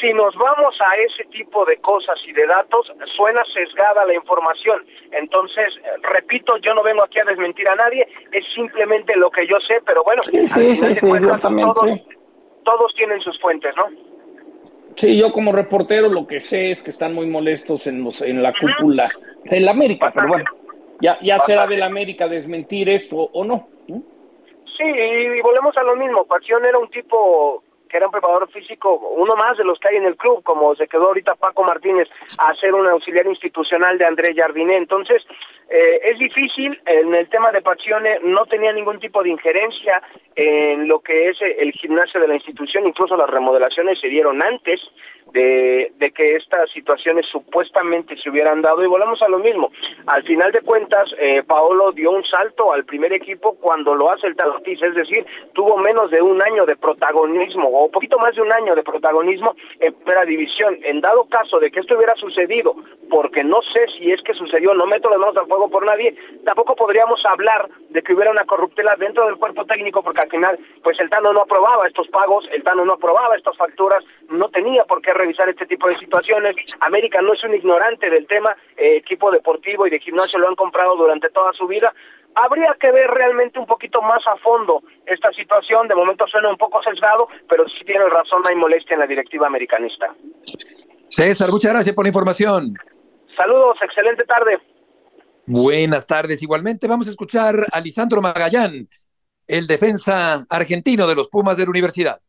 Si 0.00 0.12
nos 0.14 0.34
vamos 0.34 0.74
a 0.80 0.94
ese 0.96 1.24
tipo 1.30 1.64
de 1.66 1.76
cosas 1.78 2.16
y 2.26 2.32
de 2.32 2.46
datos, 2.46 2.90
suena 3.16 3.42
sesgada 3.52 4.06
la 4.06 4.14
información. 4.14 4.84
Entonces, 5.12 5.74
repito, 6.02 6.56
yo 6.58 6.74
no 6.74 6.82
vengo 6.82 7.04
aquí 7.04 7.18
a 7.20 7.24
desmentir 7.24 7.68
a 7.68 7.74
nadie, 7.74 8.06
es 8.32 8.44
simplemente 8.54 9.14
lo 9.16 9.30
que 9.30 9.46
yo 9.46 9.56
sé, 9.68 9.80
pero 9.84 10.02
bueno, 10.02 10.22
al 10.24 10.30
final 10.30 10.94
de 10.94 11.00
cuentas, 11.00 11.40
todos, 11.42 12.00
todos 12.64 12.94
tienen 12.96 13.20
sus 13.20 13.38
fuentes, 13.40 13.74
¿no? 13.76 13.84
Sí, 14.96 15.18
yo 15.18 15.32
como 15.32 15.52
reportero 15.52 16.08
lo 16.08 16.26
que 16.26 16.40
sé 16.40 16.70
es 16.70 16.82
que 16.82 16.90
están 16.90 17.14
muy 17.14 17.26
molestos 17.26 17.86
en, 17.86 18.02
los, 18.02 18.20
en 18.22 18.42
la 18.42 18.52
cúpula 18.52 19.08
del 19.44 19.68
América, 19.68 20.12
pero 20.14 20.28
bueno, 20.28 20.44
ya, 21.00 21.18
ya 21.22 21.38
será 21.40 21.66
del 21.66 21.82
América 21.82 22.28
desmentir 22.28 22.88
esto 22.88 23.16
o 23.16 23.44
no. 23.44 23.68
Sí, 23.86 24.84
y 24.84 25.40
volvemos 25.42 25.76
a 25.76 25.82
lo 25.82 25.94
mismo. 25.96 26.24
Pasión 26.24 26.64
era 26.64 26.78
un 26.78 26.88
tipo 26.88 27.62
que 27.90 27.96
era 27.96 28.06
un 28.06 28.12
preparador 28.12 28.48
físico, 28.50 28.94
uno 28.94 29.34
más 29.34 29.58
de 29.58 29.64
los 29.64 29.78
que 29.80 29.88
hay 29.88 29.96
en 29.96 30.06
el 30.06 30.16
club, 30.16 30.42
como 30.44 30.74
se 30.76 30.86
quedó 30.86 31.08
ahorita 31.08 31.34
Paco 31.34 31.64
Martínez 31.64 32.08
a 32.38 32.54
ser 32.54 32.72
un 32.72 32.86
auxiliar 32.88 33.26
institucional 33.26 33.98
de 33.98 34.06
André 34.06 34.32
Jardiné. 34.34 34.76
Entonces, 34.76 35.22
eh, 35.70 36.00
es 36.04 36.18
difícil, 36.18 36.78
en 36.84 37.14
el 37.14 37.28
tema 37.28 37.52
de 37.52 37.62
Pacione 37.62 38.18
no 38.24 38.44
tenía 38.46 38.72
ningún 38.72 38.98
tipo 38.98 39.22
de 39.22 39.30
injerencia 39.30 40.02
en 40.34 40.88
lo 40.88 41.00
que 41.00 41.28
es 41.28 41.36
el 41.40 41.72
gimnasio 41.72 42.20
de 42.20 42.28
la 42.28 42.34
institución, 42.34 42.86
incluso 42.86 43.16
las 43.16 43.30
remodelaciones 43.30 44.00
se 44.00 44.08
dieron 44.08 44.42
antes 44.42 44.80
de, 45.32 45.92
de 45.96 46.10
que 46.10 46.36
estas 46.36 46.70
situaciones 46.70 47.26
supuestamente 47.26 48.16
se 48.16 48.30
hubieran 48.30 48.62
dado 48.62 48.82
y 48.82 48.86
volvemos 48.86 49.20
a 49.22 49.28
lo 49.28 49.38
mismo. 49.38 49.70
Al 50.06 50.22
final 50.24 50.50
de 50.52 50.60
cuentas, 50.60 51.04
eh, 51.18 51.42
Paolo 51.46 51.92
dio 51.92 52.10
un 52.10 52.24
salto 52.24 52.72
al 52.72 52.84
primer 52.84 53.12
equipo 53.12 53.56
cuando 53.60 53.94
lo 53.94 54.10
hace 54.10 54.26
el 54.26 54.36
Talotis, 54.36 54.82
es 54.82 54.94
decir, 54.94 55.24
tuvo 55.52 55.76
menos 55.78 56.10
de 56.10 56.20
un 56.20 56.42
año 56.42 56.66
de 56.66 56.76
protagonismo 56.76 57.68
o 57.68 57.90
poquito 57.90 58.18
más 58.18 58.34
de 58.34 58.42
un 58.42 58.52
año 58.52 58.74
de 58.74 58.82
protagonismo 58.82 59.54
en 59.78 59.94
primera 59.94 60.24
división. 60.24 60.78
En 60.82 61.00
dado 61.00 61.24
caso 61.28 61.58
de 61.58 61.70
que 61.70 61.80
esto 61.80 61.96
hubiera 61.96 62.14
sucedido, 62.14 62.74
porque 63.08 63.44
no 63.44 63.60
sé 63.74 63.86
si 63.98 64.10
es 64.10 64.20
que 64.22 64.34
sucedió, 64.34 64.74
no 64.74 64.86
meto 64.86 65.10
las 65.10 65.18
manos 65.18 65.36
al 65.36 65.46
fuego 65.46 65.59
por 65.68 65.84
nadie, 65.84 66.14
tampoco 66.44 66.74
podríamos 66.76 67.20
hablar 67.26 67.68
de 67.90 68.02
que 68.02 68.14
hubiera 68.14 68.30
una 68.30 68.44
corruptela 68.44 68.94
dentro 68.98 69.26
del 69.26 69.36
cuerpo 69.36 69.64
técnico, 69.66 70.02
porque 70.02 70.22
al 70.22 70.30
final, 70.30 70.58
pues 70.82 70.98
el 71.00 71.10
Tano 71.10 71.32
no 71.32 71.42
aprobaba 71.42 71.86
estos 71.86 72.08
pagos, 72.08 72.46
el 72.52 72.62
Tano 72.62 72.84
no 72.84 72.94
aprobaba 72.94 73.36
estas 73.36 73.56
facturas, 73.56 74.04
no 74.28 74.48
tenía 74.48 74.84
por 74.84 75.02
qué 75.02 75.12
revisar 75.12 75.48
este 75.48 75.66
tipo 75.66 75.88
de 75.88 75.96
situaciones. 75.96 76.56
América 76.80 77.20
no 77.20 77.32
es 77.32 77.42
un 77.44 77.54
ignorante 77.54 78.08
del 78.08 78.26
tema, 78.26 78.54
eh, 78.76 78.96
equipo 78.96 79.30
deportivo 79.30 79.86
y 79.86 79.90
de 79.90 79.98
gimnasio 79.98 80.38
lo 80.38 80.48
han 80.48 80.56
comprado 80.56 80.96
durante 80.96 81.28
toda 81.30 81.52
su 81.52 81.66
vida. 81.66 81.92
Habría 82.34 82.76
que 82.78 82.92
ver 82.92 83.10
realmente 83.10 83.58
un 83.58 83.66
poquito 83.66 84.00
más 84.02 84.24
a 84.26 84.36
fondo 84.36 84.82
esta 85.04 85.32
situación. 85.32 85.88
De 85.88 85.94
momento 85.96 86.26
suena 86.28 86.48
un 86.48 86.56
poco 86.56 86.80
sesgado, 86.82 87.28
pero 87.48 87.64
sí 87.68 87.84
tiene 87.84 88.08
razón, 88.08 88.42
hay 88.48 88.54
molestia 88.54 88.94
en 88.94 89.00
la 89.00 89.06
directiva 89.06 89.48
americanista. 89.48 90.14
César, 91.08 91.48
muchas 91.50 91.72
gracias 91.72 91.94
por 91.94 92.04
la 92.04 92.08
información. 92.08 92.74
Saludos, 93.36 93.78
excelente 93.82 94.24
tarde. 94.24 94.60
Buenas 95.52 96.06
tardes. 96.06 96.42
Igualmente 96.42 96.86
vamos 96.86 97.06
a 97.06 97.10
escuchar 97.10 97.66
a 97.72 97.80
Lisandro 97.80 98.22
Magallán, 98.22 98.88
el 99.48 99.66
defensa 99.66 100.46
argentino 100.50 101.06
de 101.06 101.14
los 101.16 101.28
Pumas 101.28 101.56
de 101.56 101.64
la 101.64 101.70
Universidad. 101.70 102.20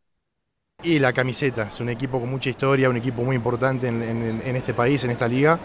Y 0.84 0.98
la 0.98 1.14
camiseta, 1.14 1.68
es 1.68 1.80
un 1.80 1.90
equipo 1.90 2.20
con 2.20 2.30
mucha 2.30 2.50
historia, 2.50 2.90
un 2.90 2.98
equipo 2.98 3.22
muy 3.24 3.36
importante 3.36 3.88
en, 3.88 4.02
en- 4.02 4.42
en 4.44 4.56
este 4.56 4.74
país, 4.74 5.04
en 5.04 5.12
esta 5.12 5.28
liga, 5.28 5.60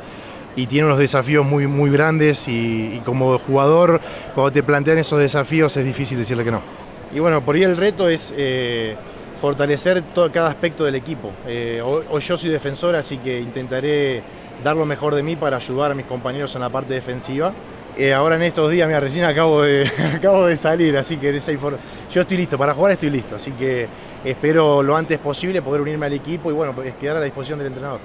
y 0.54 0.66
tiene 0.66 0.86
unos 0.86 0.98
desafíos 0.98 1.44
muy, 1.46 1.66
muy 1.66 1.90
grandes 1.90 2.48
y, 2.48 2.94
y 2.94 3.00
como 3.04 3.38
jugador, 3.38 4.00
cuando 4.34 4.52
te 4.52 4.62
plantean 4.62 4.98
esos 4.98 5.18
desafíos 5.18 5.74
es 5.78 5.84
difícil 5.86 6.18
decirle 6.18 6.44
que 6.44 6.50
no. 6.50 6.62
Y 7.14 7.18
bueno, 7.20 7.42
por 7.42 7.57
ahí 7.57 7.62
el 7.62 7.76
reto 7.78 8.09
es 8.11 8.32
eh, 8.36 8.94
fortalecer 9.37 10.03
todo, 10.03 10.30
cada 10.32 10.49
aspecto 10.49 10.84
del 10.84 10.95
equipo. 10.95 11.30
Eh, 11.47 11.80
hoy, 11.82 12.20
yo 12.20 12.37
soy 12.37 12.51
defensor, 12.51 12.97
así 12.97 13.18
que 13.18 13.41
intentaré 13.41 14.22
dar 14.64 14.76
lo 14.76 14.87
mejor 14.87 15.14
de 15.14 15.22
mí 15.22 15.37
para 15.37 15.57
ayudar 15.57 15.93
a 15.93 15.95
mis 15.95 16.07
compañeros 16.07 16.55
en 16.55 16.62
la 16.62 16.70
parte 16.70 16.95
defensiva. 16.95 17.53
Eh, 17.97 18.12
ahora 18.12 18.37
en 18.37 18.43
estos 18.43 18.70
días, 18.70 18.87
mira, 18.87 19.01
recién 19.01 19.24
acabo 19.24 19.62
de, 19.62 19.91
acabo 20.14 20.47
de 20.47 20.57
salir, 20.57 20.97
así 20.97 21.16
que 21.16 21.34
esa 21.34 21.53
yo 21.53 22.20
estoy 22.20 22.37
listo, 22.37 22.59
para 22.59 22.74
jugar 22.74 22.93
estoy 22.93 23.11
listo, 23.11 23.37
así 23.37 23.53
que 23.53 23.89
espero 24.22 24.82
lo 24.82 24.97
antes 24.97 25.18
posible 25.18 25.62
poder 25.62 25.80
unirme 25.80 26.07
al 26.07 26.12
equipo 26.12 26.51
y 26.51 26.55
bueno, 26.55 26.74
pues 26.74 26.95
quedar 26.97 27.16
a 27.16 27.20
la 27.20 27.24
disposición 27.24 27.59
del 27.59 27.68
entrenador. 27.68 28.01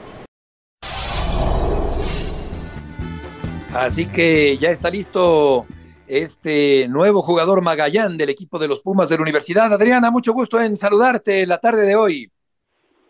Así 3.74 4.06
que 4.06 4.58
ya 4.58 4.70
está 4.70 4.90
listo 4.90 5.66
este 6.12 6.90
nuevo 6.90 7.22
jugador 7.22 7.62
Magallán 7.62 8.18
del 8.18 8.30
equipo 8.30 8.60
de 8.60 8.68
los 8.68 8.82
Pumas 8.82 9.08
de 9.08 9.16
la 9.16 9.22
Universidad. 9.22 9.72
Adriana, 9.72 10.12
mucho 10.12 10.34
gusto 10.34 10.60
en 10.60 10.76
saludarte 10.76 11.48
la 11.48 11.58
tarde 11.58 11.86
de 11.86 11.96
hoy. 11.96 12.30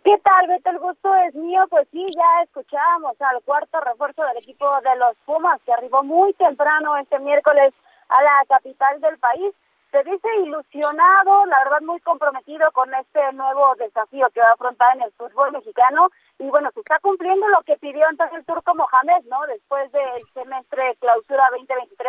¿Qué 0.03 0.17
tal, 0.23 0.47
Beto? 0.47 0.69
El 0.69 0.77
gusto 0.77 1.09
es 1.27 1.33
mío. 1.33 1.63
Pues 1.69 1.87
sí, 1.91 2.05
ya 2.15 2.43
escuchábamos 2.43 3.19
al 3.19 3.41
cuarto 3.41 3.79
refuerzo 3.81 4.21
del 4.23 4.37
equipo 4.37 4.65
de 4.81 4.95
los 4.97 5.17
Pumas, 5.25 5.59
que 5.65 5.73
arribó 5.73 6.03
muy 6.03 6.33
temprano 6.33 6.95
este 6.97 7.17
miércoles 7.19 7.73
a 8.09 8.21
la 8.21 8.45
capital 8.47 9.01
del 9.01 9.17
país. 9.17 9.51
Se 9.91 10.03
dice 10.03 10.27
ilusionado, 10.45 11.45
la 11.47 11.57
verdad 11.65 11.81
muy 11.81 11.99
comprometido 12.01 12.71
con 12.71 12.93
este 12.93 13.19
nuevo 13.33 13.75
desafío 13.75 14.29
que 14.29 14.39
va 14.39 14.49
a 14.49 14.53
afrontar 14.53 14.95
en 14.95 15.03
el 15.03 15.11
fútbol 15.13 15.51
mexicano. 15.51 16.09
Y 16.39 16.49
bueno, 16.49 16.69
se 16.73 16.79
está 16.79 16.99
cumpliendo 16.99 17.47
lo 17.49 17.61
que 17.63 17.77
pidió 17.77 18.05
entonces 18.09 18.37
el 18.37 18.45
turco 18.45 18.73
Mohamed, 18.73 19.25
¿no? 19.25 19.41
Después 19.47 19.91
del 19.91 20.21
semestre 20.33 20.95
clausura 20.99 21.49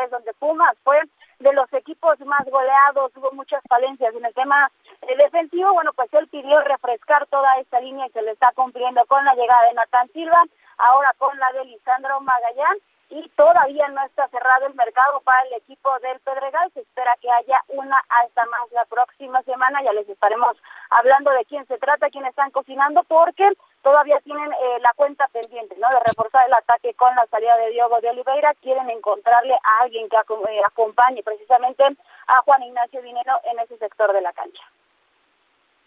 2023, 0.02 0.10
donde 0.10 0.32
Pumas 0.34 0.76
fue 0.82 0.98
de 1.38 1.52
los 1.52 1.72
equipos 1.72 2.18
más 2.20 2.44
goleados, 2.44 3.12
hubo 3.16 3.32
muchas 3.32 3.62
falencias 3.68 4.14
en 4.14 4.24
el 4.24 4.34
tema 4.34 4.70
eh, 5.02 5.16
defensivo. 5.16 5.72
Bueno, 5.72 5.92
pues 5.92 6.12
él 6.14 6.28
pidió 6.28 6.60
refrescar 6.62 7.26
toda 7.26 7.58
esta 7.58 7.80
línea 7.80 8.06
y 8.06 8.10
se 8.10 8.22
le 8.22 8.32
está 8.32 8.52
cumpliendo 8.54 9.04
con 9.06 9.24
la 9.24 9.34
llegada 9.34 9.68
de 9.68 9.74
Natán 9.74 10.08
Silva, 10.12 10.42
ahora 10.78 11.14
con 11.18 11.38
la 11.38 11.52
de 11.52 11.64
Lisandro 11.66 12.20
Magallán 12.20 12.78
y 13.12 13.28
todavía 13.36 13.88
no 13.88 14.02
está 14.06 14.26
cerrado 14.28 14.66
el 14.66 14.74
mercado 14.74 15.20
para 15.20 15.42
el 15.42 15.54
equipo 15.54 15.90
del 16.00 16.18
Pedregal. 16.20 16.70
Se 16.72 16.80
espera 16.80 17.14
que 17.20 17.30
haya 17.30 17.60
una 17.68 18.00
alta 18.22 18.42
más 18.46 18.72
la 18.72 18.86
próxima 18.86 19.42
semana. 19.42 19.82
Ya 19.82 19.92
les 19.92 20.08
estaremos 20.08 20.56
hablando 20.88 21.30
de 21.32 21.44
quién 21.44 21.66
se 21.66 21.76
trata, 21.76 22.08
quién 22.08 22.24
están 22.24 22.50
cocinando, 22.50 23.02
porque 23.04 23.46
todavía 23.82 24.20
tienen 24.20 24.50
eh, 24.52 24.78
la 24.80 24.92
cuenta 24.94 25.28
pendiente, 25.28 25.76
¿no? 25.78 25.88
De 25.90 26.00
reforzar 26.06 26.46
el 26.46 26.54
ataque 26.54 26.94
con 26.94 27.14
la 27.14 27.26
salida 27.26 27.56
de 27.56 27.70
Diogo 27.70 28.00
de 28.00 28.10
Oliveira. 28.10 28.54
Quieren 28.62 28.88
encontrarle 28.90 29.54
a 29.54 29.82
alguien 29.82 30.08
que 30.08 30.16
aco- 30.16 30.48
eh, 30.48 30.60
acompañe 30.66 31.22
precisamente 31.22 31.84
a 31.84 32.42
Juan 32.42 32.62
Ignacio 32.62 33.02
Dinero 33.02 33.32
en 33.50 33.58
ese 33.58 33.76
sector 33.78 34.12
de 34.12 34.22
la 34.22 34.32
cancha. 34.32 34.62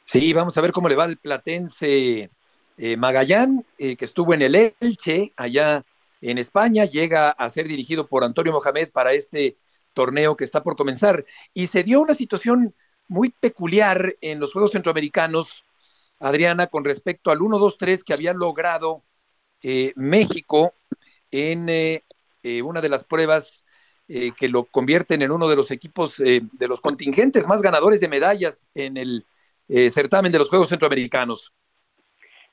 Sí, 0.05 0.33
vamos 0.33 0.57
a 0.57 0.61
ver 0.61 0.71
cómo 0.71 0.87
le 0.87 0.95
va 0.95 1.05
al 1.05 1.17
platense 1.17 2.29
eh, 2.77 2.97
Magallán, 2.97 3.65
eh, 3.77 3.95
que 3.95 4.05
estuvo 4.05 4.33
en 4.33 4.43
el 4.43 4.55
Elche, 4.55 5.31
allá 5.35 5.83
en 6.21 6.37
España, 6.37 6.85
llega 6.85 7.29
a 7.31 7.49
ser 7.49 7.67
dirigido 7.67 8.07
por 8.07 8.23
Antonio 8.23 8.53
Mohamed 8.53 8.91
para 8.91 9.13
este 9.13 9.57
torneo 9.93 10.35
que 10.35 10.43
está 10.43 10.61
por 10.61 10.75
comenzar. 10.75 11.25
Y 11.53 11.67
se 11.67 11.83
dio 11.83 12.01
una 12.01 12.13
situación 12.13 12.75
muy 13.07 13.29
peculiar 13.29 14.15
en 14.21 14.39
los 14.39 14.53
Juegos 14.53 14.71
Centroamericanos, 14.71 15.64
Adriana, 16.19 16.67
con 16.67 16.85
respecto 16.85 17.31
al 17.31 17.39
1-2-3 17.39 18.03
que 18.03 18.13
había 18.13 18.33
logrado 18.33 19.03
eh, 19.61 19.93
México 19.95 20.73
en 21.31 21.69
eh, 21.69 22.03
eh, 22.45 22.61
una 22.61 22.79
de 22.79 22.89
las 22.89 23.03
pruebas 23.03 23.65
eh, 24.07 24.31
que 24.37 24.49
lo 24.49 24.65
convierten 24.65 25.23
en 25.23 25.31
uno 25.31 25.47
de 25.47 25.55
los 25.55 25.71
equipos 25.71 26.19
eh, 26.19 26.41
de 26.53 26.67
los 26.67 26.79
contingentes 26.79 27.47
más 27.47 27.63
ganadores 27.63 27.99
de 27.99 28.07
medallas 28.07 28.69
en 28.75 28.97
el 28.97 29.25
certamen 29.67 30.31
de 30.31 30.37
los 30.37 30.47
Juegos 30.47 30.69
Centroamericanos. 30.69 31.51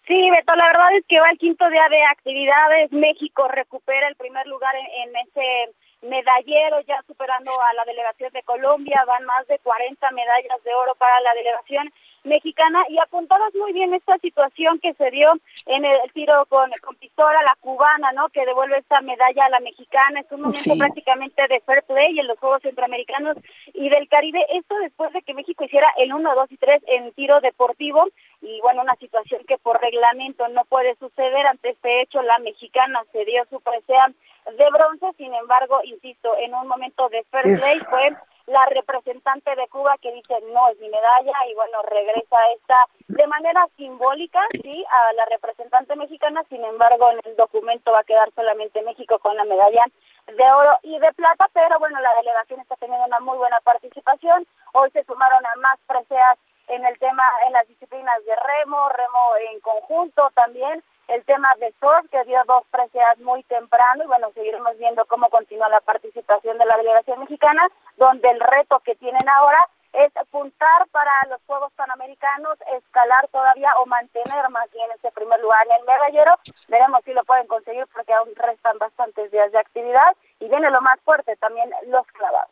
Sí, 0.06 0.30
Beto, 0.30 0.56
la 0.56 0.66
verdad 0.66 0.96
es 0.96 1.04
que 1.06 1.20
va 1.20 1.28
el 1.28 1.36
quinto 1.36 1.68
día 1.68 1.86
de 1.90 2.02
actividades. 2.04 2.90
México 2.90 3.46
recupera 3.48 4.08
el 4.08 4.16
primer 4.16 4.46
lugar 4.46 4.74
en, 4.76 5.10
en 5.10 5.16
ese 5.28 6.08
medallero, 6.08 6.80
ya 6.88 7.04
superando 7.06 7.52
a 7.52 7.74
la 7.74 7.84
delegación 7.84 8.32
de 8.32 8.42
Colombia. 8.44 9.04
Van 9.06 9.26
más 9.26 9.46
de 9.46 9.58
40 9.58 10.10
medallas 10.12 10.64
de 10.64 10.72
oro 10.72 10.94
para 10.94 11.20
la 11.20 11.34
delegación 11.34 11.92
mexicana 12.24 12.84
y 12.88 12.98
apuntabas 12.98 13.54
muy 13.54 13.72
bien 13.72 13.92
esta 13.94 14.16
situación 14.18 14.78
que 14.80 14.94
se 14.94 15.10
dio 15.10 15.32
en 15.66 15.84
el 15.84 16.12
tiro 16.12 16.46
con, 16.46 16.70
con 16.82 16.94
pistola, 16.96 17.42
la 17.42 17.56
cubana, 17.60 18.12
¿no? 18.12 18.28
Que 18.28 18.46
devuelve 18.46 18.78
esta 18.78 19.00
medalla 19.00 19.44
a 19.44 19.50
la 19.50 19.60
mexicana. 19.60 20.20
Es 20.20 20.30
un 20.32 20.42
momento 20.42 20.62
Sí. 20.62 20.78
prácticamente 20.78 21.46
de 21.48 21.60
fair 21.60 21.82
play 21.84 22.18
en 22.18 22.26
los 22.26 22.38
Juegos 22.38 22.62
Centroamericanos 22.62 23.36
y 23.74 23.88
del 23.88 24.08
Caribe. 24.08 24.44
Esto 24.50 24.76
después 24.78 25.12
de 25.12 25.22
que 25.22 25.34
México 25.34 25.64
hiciera 25.64 25.88
el 25.98 26.12
1, 26.12 26.34
2 26.34 26.52
y 26.52 26.56
3 26.56 26.82
en 26.86 27.12
tiro 27.12 27.40
deportivo 27.40 28.06
y 28.40 28.60
bueno, 28.60 28.82
una 28.82 28.94
situación 28.96 29.42
que 29.46 29.58
por 29.58 29.80
reglamento 29.80 30.46
no 30.48 30.64
puede 30.66 30.94
suceder. 30.96 31.46
Ante 31.46 31.70
este 31.70 32.02
hecho, 32.02 32.22
la 32.22 32.38
mexicana 32.38 33.02
se 33.12 33.24
dio 33.24 33.44
su 33.50 33.60
presea 33.60 34.08
de 34.46 34.70
bronce. 34.70 35.06
Sin 35.16 35.34
embargo, 35.34 35.80
insisto, 35.84 36.36
en 36.38 36.54
un 36.54 36.68
momento 36.68 37.08
de 37.08 37.24
fair 37.30 37.58
play 37.58 37.78
fue 37.88 38.16
la 38.46 38.64
representante 38.66 39.54
de 39.54 39.68
Cuba 39.68 39.96
que 40.00 40.12
dice 40.12 40.34
no 40.52 40.68
es 40.68 40.78
mi 40.78 40.88
medalla 40.88 41.32
y 41.48 41.54
bueno, 41.54 41.82
regresa 41.82 42.36
esta 42.56 42.86
de 43.08 43.26
manera 43.26 43.66
simbólica, 43.76 44.40
sí, 44.62 44.84
a 44.90 45.12
la 45.14 45.24
representante 45.26 45.96
mexicana, 45.96 46.42
sin 46.48 46.64
embargo 46.64 47.10
en 47.10 47.20
el 47.24 47.36
documento 47.36 47.92
va 47.92 48.00
a 48.00 48.04
quedar 48.04 48.30
solamente 48.34 48.82
México 48.82 49.18
con 49.18 49.36
la 49.36 49.44
medalla 49.44 49.84
de 50.26 50.52
oro 50.52 50.78
y 50.82 50.98
de 50.98 51.12
plata, 51.12 51.48
pero 51.52 51.78
bueno, 51.78 52.00
la 52.00 52.14
delegación 52.14 52.60
está 52.60 52.76
teniendo 52.76 53.06
una 53.06 53.20
muy 53.20 53.36
buena 53.36 53.60
participación, 53.60 54.46
hoy 54.72 54.90
se 54.90 55.04
sumaron 55.04 55.44
a 55.44 55.56
más 55.56 55.78
preseas 55.86 56.38
en 56.68 56.84
el 56.86 56.98
tema, 56.98 57.24
en 57.46 57.52
las 57.52 57.66
disciplinas 57.68 58.24
de 58.24 58.34
remo, 58.36 58.88
remo 58.88 59.18
en 59.50 59.60
conjunto 59.60 60.30
también, 60.34 60.82
el 61.08 61.24
tema 61.24 61.48
de 61.58 61.72
surf, 61.80 62.08
que 62.10 62.24
dio 62.24 62.38
dos 62.46 62.64
preseas 62.70 63.18
muy 63.18 63.42
temprano, 63.44 64.04
y 64.04 64.06
bueno, 64.06 64.30
seguiremos 64.34 64.76
viendo 64.78 65.04
cómo 65.06 65.28
continúa 65.30 65.68
la 65.68 65.80
participación 65.80 66.58
de 66.58 66.64
la 66.64 66.76
delegación 66.76 67.20
mexicana, 67.20 67.68
donde 67.96 68.30
el 68.30 68.40
reto 68.40 68.80
que 68.80 68.94
tienen 68.94 69.28
ahora 69.28 69.68
es 69.92 70.16
apuntar 70.16 70.86
para 70.90 71.10
los 71.28 71.40
Juegos 71.46 71.72
Panamericanos, 71.74 72.58
escalar 72.78 73.28
todavía 73.28 73.70
o 73.78 73.86
mantener 73.86 74.48
más 74.50 74.70
bien 74.72 74.90
ese 74.96 75.10
primer 75.10 75.38
lugar 75.40 75.66
en 75.66 75.80
el 75.80 75.86
medallero. 75.86 76.34
Veremos 76.68 77.04
si 77.04 77.12
lo 77.12 77.24
pueden 77.24 77.46
conseguir 77.46 77.86
porque 77.92 78.14
aún 78.14 78.30
restan 78.34 78.78
bastantes 78.78 79.30
días 79.30 79.52
de 79.52 79.58
actividad 79.58 80.16
y 80.40 80.48
viene 80.48 80.70
lo 80.70 80.80
más 80.80 80.98
fuerte 81.00 81.36
también 81.36 81.70
los 81.88 82.06
clavados. 82.06 82.50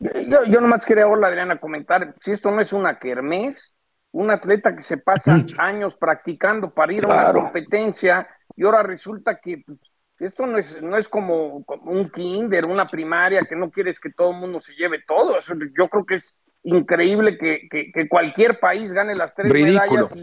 Yo, 0.00 0.44
yo 0.44 0.60
nomás 0.60 0.84
quería 0.84 1.04
ahora, 1.04 1.28
Adriana, 1.28 1.58
comentar, 1.58 2.14
si 2.20 2.32
esto 2.32 2.50
no 2.50 2.60
es 2.60 2.72
una 2.72 2.98
kermés, 2.98 3.74
un 4.12 4.30
atleta 4.30 4.76
que 4.76 4.82
se 4.82 4.98
pasa 4.98 5.44
años 5.58 5.96
practicando 5.96 6.72
para 6.72 6.92
ir 6.92 7.04
a 7.04 7.08
una 7.08 7.32
competencia 7.32 8.26
y 8.54 8.64
ahora 8.64 8.82
resulta 8.82 9.40
que 9.40 9.62
pues, 9.66 9.82
esto 10.18 10.46
no 10.46 10.58
es, 10.58 10.80
no 10.80 10.96
es 10.96 11.08
como, 11.08 11.64
un 11.84 12.10
kinder, 12.10 12.66
una 12.66 12.84
primaria, 12.84 13.42
que 13.42 13.56
no 13.56 13.70
quieres 13.70 13.98
que 13.98 14.10
todo 14.10 14.30
el 14.30 14.36
mundo 14.36 14.60
se 14.60 14.74
lleve 14.74 15.02
todo. 15.06 15.36
yo 15.76 15.88
creo 15.88 16.06
que 16.06 16.14
es 16.16 16.38
increíble 16.62 17.38
que, 17.38 17.68
que, 17.68 18.08
cualquier 18.08 18.60
país 18.60 18.92
gane 18.92 19.16
las 19.16 19.34
tres 19.34 19.52
medallas 19.52 20.14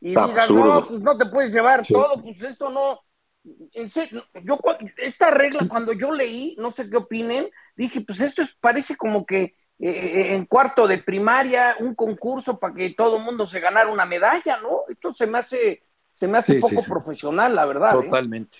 y, 0.00 0.08
digas, 0.08 0.50
no, 0.50 0.86
pues 0.86 1.00
no 1.00 1.18
te 1.18 1.26
puedes 1.26 1.52
llevar 1.52 1.86
todo, 1.86 2.14
pues 2.22 2.42
esto 2.42 2.70
no. 2.70 3.00
yo, 4.42 4.58
esta 4.96 5.30
regla, 5.30 5.66
cuando 5.68 5.92
yo 5.92 6.12
leí, 6.12 6.56
no 6.58 6.70
sé 6.70 6.88
qué 6.88 6.96
opinen, 6.96 7.50
dije, 7.76 8.00
pues 8.00 8.20
esto 8.20 8.40
es, 8.40 8.54
parece 8.54 8.96
como 8.96 9.26
que 9.26 9.54
eh, 9.84 9.90
eh, 9.90 10.34
en 10.36 10.46
cuarto 10.46 10.86
de 10.86 10.98
primaria, 10.98 11.74
un 11.80 11.96
concurso 11.96 12.56
para 12.56 12.72
que 12.72 12.94
todo 12.94 13.16
el 13.16 13.24
mundo 13.24 13.48
se 13.48 13.58
ganara 13.58 13.90
una 13.90 14.06
medalla, 14.06 14.58
¿no? 14.58 14.82
Esto 14.86 15.10
se 15.10 15.26
me 15.26 15.38
hace, 15.38 15.82
se 16.14 16.28
me 16.28 16.38
hace 16.38 16.60
poco 16.60 16.80
profesional, 16.88 17.56
la 17.56 17.66
verdad. 17.66 17.90
¿eh? 17.90 18.04
Totalmente. 18.04 18.58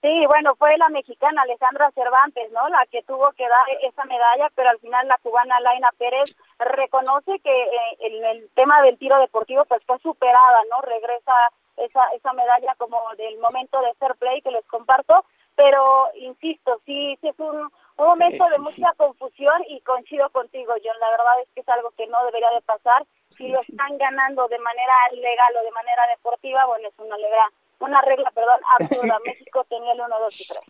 Sí, 0.00 0.24
bueno, 0.26 0.54
fue 0.56 0.74
la 0.78 0.88
mexicana 0.88 1.42
Alejandra 1.42 1.90
Cervantes, 1.90 2.50
¿no? 2.52 2.66
La 2.70 2.86
que 2.90 3.02
tuvo 3.02 3.30
que 3.32 3.46
dar 3.46 3.60
esa 3.82 4.06
medalla, 4.06 4.50
pero 4.54 4.70
al 4.70 4.78
final 4.78 5.06
la 5.06 5.18
cubana 5.22 5.60
Laina 5.60 5.90
Pérez 5.98 6.34
reconoce 6.58 7.38
que 7.40 7.66
en 8.00 8.24
el 8.24 8.48
tema 8.54 8.80
del 8.80 8.96
tiro 8.96 9.20
deportivo 9.20 9.66
pues 9.66 9.82
fue 9.84 9.98
superada, 9.98 10.60
¿no? 10.70 10.80
Regresa 10.80 11.34
esa, 11.76 12.06
esa 12.16 12.32
medalla 12.32 12.74
como 12.78 13.02
del 13.18 13.36
momento 13.38 13.82
de 13.82 13.92
fair 13.98 14.14
play 14.14 14.40
que 14.40 14.50
les 14.50 14.64
comparto, 14.64 15.26
pero 15.56 16.08
insisto, 16.14 16.80
sí, 16.86 17.18
sí 17.20 17.28
es 17.28 17.38
un, 17.38 17.70
un 17.96 18.06
momento 18.06 18.48
de 18.48 18.58
mucha 18.58 18.92
confusión 18.96 19.62
y 19.68 19.80
coincido 19.80 20.28
contigo, 20.30 20.72
John. 20.82 20.98
La 21.00 21.10
verdad 21.10 21.40
es 21.42 21.48
que 21.54 21.60
es 21.60 21.68
algo 21.68 21.90
que 21.96 22.06
no 22.08 22.24
debería 22.26 22.50
de 22.50 22.60
pasar. 22.62 23.04
Si 23.36 23.48
lo 23.48 23.60
están 23.60 23.98
ganando 23.98 24.48
de 24.48 24.58
manera 24.58 24.94
legal 25.12 25.56
o 25.60 25.64
de 25.64 25.70
manera 25.70 26.02
deportiva, 26.16 26.66
bueno, 26.66 26.88
es 26.88 26.94
una 26.98 27.16
regla, 27.16 27.52
una 27.80 28.00
regla, 28.02 28.30
perdón, 28.32 28.60
absurda. 28.80 29.18
México 29.24 29.64
tenía 29.68 29.92
el 29.92 30.00
1, 30.00 30.20
2 30.20 30.40
y 30.40 30.46
3. 30.46 30.60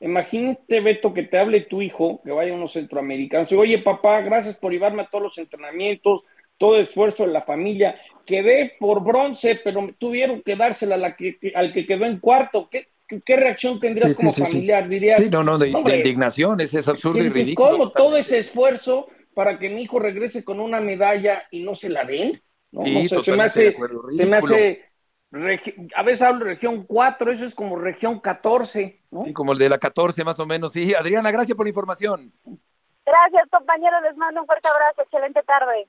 Imagínate, 0.00 0.80
Beto, 0.80 1.12
que 1.12 1.24
te 1.24 1.38
hable 1.38 1.60
tu 1.62 1.82
hijo, 1.82 2.20
que 2.24 2.30
vaya 2.30 2.52
a 2.52 2.56
unos 2.56 2.72
centroamericanos. 2.72 3.52
Oye, 3.52 3.78
papá, 3.78 4.20
gracias 4.20 4.56
por 4.56 4.72
llevarme 4.72 5.02
a 5.02 5.06
todos 5.06 5.24
los 5.24 5.38
entrenamientos, 5.38 6.24
todo 6.56 6.76
el 6.76 6.82
esfuerzo 6.82 7.26
de 7.26 7.32
la 7.32 7.42
familia. 7.42 8.00
Quedé 8.24 8.76
por 8.78 9.02
bronce, 9.02 9.60
pero 9.62 9.90
tuvieron 9.98 10.42
que 10.42 10.56
dársela 10.56 10.94
a 10.94 10.98
la 10.98 11.16
que, 11.16 11.38
al 11.54 11.70
que 11.72 11.86
quedó 11.86 12.06
en 12.06 12.18
cuarto. 12.18 12.68
¿Qué, 12.70 12.88
¿qué 13.24 13.36
reacción 13.36 13.80
tendrías 13.80 14.16
como 14.16 14.30
familiar? 14.30 14.88
Dirías, 14.88 15.22
sí, 15.22 15.30
no, 15.30 15.42
no, 15.42 15.58
de, 15.58 15.68
indignación, 15.68 16.60
es, 16.60 16.88
absurdo 16.88 17.18
y 17.18 17.28
ridículo. 17.28 17.70
¿Cómo 17.70 17.90
todo 17.90 18.16
ese 18.16 18.38
esfuerzo 18.38 19.08
para 19.34 19.58
que 19.58 19.68
mi 19.68 19.82
hijo 19.82 19.98
regrese 19.98 20.44
con 20.44 20.60
una 20.60 20.80
medalla 20.80 21.44
y 21.50 21.62
no 21.62 21.74
se 21.74 21.88
la 21.88 22.04
den? 22.04 22.40
No, 22.72 22.84
sí, 22.84 23.08
se 23.08 23.36
me 23.36 23.42
hace, 23.42 23.76
se 24.10 24.26
me 24.26 24.36
hace 24.36 24.90
a 25.94 26.02
veces 26.02 26.22
hablo 26.22 26.44
de 26.44 26.52
región 26.52 26.84
4, 26.84 27.32
eso 27.32 27.44
es 27.44 27.54
como 27.54 27.76
región 27.76 28.18
14, 28.18 29.00
¿no? 29.12 29.24
Sí, 29.24 29.32
como 29.32 29.52
el 29.52 29.58
de 29.58 29.68
la 29.68 29.78
14 29.78 30.24
más 30.24 30.38
o 30.40 30.46
menos. 30.46 30.72
Sí, 30.72 30.92
Adriana, 30.94 31.30
gracias 31.30 31.56
por 31.56 31.66
la 31.66 31.70
información. 31.70 32.32
Gracias, 33.06 33.48
compañero, 33.50 34.00
les 34.00 34.16
mando 34.16 34.40
un 34.40 34.46
fuerte 34.46 34.68
abrazo, 34.68 35.02
excelente 35.02 35.42
tarde. 35.44 35.86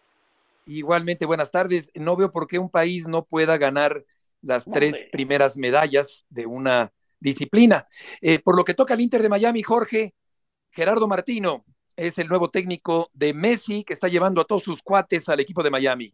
Igualmente, 0.67 1.25
buenas 1.25 1.49
tardes. 1.49 1.89
No 1.95 2.15
veo 2.15 2.31
por 2.31 2.47
qué 2.47 2.59
un 2.59 2.69
país 2.69 3.07
no 3.07 3.23
pueda 3.25 3.57
ganar 3.57 4.03
las 4.41 4.65
tres 4.65 5.03
primeras 5.11 5.57
medallas 5.57 6.25
de 6.29 6.45
una 6.45 6.91
disciplina. 7.21 7.87
Eh, 8.19 8.39
por 8.39 8.57
lo 8.57 8.65
que 8.65 8.73
toca 8.73 8.93
al 8.95 9.01
Inter 9.01 9.21
de 9.21 9.29
Miami, 9.29 9.63
Jorge, 9.63 10.13
Gerardo 10.71 11.07
Martino 11.07 11.63
es 11.95 12.17
el 12.17 12.27
nuevo 12.27 12.49
técnico 12.49 13.09
de 13.13 13.33
Messi 13.33 13.83
que 13.85 13.93
está 13.93 14.07
llevando 14.09 14.41
a 14.41 14.45
todos 14.45 14.63
sus 14.63 14.81
cuates 14.81 15.29
al 15.29 15.39
equipo 15.39 15.63
de 15.63 15.69
Miami. 15.69 16.13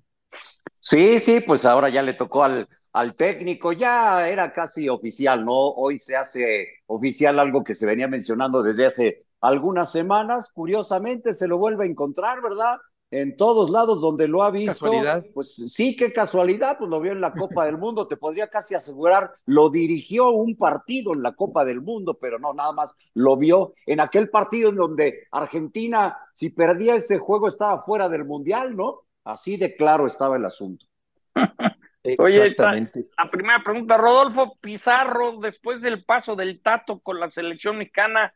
Sí, 0.79 1.19
sí, 1.19 1.41
pues 1.41 1.65
ahora 1.65 1.89
ya 1.89 2.01
le 2.03 2.13
tocó 2.13 2.43
al, 2.43 2.67
al 2.93 3.15
técnico, 3.15 3.71
ya 3.73 4.27
era 4.29 4.53
casi 4.53 4.89
oficial, 4.89 5.43
¿no? 5.43 5.53
Hoy 5.53 5.97
se 5.97 6.15
hace 6.15 6.67
oficial 6.85 7.39
algo 7.39 7.63
que 7.63 7.73
se 7.73 7.85
venía 7.85 8.07
mencionando 8.07 8.61
desde 8.61 8.85
hace 8.85 9.25
algunas 9.41 9.91
semanas, 9.91 10.49
curiosamente 10.53 11.33
se 11.33 11.47
lo 11.47 11.57
vuelve 11.57 11.85
a 11.85 11.87
encontrar, 11.87 12.41
¿verdad? 12.41 12.77
En 13.09 13.37
todos 13.37 13.69
lados 13.69 14.01
donde 14.01 14.27
lo 14.27 14.43
ha 14.43 14.51
visto. 14.51 14.85
Casualidad. 14.85 15.25
Pues 15.33 15.55
sí, 15.55 15.95
qué 15.95 16.11
casualidad, 16.11 16.77
pues 16.77 16.89
lo 16.89 16.99
vio 16.99 17.11
en 17.11 17.21
la 17.21 17.31
Copa 17.31 17.65
del 17.65 17.77
Mundo, 17.77 18.07
te 18.07 18.17
podría 18.17 18.49
casi 18.49 18.75
asegurar, 18.75 19.33
lo 19.45 19.69
dirigió 19.69 20.29
un 20.31 20.57
partido 20.57 21.13
en 21.13 21.23
la 21.23 21.33
Copa 21.33 21.63
del 21.63 21.81
Mundo, 21.81 22.17
pero 22.19 22.39
no, 22.39 22.53
nada 22.53 22.73
más 22.73 22.95
lo 23.13 23.37
vio 23.37 23.73
en 23.85 23.99
aquel 23.99 24.29
partido 24.29 24.69
en 24.69 24.75
donde 24.75 25.27
Argentina, 25.31 26.17
si 26.33 26.49
perdía 26.49 26.95
ese 26.95 27.17
juego, 27.17 27.47
estaba 27.47 27.81
fuera 27.81 28.09
del 28.09 28.25
Mundial, 28.25 28.75
¿no? 28.75 29.01
Así 29.23 29.57
de 29.57 29.75
claro 29.75 30.05
estaba 30.05 30.35
el 30.35 30.45
asunto. 30.45 30.85
Oye, 32.19 32.55
la 32.57 33.29
primera 33.29 33.61
pregunta, 33.63 33.97
Rodolfo 33.97 34.57
Pizarro, 34.61 35.39
después 35.41 35.81
del 35.81 36.05
paso 36.05 36.35
del 36.35 36.61
Tato 36.61 36.99
con 36.99 37.19
la 37.19 37.29
selección 37.29 37.77
mexicana, 37.77 38.33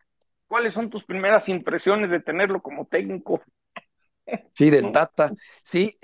¿cuáles 0.48 0.74
son 0.74 0.90
tus 0.90 1.06
primeras 1.06 1.48
impresiones 1.48 2.10
de 2.10 2.20
tenerlo 2.20 2.62
como 2.62 2.86
técnico? 2.86 3.42
Sí, 4.54 4.70
del 4.70 4.92
Tata. 4.92 5.34
Sí, 5.64 5.98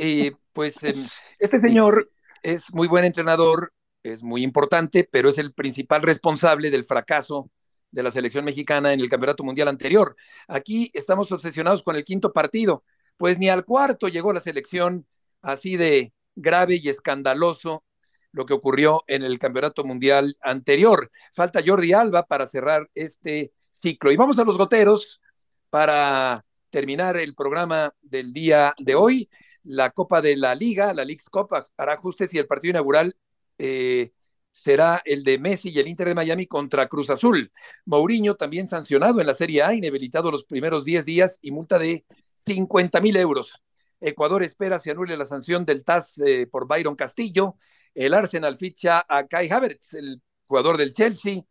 pues 0.53 0.83
em, 0.83 0.95
este 1.39 1.59
señor 1.59 2.09
es 2.43 2.73
muy 2.73 2.87
buen 2.87 3.05
entrenador, 3.05 3.73
es 4.03 4.23
muy 4.23 4.43
importante, 4.43 5.07
pero 5.09 5.29
es 5.29 5.37
el 5.37 5.53
principal 5.53 6.01
responsable 6.01 6.71
del 6.71 6.85
fracaso 6.85 7.49
de 7.91 8.03
la 8.03 8.11
selección 8.11 8.45
mexicana 8.45 8.93
en 8.93 8.99
el 8.99 9.09
Campeonato 9.09 9.43
Mundial 9.43 9.67
anterior. 9.67 10.15
Aquí 10.47 10.91
estamos 10.93 11.31
obsesionados 11.31 11.83
con 11.83 11.95
el 11.95 12.03
quinto 12.03 12.33
partido, 12.33 12.83
pues 13.17 13.39
ni 13.39 13.49
al 13.49 13.65
cuarto 13.65 14.07
llegó 14.07 14.33
la 14.33 14.39
selección 14.39 15.07
así 15.41 15.77
de 15.77 16.13
grave 16.35 16.79
y 16.81 16.89
escandaloso 16.89 17.83
lo 18.31 18.45
que 18.45 18.53
ocurrió 18.53 19.03
en 19.07 19.23
el 19.23 19.39
Campeonato 19.39 19.83
Mundial 19.83 20.37
anterior. 20.41 21.09
Falta 21.33 21.61
Jordi 21.65 21.93
Alba 21.93 22.23
para 22.23 22.45
cerrar 22.45 22.89
este 22.93 23.51
ciclo. 23.71 24.11
Y 24.11 24.17
vamos 24.17 24.37
a 24.37 24.43
los 24.43 24.57
goteros 24.57 25.21
para 25.69 26.45
terminar 26.69 27.17
el 27.17 27.35
programa 27.35 27.93
del 28.01 28.33
día 28.33 28.73
de 28.77 28.95
hoy. 28.95 29.29
La 29.63 29.91
Copa 29.91 30.21
de 30.21 30.37
la 30.37 30.55
Liga, 30.55 30.93
la 30.93 31.03
League's 31.03 31.29
Cup, 31.29 31.49
hará 31.77 31.93
ajustes 31.93 32.33
y 32.33 32.37
el 32.37 32.47
partido 32.47 32.71
inaugural 32.71 33.15
eh, 33.57 34.11
será 34.51 35.01
el 35.05 35.23
de 35.23 35.37
Messi 35.37 35.69
y 35.69 35.79
el 35.79 35.87
Inter 35.87 36.07
de 36.07 36.15
Miami 36.15 36.47
contra 36.47 36.87
Cruz 36.87 37.09
Azul. 37.09 37.51
Mourinho 37.85 38.35
también 38.35 38.67
sancionado 38.67 39.21
en 39.21 39.27
la 39.27 39.33
Serie 39.33 39.61
A, 39.61 39.73
inhabilitado 39.73 40.31
los 40.31 40.45
primeros 40.45 40.83
10 40.85 41.05
días 41.05 41.39
y 41.41 41.51
multa 41.51 41.77
de 41.77 42.05
50 42.33 42.99
mil 43.01 43.17
euros. 43.17 43.61
Ecuador 43.99 44.43
espera 44.43 44.79
se 44.79 44.91
anule 44.91 45.17
la 45.17 45.25
sanción 45.25 45.65
del 45.65 45.83
TAS 45.83 46.19
eh, 46.25 46.47
por 46.47 46.67
Byron 46.67 46.95
Castillo. 46.95 47.55
El 47.93 48.13
Arsenal 48.13 48.57
ficha 48.57 49.05
a 49.07 49.27
Kai 49.27 49.49
Havertz, 49.49 49.93
el 49.93 50.21
jugador 50.47 50.77
del 50.77 50.93
Chelsea. 50.93 51.41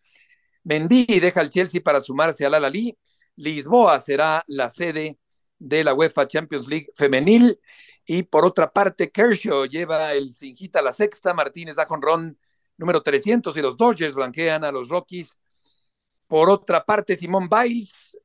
Mendy 0.64 1.06
deja 1.20 1.40
al 1.40 1.50
Chelsea 1.50 1.80
para 1.80 2.00
sumarse 2.00 2.44
al 2.44 2.54
Al-Ali. 2.54 2.96
Lisboa 3.36 4.00
será 4.00 4.44
la 4.46 4.70
sede 4.70 5.18
de 5.58 5.84
la 5.84 5.94
UEFA 5.94 6.26
Champions 6.26 6.68
League 6.68 6.88
femenil. 6.94 7.58
Y 8.04 8.22
por 8.22 8.44
otra 8.44 8.72
parte, 8.72 9.10
Kershaw 9.10 9.66
lleva 9.66 10.12
el 10.12 10.30
Sinjita 10.30 10.78
a 10.78 10.82
la 10.82 10.92
sexta, 10.92 11.34
Martínez 11.34 11.76
da 11.76 11.86
con 11.86 12.00
Ron 12.00 12.38
número 12.76 13.02
300 13.02 13.56
y 13.56 13.60
los 13.62 13.76
Dodgers 13.76 14.14
blanquean 14.14 14.64
a 14.64 14.72
los 14.72 14.88
Rockies. 14.88 15.38
Por 16.26 16.50
otra 16.50 16.84
parte, 16.84 17.16
Simón 17.16 17.48
Biles, 17.48 18.18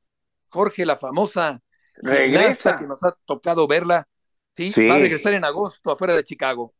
Jorge, 0.48 0.84
la 0.84 0.96
famosa 0.96 1.62
regresa 1.94 2.76
que 2.76 2.86
nos 2.86 3.02
ha 3.02 3.16
tocado 3.24 3.66
verla, 3.66 4.08
¿sí? 4.52 4.72
va 4.88 4.96
a 4.96 4.98
regresar 4.98 5.34
en 5.34 5.44
agosto 5.44 5.90
afuera 5.90 6.14
de 6.14 6.24
Chicago. 6.24 6.74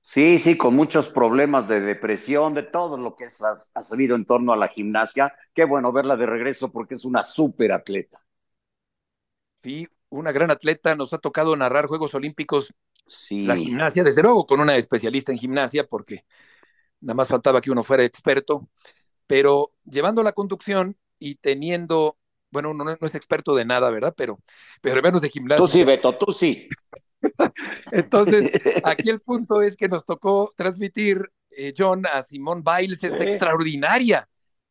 Sí, 0.00 0.38
sí, 0.38 0.56
con 0.56 0.74
muchos 0.74 1.08
problemas 1.08 1.68
de 1.68 1.80
depresión, 1.80 2.54
de 2.54 2.62
todo 2.62 2.96
lo 2.96 3.14
que 3.14 3.24
ha, 3.24 3.82
salido 3.82 4.16
en 4.16 4.24
torno 4.24 4.52
a 4.52 4.56
la 4.56 4.68
gimnasia. 4.68 5.34
Qué 5.52 5.64
bueno 5.64 5.92
verla 5.92 6.16
de 6.16 6.26
regreso 6.26 6.72
porque 6.72 6.94
es 6.94 7.04
una 7.04 7.22
súper 7.22 7.72
atleta. 7.72 8.18
Sí, 9.56 9.86
una 10.08 10.32
gran 10.32 10.50
atleta. 10.50 10.94
Nos 10.94 11.12
ha 11.12 11.18
tocado 11.18 11.54
narrar 11.56 11.86
Juegos 11.86 12.14
Olímpicos, 12.14 12.74
Sí. 13.06 13.46
la 13.46 13.56
gimnasia, 13.56 14.04
desde 14.04 14.22
luego 14.22 14.46
con 14.46 14.60
una 14.60 14.76
especialista 14.76 15.32
en 15.32 15.38
gimnasia, 15.38 15.84
porque 15.84 16.24
nada 17.00 17.14
más 17.14 17.28
faltaba 17.28 17.60
que 17.60 17.70
uno 17.70 17.82
fuera 17.82 18.04
experto, 18.04 18.68
pero 19.26 19.72
llevando 19.84 20.22
la 20.22 20.32
conducción 20.32 20.96
y 21.18 21.36
teniendo, 21.36 22.18
bueno, 22.50 22.70
uno 22.70 22.84
no, 22.84 22.96
no 23.00 23.06
es 23.06 23.14
experto 23.14 23.54
de 23.54 23.64
nada, 23.64 23.90
¿verdad? 23.90 24.14
Pero, 24.16 24.38
pero 24.80 25.02
menos 25.02 25.20
de 25.20 25.30
gimnasia. 25.30 25.64
Tú 25.64 25.68
sí, 25.68 25.84
Beto, 25.84 26.12
tú 26.14 26.32
sí. 26.32 26.68
Entonces, 27.92 28.50
aquí 28.84 29.10
el 29.10 29.20
punto 29.20 29.62
es 29.62 29.76
que 29.76 29.88
nos 29.88 30.04
tocó 30.04 30.52
transmitir, 30.56 31.30
eh, 31.50 31.72
John, 31.76 32.04
a 32.06 32.22
Simón 32.22 32.62
Biles, 32.62 33.02
esta 33.02 33.18
Sí. 33.18 33.24
extraordinaria 33.24 34.28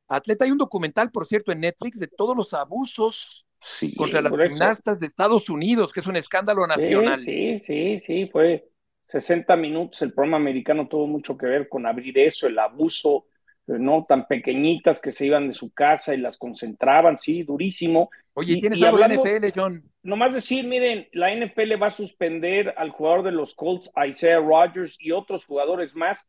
atleta. 0.08 0.46
Hay 0.46 0.52
un 0.52 0.58
documental, 0.58 1.12
por 1.12 1.26
cierto, 1.26 1.52
en 1.52 1.60
Netflix 1.62 2.00
de 2.00 2.08
todos 2.08 2.36
los 2.36 2.54
abusos 2.54 3.46
Sí. 3.60 3.96
contra 3.96 4.22
las 4.22 4.32
correcto. 4.32 4.52
gimnastas 4.54 5.00
de 5.00 5.08
Estados 5.08 5.50
Unidos, 5.50 5.92
que 5.92 6.00
es 6.00 6.08
un 6.08 6.16
escándalo 6.16 6.66
nacional. 6.68 7.20
Sí, 7.22 7.60
sí, 7.60 7.64
sí, 7.66 8.04
sí, 8.06 8.30
fue 8.32 8.70
60 9.06 9.56
minutos. 9.56 10.02
El 10.02 10.14
programa 10.14 10.38
americano 10.38 10.88
tuvo 10.88 11.08
mucho 11.08 11.38
que 11.38 11.48
ver 11.48 11.68
con 11.68 11.86
abrir 11.86 12.18
eso, 12.20 12.48
el 12.48 12.58
abuso, 12.60 13.26
no 13.68 14.04
tan 14.08 14.28
pequeñitas 14.28 15.02
que 15.02 15.12
se 15.12 15.26
iban 15.26 15.48
de 15.48 15.54
su 15.54 15.72
casa 15.74 16.14
y 16.14 16.18
las 16.18 16.38
concentraban, 16.38 17.20
sí, 17.20 17.44
durísimo. 17.44 18.10
Oye, 18.34 18.54
Y- 18.54 18.60
¿tienes 18.60 18.80
y 18.80 18.86
algo 18.86 18.98
de 18.98 19.04
hablando- 19.04 19.24
NFL, 19.26 19.52
John? 19.60 19.84
Nomás 20.04 20.34
decir, 20.34 20.64
miren, 20.66 21.08
la 21.12 21.32
NFL 21.34 21.76
va 21.82 21.88
a 21.88 21.92
suspender 21.92 22.74
al 22.78 22.92
jugador 22.92 23.24
de 23.24 23.32
los 23.32 23.54
Colts, 23.56 23.92
Isaiah 24.10 24.40
Rodgers, 24.40 24.96
y 25.00 25.12
otros 25.12 25.46
jugadores 25.46 25.94
más 25.96 26.20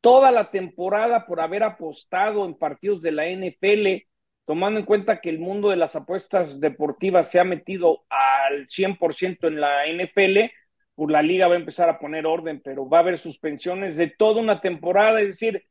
toda 0.00 0.30
la 0.30 0.50
temporada 0.52 1.26
por 1.26 1.40
haber 1.40 1.64
apostado 1.64 2.44
en 2.44 2.54
partidos 2.54 3.02
de 3.02 3.10
la 3.10 3.26
NFL, 3.26 4.06
tomando 4.44 4.78
en 4.78 4.86
cuenta 4.86 5.20
que 5.20 5.30
el 5.30 5.40
mundo 5.40 5.70
de 5.70 5.76
las 5.76 5.96
apuestas 5.96 6.60
deportivas 6.60 7.28
se 7.28 7.40
ha 7.40 7.44
metido 7.44 8.04
al 8.08 8.68
100% 8.68 9.48
en 9.48 9.60
la 9.60 9.86
NFL, 9.88 10.52
pues 10.94 11.10
la 11.10 11.22
liga 11.22 11.48
va 11.48 11.54
a 11.54 11.58
empezar 11.58 11.88
a 11.88 11.98
poner 11.98 12.24
orden, 12.26 12.60
pero 12.62 12.88
va 12.88 12.98
a 12.98 13.00
haber 13.00 13.18
suspensiones 13.18 13.96
de 13.96 14.06
toda 14.16 14.40
una 14.40 14.60
temporada, 14.60 15.20
es 15.20 15.26
decir, 15.28 15.64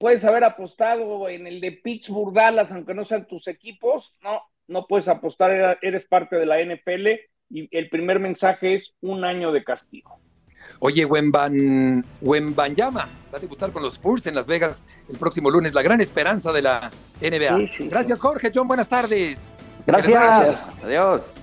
puedes 0.00 0.24
haber 0.24 0.44
apostado 0.44 1.28
en 1.28 1.46
el 1.46 1.60
de 1.60 1.72
Pittsburgh, 1.72 2.32
Dallas, 2.32 2.72
aunque 2.72 2.94
no 2.94 3.04
sean 3.04 3.26
tus 3.28 3.46
equipos, 3.46 4.16
no, 4.22 4.40
no 4.66 4.86
puedes 4.86 5.06
apostar, 5.08 5.78
eres 5.82 6.06
parte 6.06 6.36
de 6.36 6.46
la 6.46 6.56
NFL 6.58 7.06
y 7.50 7.68
el 7.70 7.90
primer 7.90 8.18
mensaje 8.18 8.76
es 8.76 8.94
un 9.02 9.24
año 9.24 9.52
de 9.52 9.62
castigo. 9.62 10.18
Oye, 10.78 11.04
Wemban, 11.04 12.02
Wembanyama 12.22 13.08
va 13.32 13.36
a 13.36 13.40
debutar 13.40 13.72
con 13.72 13.82
los 13.82 13.94
Spurs 13.94 14.26
en 14.26 14.34
Las 14.34 14.46
Vegas 14.46 14.86
el 15.10 15.18
próximo 15.18 15.50
lunes, 15.50 15.74
la 15.74 15.82
gran 15.82 16.00
esperanza 16.00 16.50
de 16.50 16.62
la 16.62 16.90
NBA. 17.20 17.56
Sí, 17.58 17.68
sí, 17.68 17.74
sí. 17.76 17.88
Gracias, 17.88 18.18
Jorge. 18.18 18.50
John, 18.54 18.68
buenas 18.68 18.88
tardes. 18.88 19.50
Gracias. 19.86 20.64
Adiós. 20.82 21.34